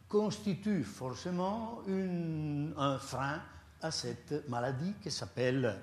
[0.07, 1.81] constitue forcément
[2.77, 3.41] un frein
[3.81, 5.77] à cette maladie qui s'appelle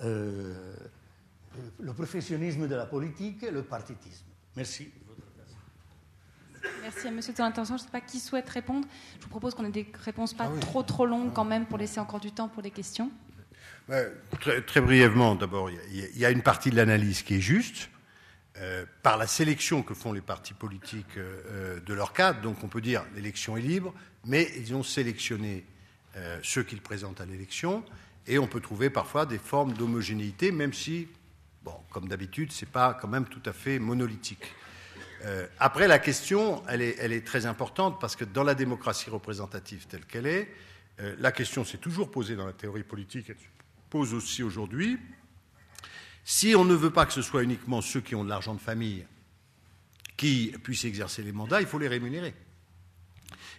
[0.00, 0.74] euh,
[1.78, 4.26] le professionnalisme de la politique et le partitisme.
[4.56, 4.90] Merci.
[6.82, 7.64] Merci à Monsieur de.
[7.64, 8.86] Je ne sais pas qui souhaite répondre.
[9.18, 11.78] Je vous propose qu'on ait des réponses pas ah trop trop longues quand même pour
[11.78, 13.10] laisser encore du temps pour les questions.
[14.66, 17.90] Très, brièvement, d'abord, il y, a une partie de l'analyse qui est juste.
[18.60, 22.64] Euh, par la sélection que font les partis politiques euh, euh, de leur cadre, donc
[22.64, 23.94] on peut dire l'élection est libre,
[24.26, 25.64] mais ils ont sélectionné
[26.42, 27.84] ceux qu'ils présentent à l'élection,
[28.26, 31.06] et on peut trouver parfois des formes d'homogénéité, même si
[31.62, 34.54] Bon, comme d'habitude, ce n'est pas quand même tout à fait monolithique.
[35.60, 40.26] Après, la question, elle est, très importante parce que dans la démocratie représentative telle qu'elle
[40.26, 40.48] est,
[40.98, 43.36] la question s'est toujours posée dans la théorie politique, elle
[43.90, 44.98] pose aussi aujourd'hui.
[46.24, 48.60] Si on ne veut pas que ce soit uniquement ceux qui ont de l'argent de
[48.60, 49.06] famille
[50.16, 52.34] qui puissent exercer les mandats, il faut les rémunérer.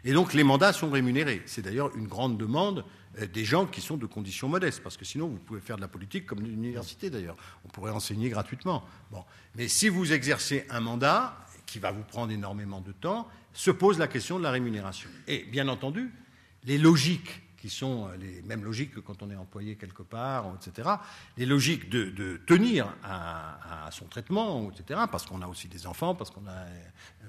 [0.03, 1.41] Et donc les mandats sont rémunérés.
[1.45, 2.85] C'est d'ailleurs une grande demande
[3.19, 5.81] euh, des gens qui sont de conditions modestes, parce que sinon vous pouvez faire de
[5.81, 7.38] la politique comme l'université d'ailleurs.
[7.65, 8.84] On pourrait enseigner gratuitement.
[9.11, 9.23] Bon.
[9.56, 13.99] Mais si vous exercez un mandat qui va vous prendre énormément de temps, se pose
[13.99, 15.10] la question de la rémunération.
[15.27, 16.11] Et bien entendu,
[16.65, 20.53] les logiques qui sont euh, les mêmes logiques que quand on est employé quelque part,
[20.56, 20.90] etc.
[21.38, 25.02] Les logiques de, tenir à, son traitement, etc.
[25.11, 26.80] Parce qu'on a aussi des enfants, parce qu'on a, euh,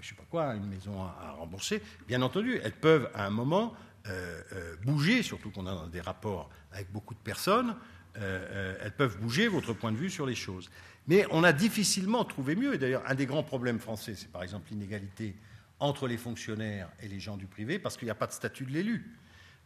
[0.01, 1.83] je sais pas quoi, une maison à rembourser.
[2.07, 3.75] Bien entendu, elles peuvent à un moment
[4.07, 7.75] euh, bouger, surtout qu'on a des rapports avec beaucoup de personnes,
[8.15, 10.69] elles peuvent bouger votre point de vue sur les choses.
[11.07, 14.43] Mais on a difficilement trouvé mieux, et d'ailleurs un des grands problèmes français, c'est par
[14.43, 15.37] exemple l'inégalité
[15.79, 18.65] entre les fonctionnaires et les gens du privé, parce qu'il n'y a pas de statut
[18.65, 19.11] de l'élu.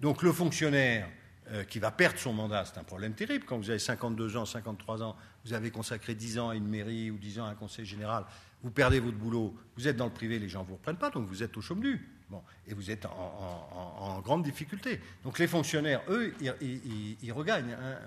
[0.00, 1.08] Donc le fonctionnaire
[1.68, 3.44] qui va perdre son mandat, c'est un problème terrible.
[3.44, 5.14] Quand vous avez 52 ans, 53 ans,
[5.44, 8.24] vous avez consacré 10 ans à une mairie ou 10 ans à un conseil général,
[8.62, 11.10] vous perdez votre boulot, vous êtes dans le privé, les gens ne vous reprennent pas,
[11.10, 12.14] donc vous êtes au nu
[12.66, 15.00] et vous êtes en, grande difficulté.
[15.22, 17.98] Donc les fonctionnaires, eux, ils, regagnent hein.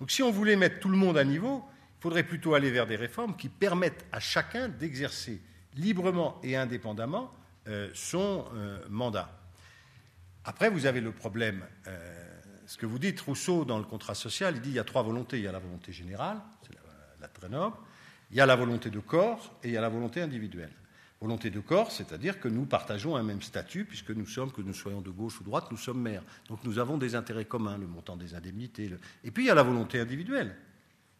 [0.00, 1.64] Donc si on voulait mettre tout le monde à niveau,
[1.98, 5.40] il faudrait plutôt aller vers des réformes qui permettent à chacun d'exercer
[5.74, 7.32] librement et indépendamment
[7.66, 9.37] euh, son euh, mandat.
[10.48, 14.56] Après, vous avez le problème, euh, ce que vous dites, Rousseau, dans le contrat social,
[14.56, 15.36] il dit il y a trois volontés.
[15.36, 16.80] Il y a la volonté générale, c'est la,
[17.20, 17.76] la très noble,
[18.30, 20.72] il y a la volonté de corps et il y a la volonté individuelle.
[21.20, 24.72] Volonté de corps, c'est-à-dire que nous partageons un même statut, puisque nous sommes, que nous
[24.72, 26.22] soyons de gauche ou de droite, nous sommes maires.
[26.48, 28.90] Donc nous avons des intérêts communs, le montant des indemnités.
[29.24, 30.56] Et puis il y a la volonté individuelle.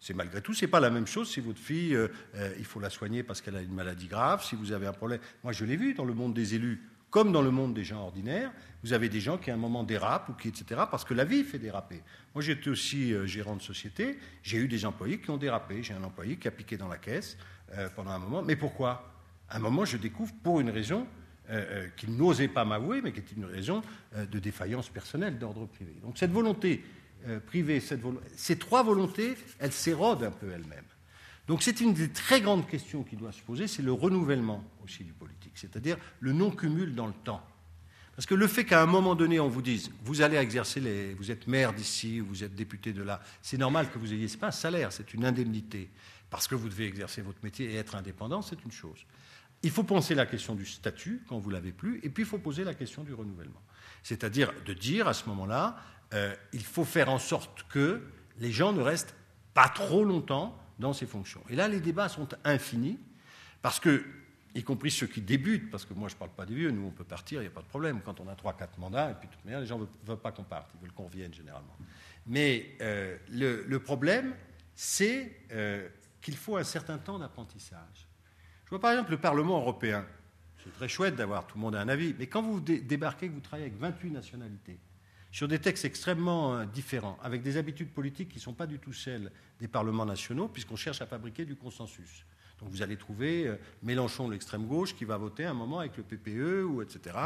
[0.00, 2.80] C'est malgré tout, c'est pas la même chose si votre fille, euh, euh, il faut
[2.80, 5.20] la soigner parce qu'elle a une maladie grave, si vous avez un problème.
[5.44, 8.02] Moi, je l'ai vu dans le monde des élus, comme dans le monde des gens
[8.02, 8.52] ordinaires,
[8.82, 10.82] vous avez des gens qui à un moment dérapent ou qui etc.
[10.90, 12.02] parce que la vie fait déraper.
[12.35, 15.82] Moi, j'étais aussi euh, gérant de société, j'ai eu des employés qui ont dérapé.
[15.82, 17.36] J'ai un employé qui a piqué dans la caisse
[17.94, 18.43] pendant un moment.
[18.43, 19.12] Mais pourquoi?
[19.51, 21.06] À un moment, je découvre pour une raison
[21.51, 23.80] euh, euh, qu'il n'osait pas m'avouer, mais qui est une raison
[24.14, 25.94] euh, de défaillance personnelle d'ordre privé.
[26.02, 26.85] Donc cette volonté
[27.47, 27.82] privée,
[28.36, 30.85] ces trois volontés, elles s'érodent un peu elles-mêmes.
[31.49, 35.03] Donc c'est une des très grandes questions qui doit se poser, c'est le renouvellement aussi
[35.03, 37.43] du politique, c'est-à-dire le non-cumul dans le temps.
[38.15, 41.15] Parce que le fait qu'à un moment donné, on vous dise, vous allez exercer les.
[41.15, 44.29] Vous êtes maire d'ici, vous êtes député de là, c'est normal que vous ayez.
[44.29, 45.89] Ce pas un salaire, c'est une indemnité.
[46.29, 49.07] Parce que vous devez exercer votre métier et être indépendant, c'est une chose.
[49.62, 52.39] Il faut penser la question du statut quand vous l'avez plus, et puis il faut
[52.39, 53.62] poser la question du renouvellement.
[54.03, 55.77] C'est-à-dire de dire à ce moment-là,
[56.12, 58.03] euh, il faut faire en sorte que
[58.39, 59.15] les gens ne restent
[59.55, 61.42] pas trop longtemps dans ces fonctions.
[61.48, 62.98] Et là, les débats sont infinis,
[63.62, 64.05] parce que
[64.55, 66.86] y compris ceux qui débutent, parce que moi je ne parle pas des vieux, nous
[66.86, 68.00] on peut partir, il n'y a pas de problème.
[68.05, 70.32] Quand on a 3-4 mandats, et puis de toute manière, les gens ne veulent, pas
[70.32, 71.76] qu'on parte, ils veulent qu'on revienne généralement.
[72.26, 74.34] Mais euh, le, problème,
[74.74, 75.88] c'est euh,
[76.20, 78.09] qu'il faut un certain temps d'apprentissage.
[78.64, 80.05] Je vois par exemple le Parlement européen.
[80.62, 83.32] C'est très chouette d'avoir tout le monde a un avis, mais quand vous débarquez, que
[83.32, 84.78] vous travaillez avec 28 nationalités,
[85.30, 88.78] sur des textes extrêmement euh, différents, avec des habitudes politiques qui ne sont pas du
[88.78, 89.30] tout celles
[89.60, 92.24] des parlements nationaux, puisqu'on cherche à fabriquer du consensus.
[92.60, 96.02] Donc vous allez trouver euh, Mélenchon, l'extrême gauche, qui va voter un moment avec le
[96.02, 97.16] PPE, ou etc.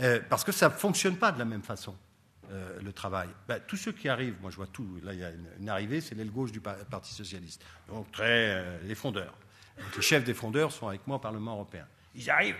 [0.00, 1.96] Euh, parce que ça ne fonctionne pas de la même façon,
[2.80, 3.28] le travail.
[3.46, 5.30] Ben, tous ceux qui arrivent, moi je vois tout, là il y a
[5.60, 7.62] une, arrivée, c'est l'aile gauche du Parti Socialiste.
[7.88, 9.34] Donc très, les fondeurs.
[9.94, 11.86] les chefs des fondeurs sont avec moi au Parlement européen.
[12.14, 12.56] Ils arrivent.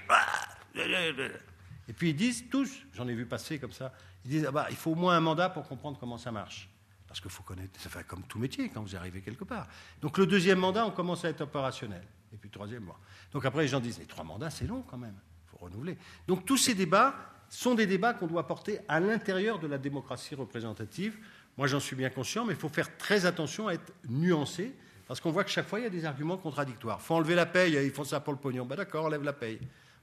[1.89, 3.93] Et puis ils disent tous, j'en ai vu passer comme ça,
[4.25, 6.69] ils disent ah bah, il faut au moins un mandat pour comprendre comment ça marche.
[7.07, 9.67] Parce qu'il faut connaître, ça fait comme tout métier quand vous arrivez quelque part.
[10.03, 12.03] Donc le deuxième mandat, on commence à être opérationnel.
[12.33, 13.01] Et puis le troisième, mois.
[13.33, 15.97] Donc après, les gens disent, les trois mandats, c'est long quand même, il faut renouveler.
[16.27, 17.15] Donc tous ces débats
[17.49, 21.17] sont des débats qu'on doit porter à l'intérieur de la démocratie représentative.
[21.57, 24.75] Moi, j'en suis bien conscient, mais il faut faire très attention à être nuancé,
[25.07, 26.99] parce qu'on voit que chaque fois, il y a des arguments contradictoires.
[27.01, 28.67] Il faut enlever la paye, ils font ça pour le pognon.
[28.67, 29.59] Ben d'accord, enlève la paye.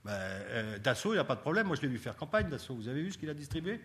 [0.05, 1.65] Ben, euh, Dassault, il n'y a pas de problème.
[1.65, 2.75] Moi, je l'ai vu faire campagne, Dassault.
[2.75, 3.81] Vous avez vu ce qu'il a distribué?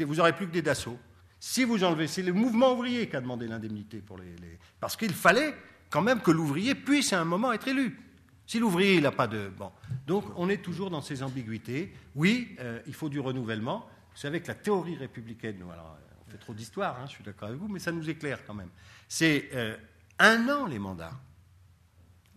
[0.00, 0.98] Vous n'aurez plus que des Dassault.
[1.38, 4.34] Si vous enlevez, c'est le mouvement ouvrier qui a demandé l'indemnité pour les,
[4.80, 5.54] Parce qu'il fallait
[5.90, 8.00] quand même que l'ouvrier puisse à un moment être élu.
[8.46, 9.50] Si l'ouvrier, n'a pas de...
[9.56, 9.70] Bon.
[10.06, 11.92] Donc on est toujours dans ces ambiguïtés.
[12.14, 13.86] Oui, euh, il faut du renouvellement.
[14.14, 17.48] Vous savez que la théorie républicaine, alors, on fait trop d'histoire, hein, je suis d'accord
[17.48, 18.70] avec vous, mais ça nous éclaire quand même.
[19.08, 19.76] C'est euh,
[20.18, 21.12] un an les mandats.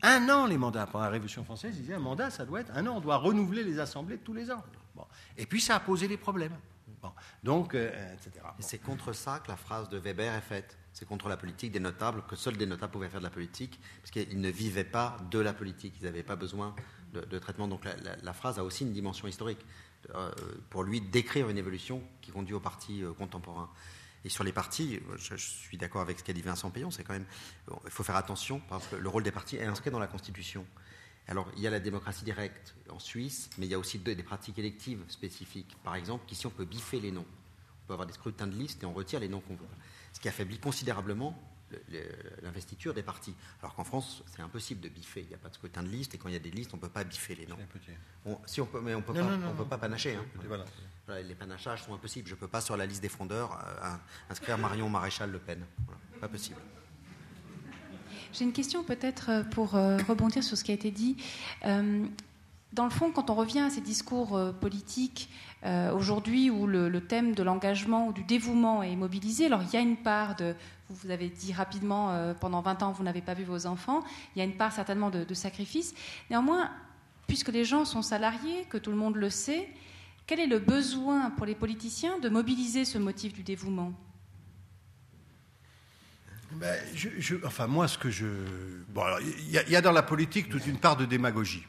[0.02, 0.86] Un an les mandats.
[0.86, 2.98] Pendant la Révolution française, ils disaient un mandat, ça doit être un an.
[2.98, 4.64] On doit renouveler les assemblées tous les ans.
[4.96, 5.06] Bon.
[5.38, 6.56] Et puis ça a posé des problèmes.
[7.44, 8.46] Donc, euh, etc.
[8.58, 10.78] Et c'est contre ça que la phrase de Weber est faite.
[10.92, 13.80] C'est contre la politique des notables, que seuls des notables pouvaient faire de la politique,
[14.02, 16.76] parce qu'ils ne vivaient pas de la politique, ils n'avaient pas besoin
[17.14, 17.68] de, traitement.
[17.68, 17.86] Donc
[18.22, 19.66] la, phrase a aussi une dimension historique,
[20.16, 20.32] euh,
[20.70, 23.70] pour lui décrire une évolution qui conduit au parti euh, contemporain.
[24.26, 27.14] Et sur les partis, je, suis d'accord avec ce qu'a dit Vincent Payon, c'est quand
[27.14, 27.26] même,
[27.86, 30.66] il faut faire attention, parce que le rôle des partis est inscrit dans la Constitution.
[31.28, 34.24] Alors, il y a la démocratie directe en Suisse, mais il y a aussi des
[34.24, 35.78] pratiques électives spécifiques.
[35.84, 37.26] Par exemple, qu'ici, on peut biffer les noms.
[37.84, 39.68] On peut avoir des scrutins de liste et on retire les noms qu'on veut.
[40.12, 41.40] Ce qui affaiblit considérablement
[42.41, 43.36] l'investiture des partis.
[43.62, 45.22] Alors qu'en France, c'est impossible de biffer.
[45.22, 46.74] Il n'y a pas de scrutin de liste et quand il y a des listes,
[46.74, 47.58] on ne peut pas biffer les noms.
[48.46, 50.16] si on peut, mais on peut pas, peut pas panacher.
[50.16, 50.26] Hein.
[51.24, 52.28] les panachages sont impossibles.
[52.28, 53.96] Je ne peux pas sur la liste des fondeurs euh,
[54.30, 55.66] inscrire Marion Maréchal Le Pen.
[56.20, 56.60] Pas possible.
[58.34, 61.18] J'ai une question peut-être euh, pour euh, rebondir sur ce qui a été dit.
[61.66, 62.06] Euh,
[62.74, 65.32] dans le fond, quand on revient à ces discours politiques
[65.65, 69.81] aujourd'hui où le, thème de l'engagement ou du dévouement est mobilisé, alors il y a
[69.81, 70.56] une part de,
[70.90, 74.03] vous avez dit rapidement, pendant 20 ans, vous n'avez pas vu vos enfants,
[74.36, 75.94] il y a une part certainement de, de sacrifice.
[76.30, 76.72] Néanmoins,
[77.27, 79.69] puisque les gens sont salariés, que tout le monde le sait,
[80.30, 83.94] quel est le besoin pour les politiciens de mobiliser ce motif du dévouement?
[86.52, 86.80] Ben,
[87.44, 88.26] enfin, moi, ce que je.
[88.90, 89.03] Bon,
[89.40, 91.65] il y, a dans la politique toute une part de démagogie.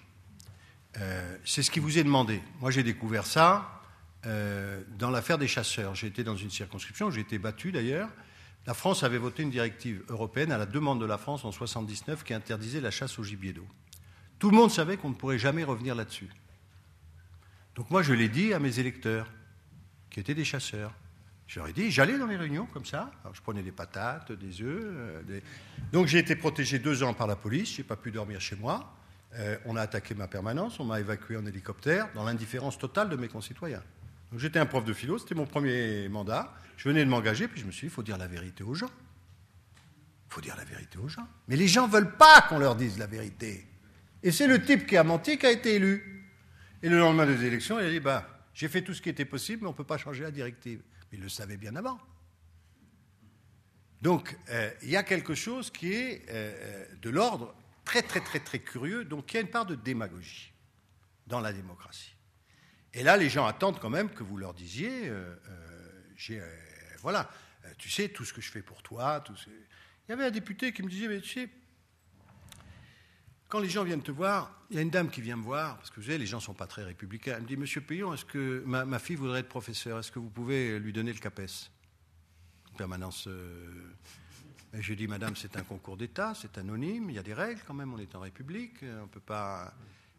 [0.99, 2.43] Euh, c'est ce qui vous est demandé.
[2.61, 3.80] Moi, j'ai découvert ça
[4.27, 5.95] euh, dans l'affaire des chasseurs.
[5.95, 8.09] J'ai été dans une circonscription, j'ai été battu d'ailleurs.
[8.67, 12.25] La France avait voté une directive européenne à la demande de la France en 79
[12.25, 13.67] qui interdisait la chasse au gibier d'eau.
[14.39, 16.29] Tout le monde savait qu'on ne pourrait jamais revenir là-dessus.
[17.75, 19.27] Donc moi, je l'ai dit à mes électeurs,
[20.11, 20.93] qui étaient des chasseurs.
[21.47, 23.11] J'aurais dit, j'allais dans les réunions comme ça.
[23.33, 24.83] je prenais des patates, des œufs.
[24.85, 25.41] Euh,
[25.93, 27.77] Donc j'ai été protégé deux ans par la police.
[27.77, 28.93] J'ai pas pu dormir chez moi.
[29.35, 30.79] Euh, on a attaqué ma permanence.
[30.79, 33.83] On m'a évacué en hélicoptère dans l'indifférence totale de mes concitoyens.
[34.37, 35.19] J'étais un prof de philo.
[35.19, 36.55] C'était mon premier mandat.
[36.77, 37.49] Je venais de m'engager.
[37.49, 38.91] Puis je me suis dit, il faut dire la vérité aux gens.
[40.29, 41.27] Il faut dire la vérité aux gens.
[41.49, 43.67] Mais les gens veulent pas qu'on leur dise la vérité.
[44.23, 46.29] Et c'est le type qui a menti qui a été élu.
[46.83, 49.25] Et le lendemain des élections, il a dit, bah, j'ai fait tout ce qui était
[49.25, 50.83] possible, mais on ne peut pas changer la directive.
[51.13, 51.99] Il le savait bien avant.
[54.01, 57.55] Donc, euh, il y a quelque chose qui est euh, de l'ordre
[57.85, 59.05] très, très, très, très curieux.
[59.05, 60.53] Donc, il y a une part de démagogie
[61.27, 62.15] dans la démocratie.
[62.95, 65.13] Et là, les gens attendent quand même que vous leur disiez
[67.03, 67.31] voilà,
[67.79, 69.21] tu sais, tout ce que je fais pour toi.
[69.21, 71.49] Tout Il y avait un député qui me disait mais tu sais,
[73.49, 75.77] quand les gens viennent te voir, il y a une dame qui vient me voir,
[75.77, 77.35] parce que vous savez, les gens ne sont pas très républicains.
[77.37, 80.31] Elle me dit Monsieur Payon, est-ce que ma, fille voudrait être professeur Est-ce que vous
[80.31, 81.71] pouvez lui donner le CAPES?
[82.77, 83.27] Permanence.
[83.27, 83.93] Euh...
[84.73, 87.61] Et je dis Madame, c'est un concours d'État, c'est anonyme, il y a des règles
[87.67, 89.75] quand même, on est en République, on peut pas.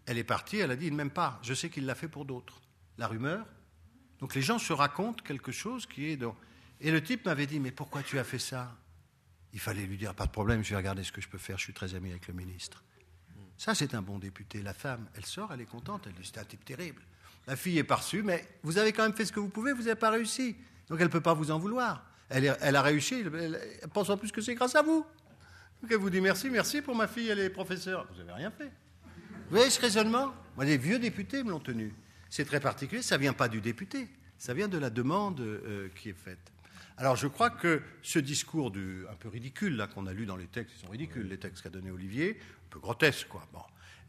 [0.06, 1.40] Elle est partie, elle a dit même pas.
[1.44, 2.62] Je sais qu'il l'a fait pour d'autres.
[2.98, 3.46] La rumeur.
[4.20, 6.20] Donc les gens se racontent quelque chose qui est.
[6.80, 8.76] Et le type m'avait dit Mais pourquoi tu as fait ça?
[9.54, 11.58] Il fallait lui dire Pas de problème, je vais regarder ce que je peux faire,
[11.58, 12.84] je suis très ami avec le ministre.
[13.58, 14.64] Ça, c'est un bon député.
[14.64, 17.04] La femme, elle sort, elle est contente, elle dit c'est un type terrible.
[17.46, 19.84] La fille est parçue, mais vous avez quand même fait ce que vous pouvez, vous
[19.84, 20.56] n'avez pas réussi.
[20.88, 22.04] Donc elle ne peut pas vous en vouloir.
[22.30, 23.60] Elle, a réussi, elle,
[23.94, 25.06] pense en plus que c'est grâce à vous.
[25.82, 28.08] Donc elle vous dit merci, merci pour ma fille, elle est professeure.
[28.12, 28.72] Vous n'avez rien fait.
[29.52, 30.34] Vous voyez ce raisonnement?
[30.56, 31.94] Moi, Les vieux députés me l'ont tenu.
[32.30, 34.08] C'est très particulier, ça ne vient pas du député,
[34.38, 36.54] ça vient de la demande euh, qui est faite.
[36.96, 40.48] Alors je crois que ce discours un peu ridicule là qu'on a lu dans les
[40.48, 43.46] textes, ils sont ridicules les textes qu'a donné Olivier, peu grotesque, quoi.
[43.52, 43.60] Bon.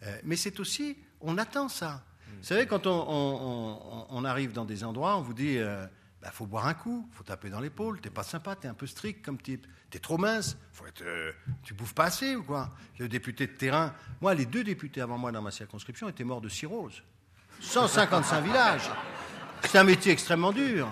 [0.05, 2.05] Euh, mais c'est aussi, on attend ça.
[2.39, 5.85] Vous savez, quand on, arrive dans des endroits, on vous dit, il euh,
[6.23, 8.87] bah, faut boire un coup, faut taper dans l'épaule, t'es pas sympa, t'es un peu
[8.87, 11.33] strict comme type, t'es trop mince, faut être, euh,
[11.63, 12.71] tu bouffes pas assez ou quoi?
[12.99, 16.41] Le député de terrain, moi, les deux députés avant moi dans ma circonscription étaient morts
[16.41, 17.03] de cirrhose.
[17.61, 18.91] 155 villages.
[19.65, 20.89] C'est un métier extrêmement dur.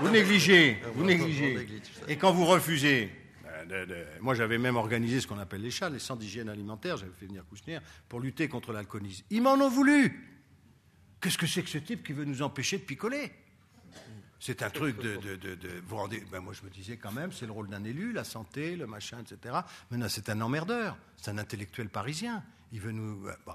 [0.00, 1.68] Vous négligez, vous négligez.
[2.08, 3.12] Et quand vous refusez,
[4.20, 6.96] moi, j'avais même organisé ce qu'on appelle les chats, les centres d'hygiène alimentaire.
[6.96, 7.78] J'avais fait venir Kouchner
[8.08, 9.24] pour lutter contre l'alcoolisme.
[9.30, 10.28] Ils m'en ont voulu.
[11.20, 13.30] Qu'est-ce que c'est que ce type qui veut nous empêcher de picoler?
[14.46, 15.80] C'est un truc de.
[15.86, 18.24] vous rendez, ben moi, je me disais quand même, c'est le rôle d'un élu, la
[18.24, 19.54] santé, le machin, etc.
[19.90, 20.98] Maintenant, c'est un emmerdeur.
[21.16, 22.44] C'est un intellectuel parisien.
[22.70, 23.26] Il veut nous.
[23.26, 23.54] Euh, bon.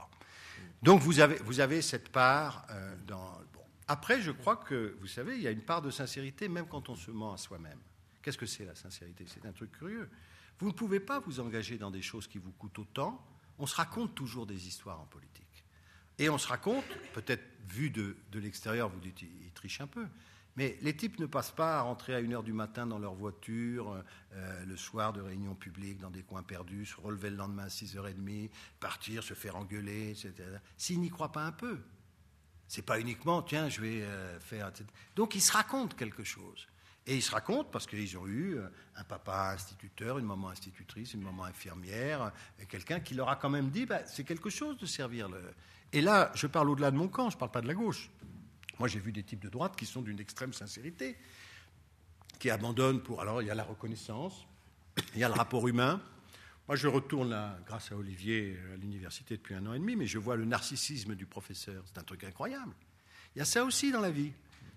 [0.82, 3.40] Donc, vous avez, vous avez cette part euh, dans.
[3.88, 6.90] Après, je crois que, vous savez, il y a une part de sincérité, même quand
[6.90, 7.78] on se ment à soi-même.
[8.24, 9.26] Qu'est-ce que c'est la sincérité?
[9.28, 10.10] C'est un truc curieux.
[10.58, 13.24] Vous ne pouvez pas vous engager dans des choses qui vous coûtent autant.
[13.60, 15.64] On se raconte toujours des histoires en politique.
[16.18, 16.84] Et on se raconte,
[17.14, 20.08] peut-être vu de, l'extérieur, vous dites, ils trichent un peu.
[20.56, 24.04] Mais les types ne passent pas à rentrer à 1h du matin dans leur voiture,
[24.34, 27.68] euh, le soir de réunion publique, dans des coins perdus, se relever le lendemain à
[27.68, 28.50] 6h30,
[28.80, 30.34] partir, se faire engueuler, etc.
[30.78, 31.80] S'ils n'y croient pas un peu.
[32.68, 34.68] C'est pas uniquement, tiens, je vais euh, faire.
[34.68, 34.86] Etc.
[35.16, 36.68] Donc ils se racontent quelque chose.
[37.08, 41.14] Et ils se racontent parce qu'ils ont eu euh, un papa instituteur, une maman institutrice,
[41.14, 42.32] une maman infirmière,
[42.68, 45.42] quelqu'un qui leur a quand même dit bah, c'est quelque chose de servir le.
[45.92, 48.12] Et là, je parle au-delà de mon camp, je ne parle pas de la gauche.
[48.80, 51.18] Moi, j'ai vu des types de droite qui sont d'une extrême sincérité,
[52.40, 53.22] qui abandonnent pour.
[53.22, 54.48] Alors, il y a la reconnaissance,
[55.14, 56.02] il y a le rapport humain.
[56.68, 60.06] Moi, je retourne là, grâce à Olivier, à l'université depuis un an et demi, mais
[60.06, 61.84] je vois le narcissisme du professeur.
[61.88, 62.74] C'est un truc incroyable.
[63.36, 64.32] Il y a ça aussi dans la vie.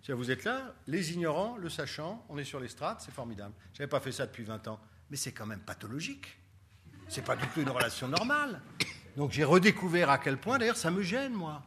[0.08, 3.54] Vous êtes là, les ignorants, le sachant, on est sur les strates, c'est formidable.
[3.72, 4.80] Je n'avais pas fait ça depuis 20 ans.
[5.10, 6.38] Mais c'est quand même pathologique.
[7.08, 8.60] C'est pas du tout une relation normale.
[9.16, 11.62] Donc j'ai redécouvert à quel point, d'ailleurs, ça me gêne, moi.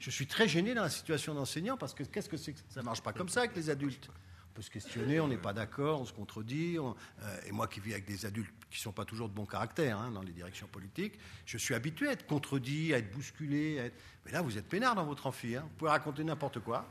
[0.00, 2.82] Je suis très gêné dans la situation d'enseignant parce que qu'est-ce que c'est que ça
[2.82, 4.08] marche pas comme ça avec les adultes?
[4.50, 6.76] On peut se questionner, on n'est pas d'accord, on se contredit.
[6.78, 9.46] Euh, et moi qui vis avec des adultes qui ne sont pas toujours de bon
[9.46, 13.92] caractère hein, dans les directions politiques, je suis habitué à être contredit, à être bousculé.
[14.26, 15.54] Mais là, vous êtes peinard dans votre amphi.
[15.54, 15.62] Hein.
[15.62, 16.88] Vous pouvez raconter n'importe quoi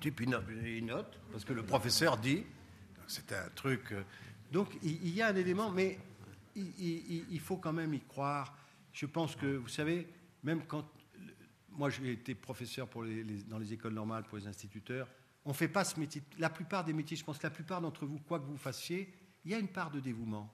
[0.00, 0.40] type une
[0.86, 2.44] note, parce que le professeur dit.
[3.06, 3.92] C'est un truc.
[3.92, 4.02] Euh,
[4.52, 5.98] donc il, y a un élément, mais
[6.56, 8.56] il, faut quand même y croire.
[8.92, 10.08] Je pense que, vous savez,
[10.42, 10.84] même quand.
[11.72, 12.88] Moi, j'ai été professeur
[13.48, 15.08] dans les écoles normales pour les instituteurs.
[15.44, 16.22] On ne fait pas ce métier.
[16.38, 19.12] La plupart des métiers, je pense que la plupart d'entre vous, quoi que vous fassiez,
[19.44, 20.52] il y a une part de dévouement.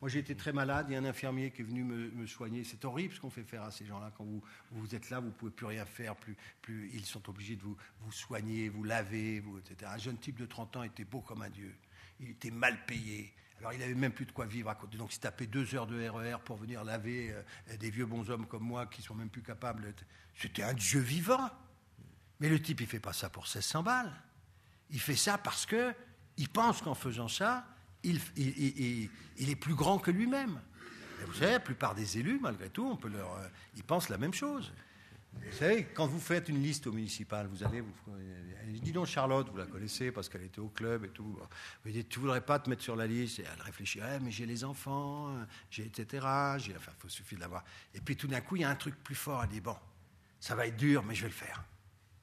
[0.00, 0.86] Moi, j'ai été très malade.
[0.88, 2.64] Il y a un infirmier qui est venu me, soigner.
[2.64, 4.12] C'est horrible ce qu'on fait faire à ces gens-là.
[4.16, 6.16] Quand vous, vous êtes là, vous ne pouvez plus rien faire.
[6.16, 9.92] Plus, plus, ils sont obligés de vous, vous soigner, vous laver, vous, etc.
[9.94, 11.72] Un jeune type de 30 ans était beau comme un dieu.
[12.18, 13.32] Il était mal payé.
[13.62, 14.98] Alors, il n'avait même plus de quoi vivre à côté.
[14.98, 18.28] Donc, il tapait deux heures de RER e pour venir laver euh, des vieux bons
[18.28, 19.94] hommes comme moi qui sont même plus capables.
[20.34, 21.48] C'était un dieu vivant.
[22.40, 24.12] Mais le type, il ne fait pas ça pour 1600 balles.
[24.90, 25.94] Il fait ça parce que
[26.38, 27.64] il pense qu'en faisant ça,
[28.02, 28.18] il,
[29.38, 30.60] est plus grand que lui-même.
[31.24, 34.18] Vous savez, la plupart des élus, malgré tout, on peut leur, euh, ils pensent la
[34.18, 34.72] même chose.
[35.34, 37.92] Vous savez, quand vous faites une liste au municipal, vous allez, vous,
[38.80, 41.38] dis donc Charlotte, vous la connaissez parce qu'elle était au club et tout.
[41.84, 43.40] Vous dites, tu voudrais pas te mettre sur la liste?
[43.40, 45.34] Elle réfléchit, mais j'ai les enfants,
[45.76, 46.26] etc.
[47.04, 47.64] Il suffit de l'avoir.
[47.94, 49.42] Et puis tout d'un coup, il y a un truc plus fort.
[49.42, 49.76] Elle dit, bon,
[50.40, 51.64] ça va être dur, mais je vais le faire.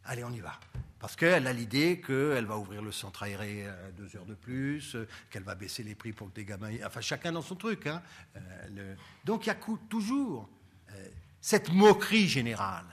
[0.05, 0.59] Allez, on y va.
[0.99, 3.65] Parce qu'elle a l'idée qu'elle va ouvrir le centre aéré
[3.97, 4.97] deux heures de plus,
[5.29, 6.75] qu'elle va baisser les prix pour que des gamins.
[6.85, 7.87] Enfin, chacun dans son truc.
[7.87, 8.01] Hein.
[8.35, 9.57] Euh, donc, il y a
[9.87, 10.49] toujours
[10.91, 11.07] euh,
[11.39, 12.85] cette moquerie générale,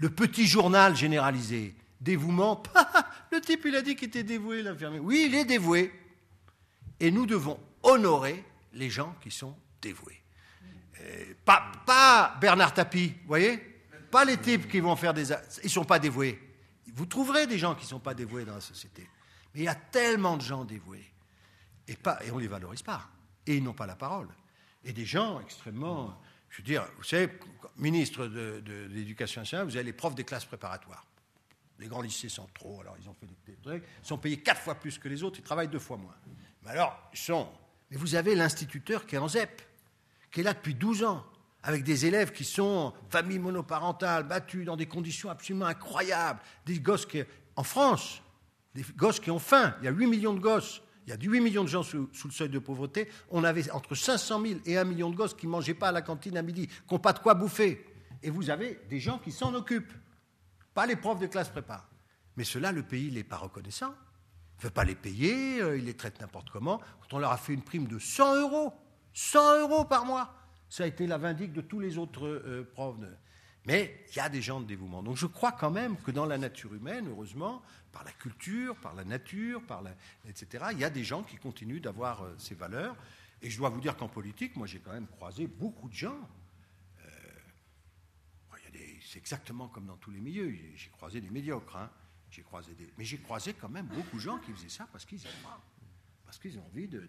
[0.00, 2.62] le petit journal généralisé, dévouement.
[3.32, 4.98] le type, il a dit qu'il était dévoué, l'infirmier.
[4.98, 5.92] Oui, il est dévoué.
[6.98, 10.22] Et nous devons honorer les gens qui sont dévoués.
[11.44, 13.58] Pas, Bernard Tapie, vous voyez
[14.10, 15.30] Pas les types qui vont faire des...
[15.30, 16.38] Ils ne sont pas dévoués.
[16.94, 19.08] Vous trouverez des gens qui ne sont pas dévoués dans la société.
[19.54, 21.04] Mais il y a tellement de gens dévoués.
[21.88, 23.08] Et, et on ne les valorise pas.
[23.46, 24.28] Et ils n'ont pas la parole.
[24.82, 26.18] Et des gens extrêmement...
[26.50, 27.30] Je veux dire, vous savez,
[27.76, 31.06] ministre de, l'Éducation nationale, vous avez les profs des classes préparatoires.
[31.78, 33.84] Les grands lycées sont trop, alors ils ont fait des trucs.
[34.02, 36.14] Ils sont payés quatre fois plus que les autres, ils travaillent deux fois moins.
[36.64, 37.48] Mais alors, ils sont.
[37.90, 39.62] Mais vous avez l'instituteur qui est en ZEP,
[40.30, 41.24] qui est là depuis 12 ans,
[41.62, 47.06] avec des élèves qui sont familles monoparentales, battus dans des conditions absolument incroyables, des gosses
[47.06, 47.22] qui,
[47.56, 48.22] en France,
[48.74, 49.74] des gosses qui ont faim.
[49.80, 50.82] Il y a 8 millions de gosses.
[51.10, 53.08] Il y a 8 millions de gens sous, le seuil de pauvreté.
[53.30, 55.92] On avait entre 500 000 et 1 million de gosses qui ne mangeaient pas à
[55.92, 57.84] la cantine à midi, qui n'ont pas de quoi bouffer.
[58.22, 59.92] Et vous avez des gens qui s'en occupent.
[60.72, 61.88] Pas les profs de classe prépa.
[62.36, 63.92] Mais cela, le pays n'est pas reconnaissant.
[64.58, 66.78] Il ne veut pas les payer, euh, il les traite n'importe comment.
[67.00, 68.72] Quand on leur a fait une prime de 100 euros,
[69.12, 70.32] 100 euros par mois,
[70.68, 72.98] ça a été la vindique de tous les autres euh, profs.
[73.66, 75.02] Mais il y a des gens de dévouement.
[75.02, 77.62] Donc je crois quand même que dans la nature humaine, heureusement,
[77.92, 79.62] par la culture, par la nature,
[80.28, 82.96] etc., il y a des gens qui continuent d'avoir euh, ces valeurs.
[83.42, 86.28] Et je dois vous dire qu'en politique, moi j'ai quand même croisé beaucoup de gens.
[87.04, 87.08] Euh,
[89.02, 90.54] c'est exactement comme dans tous les milieux.
[90.74, 91.90] J'ai croisé des médiocres, hein.
[92.30, 95.04] j'ai croisé des, mais j'ai croisé quand même beaucoup de gens qui faisaient ça parce
[95.04, 95.46] qu'ils aiment
[96.24, 97.08] parce qu'ils ont envie de,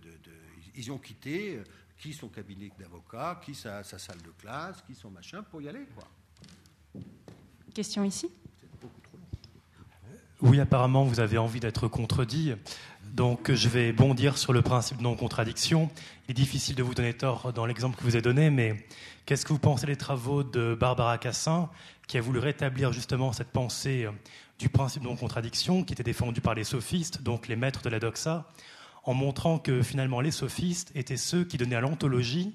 [0.73, 1.63] ils ont quitté euh,
[1.95, 5.69] qui son cabinet d'avocat, qui sa, sa, salle de classe, qui son machin pour y
[5.69, 6.07] aller, quoi.
[7.73, 8.29] Question ici
[10.41, 12.53] Oui, apparemment, vous avez envie d'être contredit.
[13.13, 15.89] Donc, je vais bondir sur le principe de non-contradiction.
[16.27, 18.85] Il est difficile de vous donner tort dans l'exemple que vous avez donné, mais
[19.25, 21.69] qu'est-ce que vous pensez des travaux de Barbara Cassin,
[22.07, 24.07] qui a voulu rétablir justement cette pensée
[24.59, 27.99] du principe de non-contradiction qui était défendu par les sophistes, donc les maîtres de la
[27.99, 28.49] doxa,
[29.03, 32.53] en montrant que finalement les sophistes étaient ceux qui donnaient à l'ontologie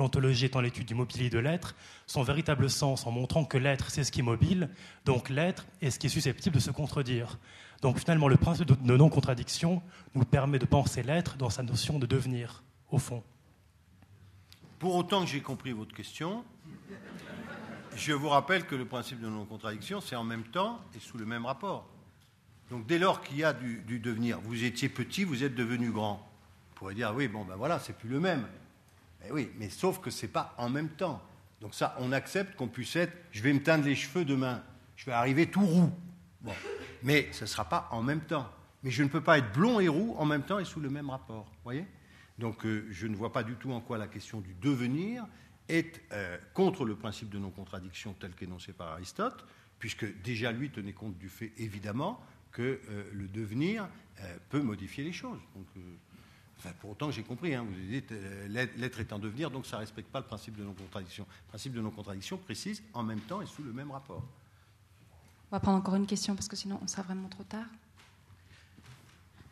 [0.00, 4.04] l'ontologie étant l'étude du mobilier de l'être, son véritable sens en montrant que l'être, c'est
[4.04, 4.68] ce qui est mobile,
[5.04, 7.38] donc l'être est ce qui est susceptible de se contredire.
[7.82, 9.82] Donc finalement, le principe de non-contradiction
[10.14, 13.22] nous permet de penser l'être dans sa notion de devenir, au fond.
[14.78, 16.44] Pour autant que j'ai compris votre question,
[17.96, 21.26] je vous rappelle que le principe de non-contradiction, c'est en même temps et sous le
[21.26, 21.86] même rapport.
[22.70, 26.26] Donc dès lors qu'il y a du, devenir, vous étiez petit, vous êtes devenu grand.
[26.70, 28.46] Vous pourrez dire, oui, bon, ben voilà, c'est plus le même.
[29.30, 31.22] Oui, mais sauf que ce n'est pas en même temps.
[31.60, 34.62] Donc ça, on accepte qu'on puisse être, je vais me teindre les cheveux demain,
[34.96, 35.92] je vais arriver tout roux.
[37.02, 38.50] Mais ce ne sera pas en même temps.
[38.82, 40.88] Mais je ne peux pas être blond et roux en même temps et sous le
[40.88, 41.52] même rapport.
[41.64, 41.86] voyez?
[42.38, 45.26] Donc euh, je ne vois pas du tout en quoi la question du devenir
[45.68, 49.44] est euh, contre le principe de non-contradiction tel qu'énoncé par Aristote,
[49.78, 53.88] puisque déjà lui tenait compte du fait, évidemment, que euh, le devenir
[54.50, 55.40] peut modifier les choses.
[56.60, 58.46] Enfin, pour autant, j'ai compris, hein, vous dites euh,
[58.76, 61.24] l'être est en devenir, donc ça ne respecte pas le principe de non-contradiction.
[61.46, 64.22] Le principe de non-contradiction précise en même temps et sous le même rapport.
[65.50, 67.64] On va prendre encore une question parce que sinon on sera vraiment trop tard.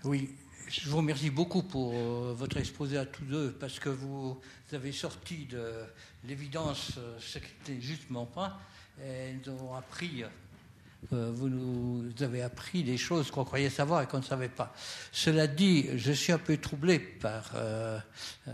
[0.05, 0.31] Oui,
[0.69, 4.39] je vous remercie beaucoup pour euh, votre exposé à tous deux parce que vous
[4.71, 5.85] avez sorti de
[6.25, 8.61] l'évidence euh, ce qui n'était justement pas.
[9.03, 10.29] Et nous avons appris euh,
[11.11, 14.75] vous nous avez appris des choses qu'on croyait savoir et qu'on ne savait pas.
[15.13, 17.99] Cela dit, je suis un peu troublé par euh,
[18.49, 18.53] euh,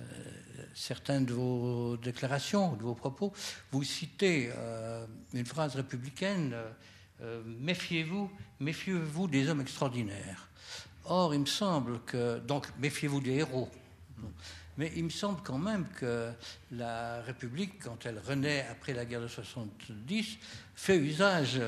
[0.74, 3.32] certaines de vos déclarations, de vos propos.
[3.72, 4.50] Vous citez
[5.32, 6.54] une phrase républicaine
[7.46, 8.30] Méfiez-vous,
[8.60, 10.48] méfiez-vous des hommes extraordinaires.
[11.04, 12.38] Or, il me semble que.
[12.40, 13.70] Donc, méfiez-vous des héros.
[14.76, 16.30] Mais il me semble quand même que
[16.72, 20.38] la République, quand elle renaît après la guerre de 70,
[20.74, 21.60] fait usage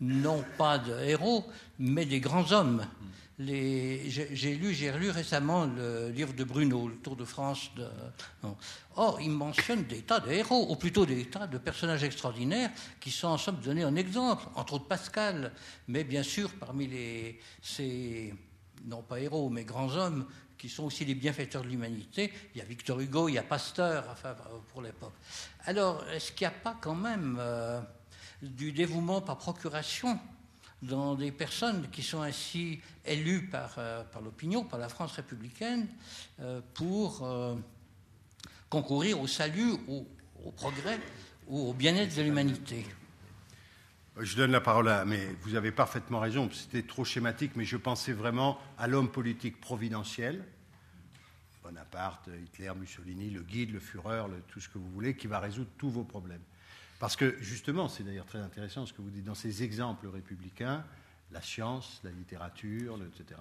[0.00, 1.44] non pas de héros,
[1.78, 2.86] mais des grands hommes.
[3.38, 7.70] J'ai lu, relu récemment le livre de Bruno, le Tour de France.
[8.96, 12.70] Or, il mentionne des tas de héros, ou plutôt des tas de personnages extraordinaires
[13.00, 15.52] qui sont en somme donnés en exemple, entre autres Pascal,
[15.88, 16.90] mais bien sûr parmi
[17.62, 18.34] ces,
[18.84, 20.26] non pas héros, mais grands hommes
[20.58, 22.30] qui sont aussi les bienfaiteurs de l'humanité.
[22.54, 24.04] Il y a Victor Hugo, il y a Pasteur,
[24.68, 25.14] pour l'époque.
[25.64, 27.80] Alors, est-ce qu'il n'y a pas quand même euh,
[28.42, 30.18] du dévouement par procuration
[30.82, 35.88] dans des personnes qui sont ainsi élues par, euh, l'opinion, par la France républicaine,
[36.40, 37.54] euh, pour euh,
[38.68, 40.06] concourir au salut, au,
[40.52, 40.98] progrès
[41.48, 42.86] au bien-être de l'humanité.
[44.18, 45.04] Je donne la parole à.
[45.04, 49.60] Mais vous avez parfaitement raison, c'était trop schématique, mais je pensais vraiment à l'homme politique
[49.60, 50.44] providentiel,
[51.62, 55.70] Bonaparte, Hitler, Mussolini, le guide, le Führer, tout ce que vous voulez, qui va résoudre
[55.76, 56.42] tous vos problèmes.
[57.00, 60.84] Parce que justement, c'est d'ailleurs très intéressant ce que vous dites dans ces exemples républicains,
[61.32, 63.40] la science, la littérature, etc.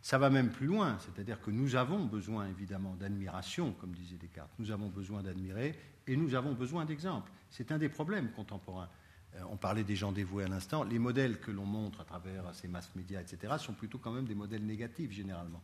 [0.00, 4.50] Ça va même plus loin, c'est-à-dire que nous avons besoin évidemment d'admiration, comme disait Descartes.
[4.58, 7.30] Nous avons besoin d'admirer et nous avons besoin d'exemples.
[7.50, 8.88] C'est un des problèmes contemporains.
[9.36, 10.82] Euh, on parlait des gens dévoués à l'instant.
[10.82, 14.24] Les modèles que l'on montre à travers ces masses médias, etc., sont plutôt quand même
[14.24, 15.62] des modèles négatifs généralement.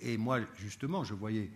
[0.00, 1.50] et moi, justement, je voyais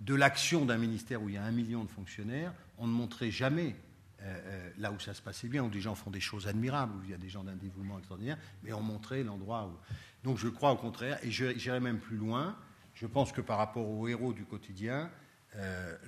[0.00, 3.30] de l'action d'un ministère où il y a un million de fonctionnaires, on ne montrait
[3.30, 3.76] jamais
[4.22, 6.94] euh, euh, là où ça se passait bien, où des gens font des choses admirables,
[6.96, 9.76] où il y a des gens d'un dévouement extraordinaire, mais on montrait l'endroit où.
[10.24, 12.56] Donc je crois au contraire, et j'irai même plus loin.
[12.94, 15.10] Je pense que par rapport aux héros du quotidien,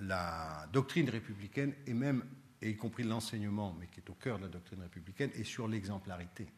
[0.01, 2.23] la doctrine républicaine est même
[2.65, 5.69] et y compris l'enseignement, mais qui est au cœur de la doctrine républicaine, est sur
[5.69, 6.49] l'exemplarité.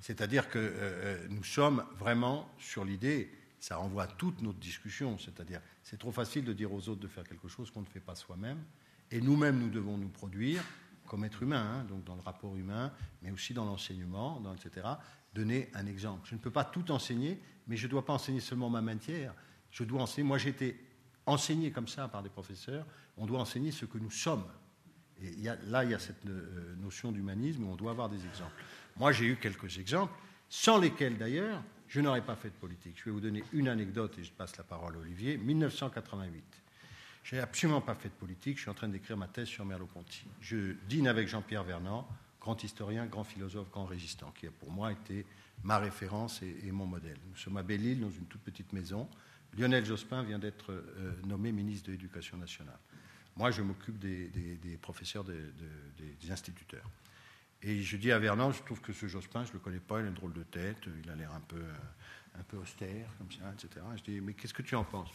[0.00, 3.30] C'est-à-dire que euh, euh, nous sommes vraiment sur l'idée,
[3.60, 7.08] ça renvoie à toute notre discussion, c'est-à-dire c'est trop facile de dire aux autres de
[7.08, 8.62] faire quelque chose qu'on ne fait pas soi-même,
[9.10, 10.62] et nous-mêmes nous devons nous produire
[11.06, 14.86] comme être humain, hein, donc dans le rapport humain, mais aussi dans l'enseignement, etc.,
[15.34, 16.20] donner un exemple.
[16.24, 19.34] Je ne peux pas tout enseigner, mais je ne dois pas enseigner seulement ma matière,
[19.72, 20.80] je dois enseigner, moi j'ai été
[21.26, 24.44] enseigné comme ça par des professeurs, on doit enseigner ce que nous sommes.
[25.20, 25.34] Et
[25.66, 28.54] là, il y a cette euh, notion d'humanisme où on doit avoir des exemples.
[28.96, 30.14] Moi, j'ai eu quelques exemples,
[30.48, 32.94] sans lesquels d'ailleurs, je n'aurais pas fait de politique.
[32.96, 35.36] Je vais vous donner une anecdote et je passe la parole à Olivier.
[35.36, 36.44] 1988.
[37.22, 38.56] Je n'ai absolument pas fait de politique.
[38.56, 40.24] Je suis en train d'écrire ma thèse sur Merleau-Ponty.
[40.40, 42.08] Je dîne avec Jean-Pierre Vernant,
[42.40, 45.26] grand historien, grand philosophe, grand résistant, qui a pour moi été
[45.62, 47.18] ma référence et, mon modèle.
[47.28, 49.08] Nous sommes à Belle-Île, dans une toute petite maison.
[49.58, 52.78] Lionel Jospin vient d'être euh, nommé ministre de l'Éducation nationale.
[53.36, 56.88] Moi, je m'occupe des, professeurs, des, instituteurs.
[57.62, 60.00] Et je dis à Vernon, je trouve que ce Jospin, je ne le connais pas,
[60.00, 61.62] il a une drôle de tête, il a l'air un peu,
[62.38, 63.84] un peu austère, comme ça, etc.
[63.96, 65.10] Je dis, mais qu'est-ce que tu en penses?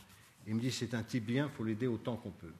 [0.48, 2.54] Il me dit, c'est un type bien, il faut l'aider autant qu'on peut.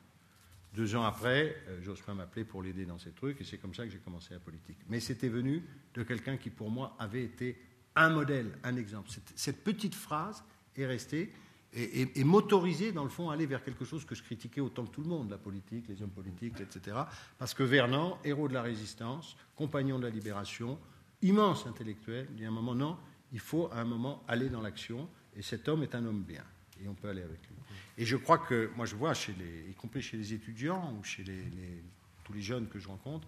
[0.74, 3.86] Deux ans après, euh, Jospin m'appelait pour l'aider dans ces trucs, et c'est comme ça
[3.86, 4.78] que j'ai commencé la politique.
[4.90, 5.64] Mais c'était venu
[5.94, 7.58] de quelqu'un qui, pour moi, avait été
[7.96, 9.10] un modèle, un exemple.
[9.36, 10.44] cette petite phrase
[10.76, 11.32] est restée,
[11.78, 14.92] et, m'autoriser, dans le fond, à aller vers quelque chose que je critiquais autant que
[14.92, 16.96] tout le monde, la politique, les hommes politiques, etc.
[17.38, 20.80] Parce que Vernon, héros de la résistance, compagnon de la libération,
[21.22, 22.98] immense intellectuel, il y a un moment, non,
[23.34, 26.46] il faut à un moment aller dans l'action, et cet homme est un homme bien,
[26.82, 27.56] et on peut aller avec lui.
[27.98, 31.04] Et je crois que, moi je vois, chez les, y compris chez les étudiants ou
[31.04, 31.84] chez les,
[32.24, 33.28] tous les jeunes que je rencontre,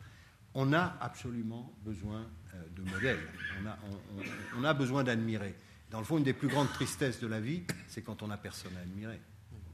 [0.53, 3.19] on a absolument besoin euh, de modèles,
[4.57, 5.55] on a, besoin d'admirer.
[5.91, 8.37] Dans le fond, une des plus grandes tristesses de la vie, c'est quand on n'a
[8.37, 9.21] personne à admirer.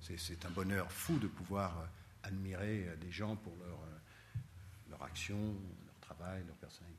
[0.01, 3.79] C'est un bonheur fou de pouvoir euh, admirer euh, des gens pour leur,
[4.89, 6.92] leur action, leur travail, leur personnalité.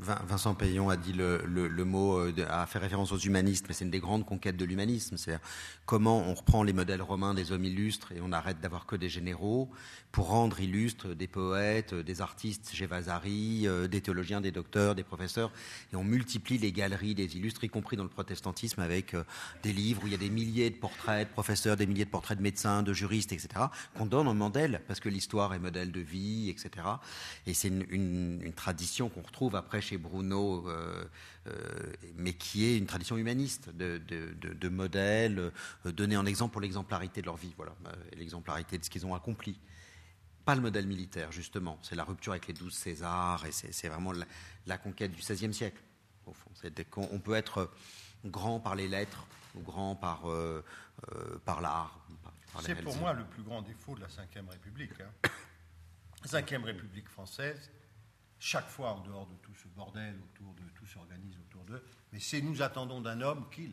[0.00, 3.90] Vincent Payon a dit le, mot, euh, a fait référence aux humanistes, mais c'est une
[3.90, 5.16] des grandes conquêtes de l'humanisme.
[5.16, 5.38] C'est
[5.86, 9.08] comment on reprend les modèles romains des hommes illustres et on arrête d'avoir que des
[9.08, 9.70] généraux
[10.10, 15.04] pour rendre illustres des poètes, des artistes chez Vasari, euh, des théologiens, des docteurs, des
[15.04, 15.52] professeurs,
[15.92, 19.22] et on multiplie les galeries des illustres, y compris dans le protestantisme, avec euh,
[19.62, 22.10] des livres où il y a des milliers de portraits de professeurs, des milliers de
[22.10, 23.48] portraits de médecins, de juristes, etc.,
[23.94, 26.70] qu'on donne en modèle, parce que l'histoire est modèle de vie, etc.
[27.46, 31.04] Et c'est une tradition qu'on retrouve après chez Bruno, euh,
[31.46, 35.52] euh, mais qui est une tradition humaniste de, de, modèles,
[35.86, 37.74] euh, donner un exemple pour l'exemplarité de leur vie, voilà,
[38.16, 39.58] l'exemplarité de ce qu'ils ont accompli.
[40.44, 41.78] Pas le modèle militaire, justement.
[41.82, 44.12] C'est la rupture avec les douze Césars, et c'est vraiment
[44.66, 45.80] la, conquête du XVIe siècle,
[46.26, 46.50] au fond.
[47.12, 47.70] On peut être
[48.24, 50.22] grand par les lettres, ou grand par,
[51.44, 52.00] par l'art.
[52.62, 54.92] C'est pour moi le plus grand défaut de la Ve République.
[55.00, 55.28] Hein.
[56.24, 57.70] Ve République française,
[58.40, 62.18] chaque fois en dehors de tout ce bordel, autour de tout s'organise autour d'eux, mais
[62.18, 63.72] c'est nous attendons d'un homme qu'il.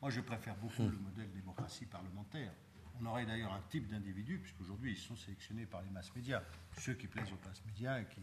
[0.00, 2.52] Moi, je préfère beaucoup le modèle démocratie parlementaire.
[3.00, 6.42] On aurait d'ailleurs un type d'individu, puisqu'aujourd'hui ils sont sélectionnés par les masses médias,
[6.78, 8.00] ceux qui plaisent aux masses médias.
[8.00, 8.20] Et qui,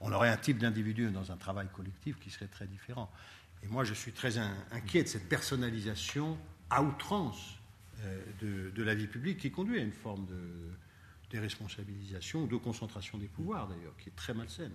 [0.00, 3.10] on aurait un type d'individu dans un travail collectif qui serait très différent.
[3.62, 6.36] Et moi, je suis très inquiet de cette personnalisation
[6.68, 7.58] à outrance
[8.00, 10.74] euh, de, de, la vie publique qui conduit à une forme de,
[11.34, 14.72] déresponsabilisation ou de concentration des pouvoirs d'ailleurs, qui est très malsaine.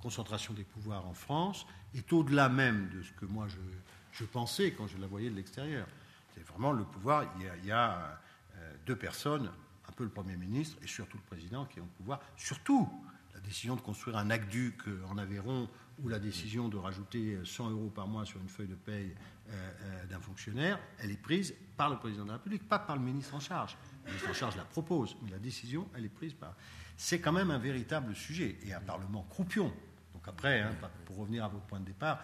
[0.00, 4.86] Concentration des pouvoirs en France est au-delà même de ce que moi je, pensais quand
[4.86, 5.86] je la voyais de l'extérieur.
[6.34, 8.20] C'est vraiment le pouvoir, il y a,
[8.56, 9.50] euh, deux personnes,
[9.88, 12.88] un peu le Premier ministre et surtout le Président qui ont le pouvoir, surtout
[13.32, 15.68] la décision de construire un aqueduc en Aveyron
[16.02, 19.14] ou la décision de rajouter 100 euros par mois sur une feuille de paye
[19.48, 22.96] euh, euh, d'un fonctionnaire, elle est prise par le président de la République, pas par
[22.96, 23.76] le ministre en charge.
[24.10, 26.54] Le ministre en charge la propose, mais la décision, elle est prise par.
[26.96, 29.72] C'est quand même un véritable sujet et un Parlement croupion.
[30.12, 30.72] Donc après, hein,
[31.06, 32.20] pour revenir à votre point de départ,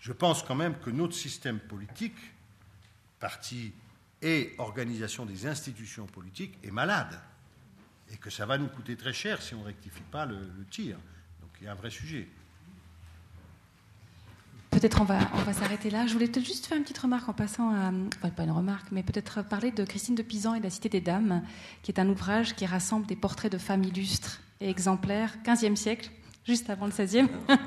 [0.00, 2.18] je pense quand même que notre système politique,
[3.20, 3.72] parti
[4.20, 7.20] et organisation des institutions politiques, est malade
[8.10, 10.96] et que ça va nous coûter très cher si on ne rectifie pas le tir.
[11.40, 12.28] Donc il y a un vrai sujet.
[14.78, 16.06] Peut-être on va, on va s'arrêter là.
[16.06, 17.90] Je voulais peut-être juste faire une petite remarque en passant à.
[18.18, 20.88] Enfin, pas une remarque, mais peut-être parler de Christine de Pisan et de la Cité
[20.88, 21.42] des Dames,
[21.82, 26.10] qui est un ouvrage qui rassemble des portraits de femmes illustres et exemplaires, 15e siècle,
[26.44, 27.28] juste avant le 16e.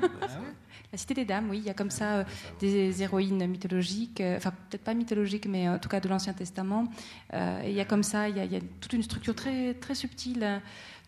[0.92, 2.24] La Cité des Dames, oui, il y a comme ça euh,
[2.60, 6.86] des héroïnes mythologiques, euh, enfin peut-être pas mythologiques, mais en tout cas de l'Ancien Testament.
[7.32, 9.02] Euh, et il y a comme ça, il y a, il y a toute une
[9.02, 10.58] structure très, très subtile euh,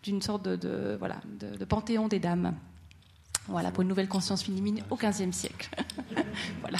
[0.01, 2.55] d'une sorte de, de- voilà, de, de panthéon des dames.
[3.47, 5.69] Voilà, pour une nouvelle conscience féminine au XVe siècle.
[6.61, 6.79] voilà.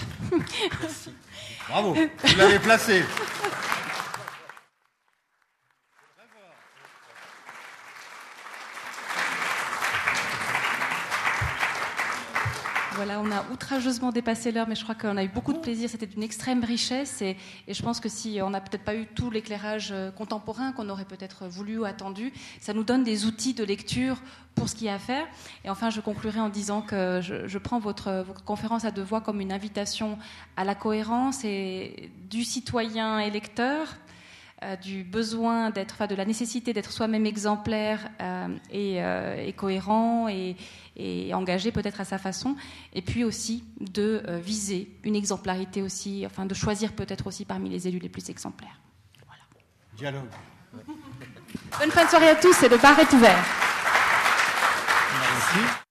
[1.70, 3.04] Bravo, vous l'avez placé.
[12.96, 15.90] Voilà, on a outrageusement dépassé l'heure, mais je crois qu'on a eu beaucoup de plaisir.
[15.90, 17.36] C'était d'une extrême richesse, et,
[17.68, 21.04] je pense que si on n'a peut-être pas eu tout l'éclairage euh, contemporain qu'on aurait
[21.04, 22.32] peut-être voulu ou attendu,
[22.62, 24.22] ça nous donne des outils de lecture
[24.56, 25.28] pour ce qu'il y a à faire.
[25.66, 29.20] Et enfin, je conclurai en disant que je, prends votre, votre conférence à deux voix
[29.20, 30.18] comme une invitation
[30.56, 33.90] à la cohérence et du citoyen électeur
[34.76, 40.28] du besoin d'être, enfin, de la nécessité d'être soi-même exemplaire euh, et, euh, et cohérent
[40.28, 40.56] et,
[40.96, 42.56] et engagé peut-être à sa façon,
[42.94, 47.70] et puis aussi de euh, viser une exemplarité aussi, enfin de choisir peut-être aussi parmi
[47.70, 48.80] les élus les plus exemplaires.
[49.96, 50.30] Dialogue.
[51.80, 53.46] Bonne fin de soirée à tous et le bar est ouvert.
[55.22, 55.85] Merci.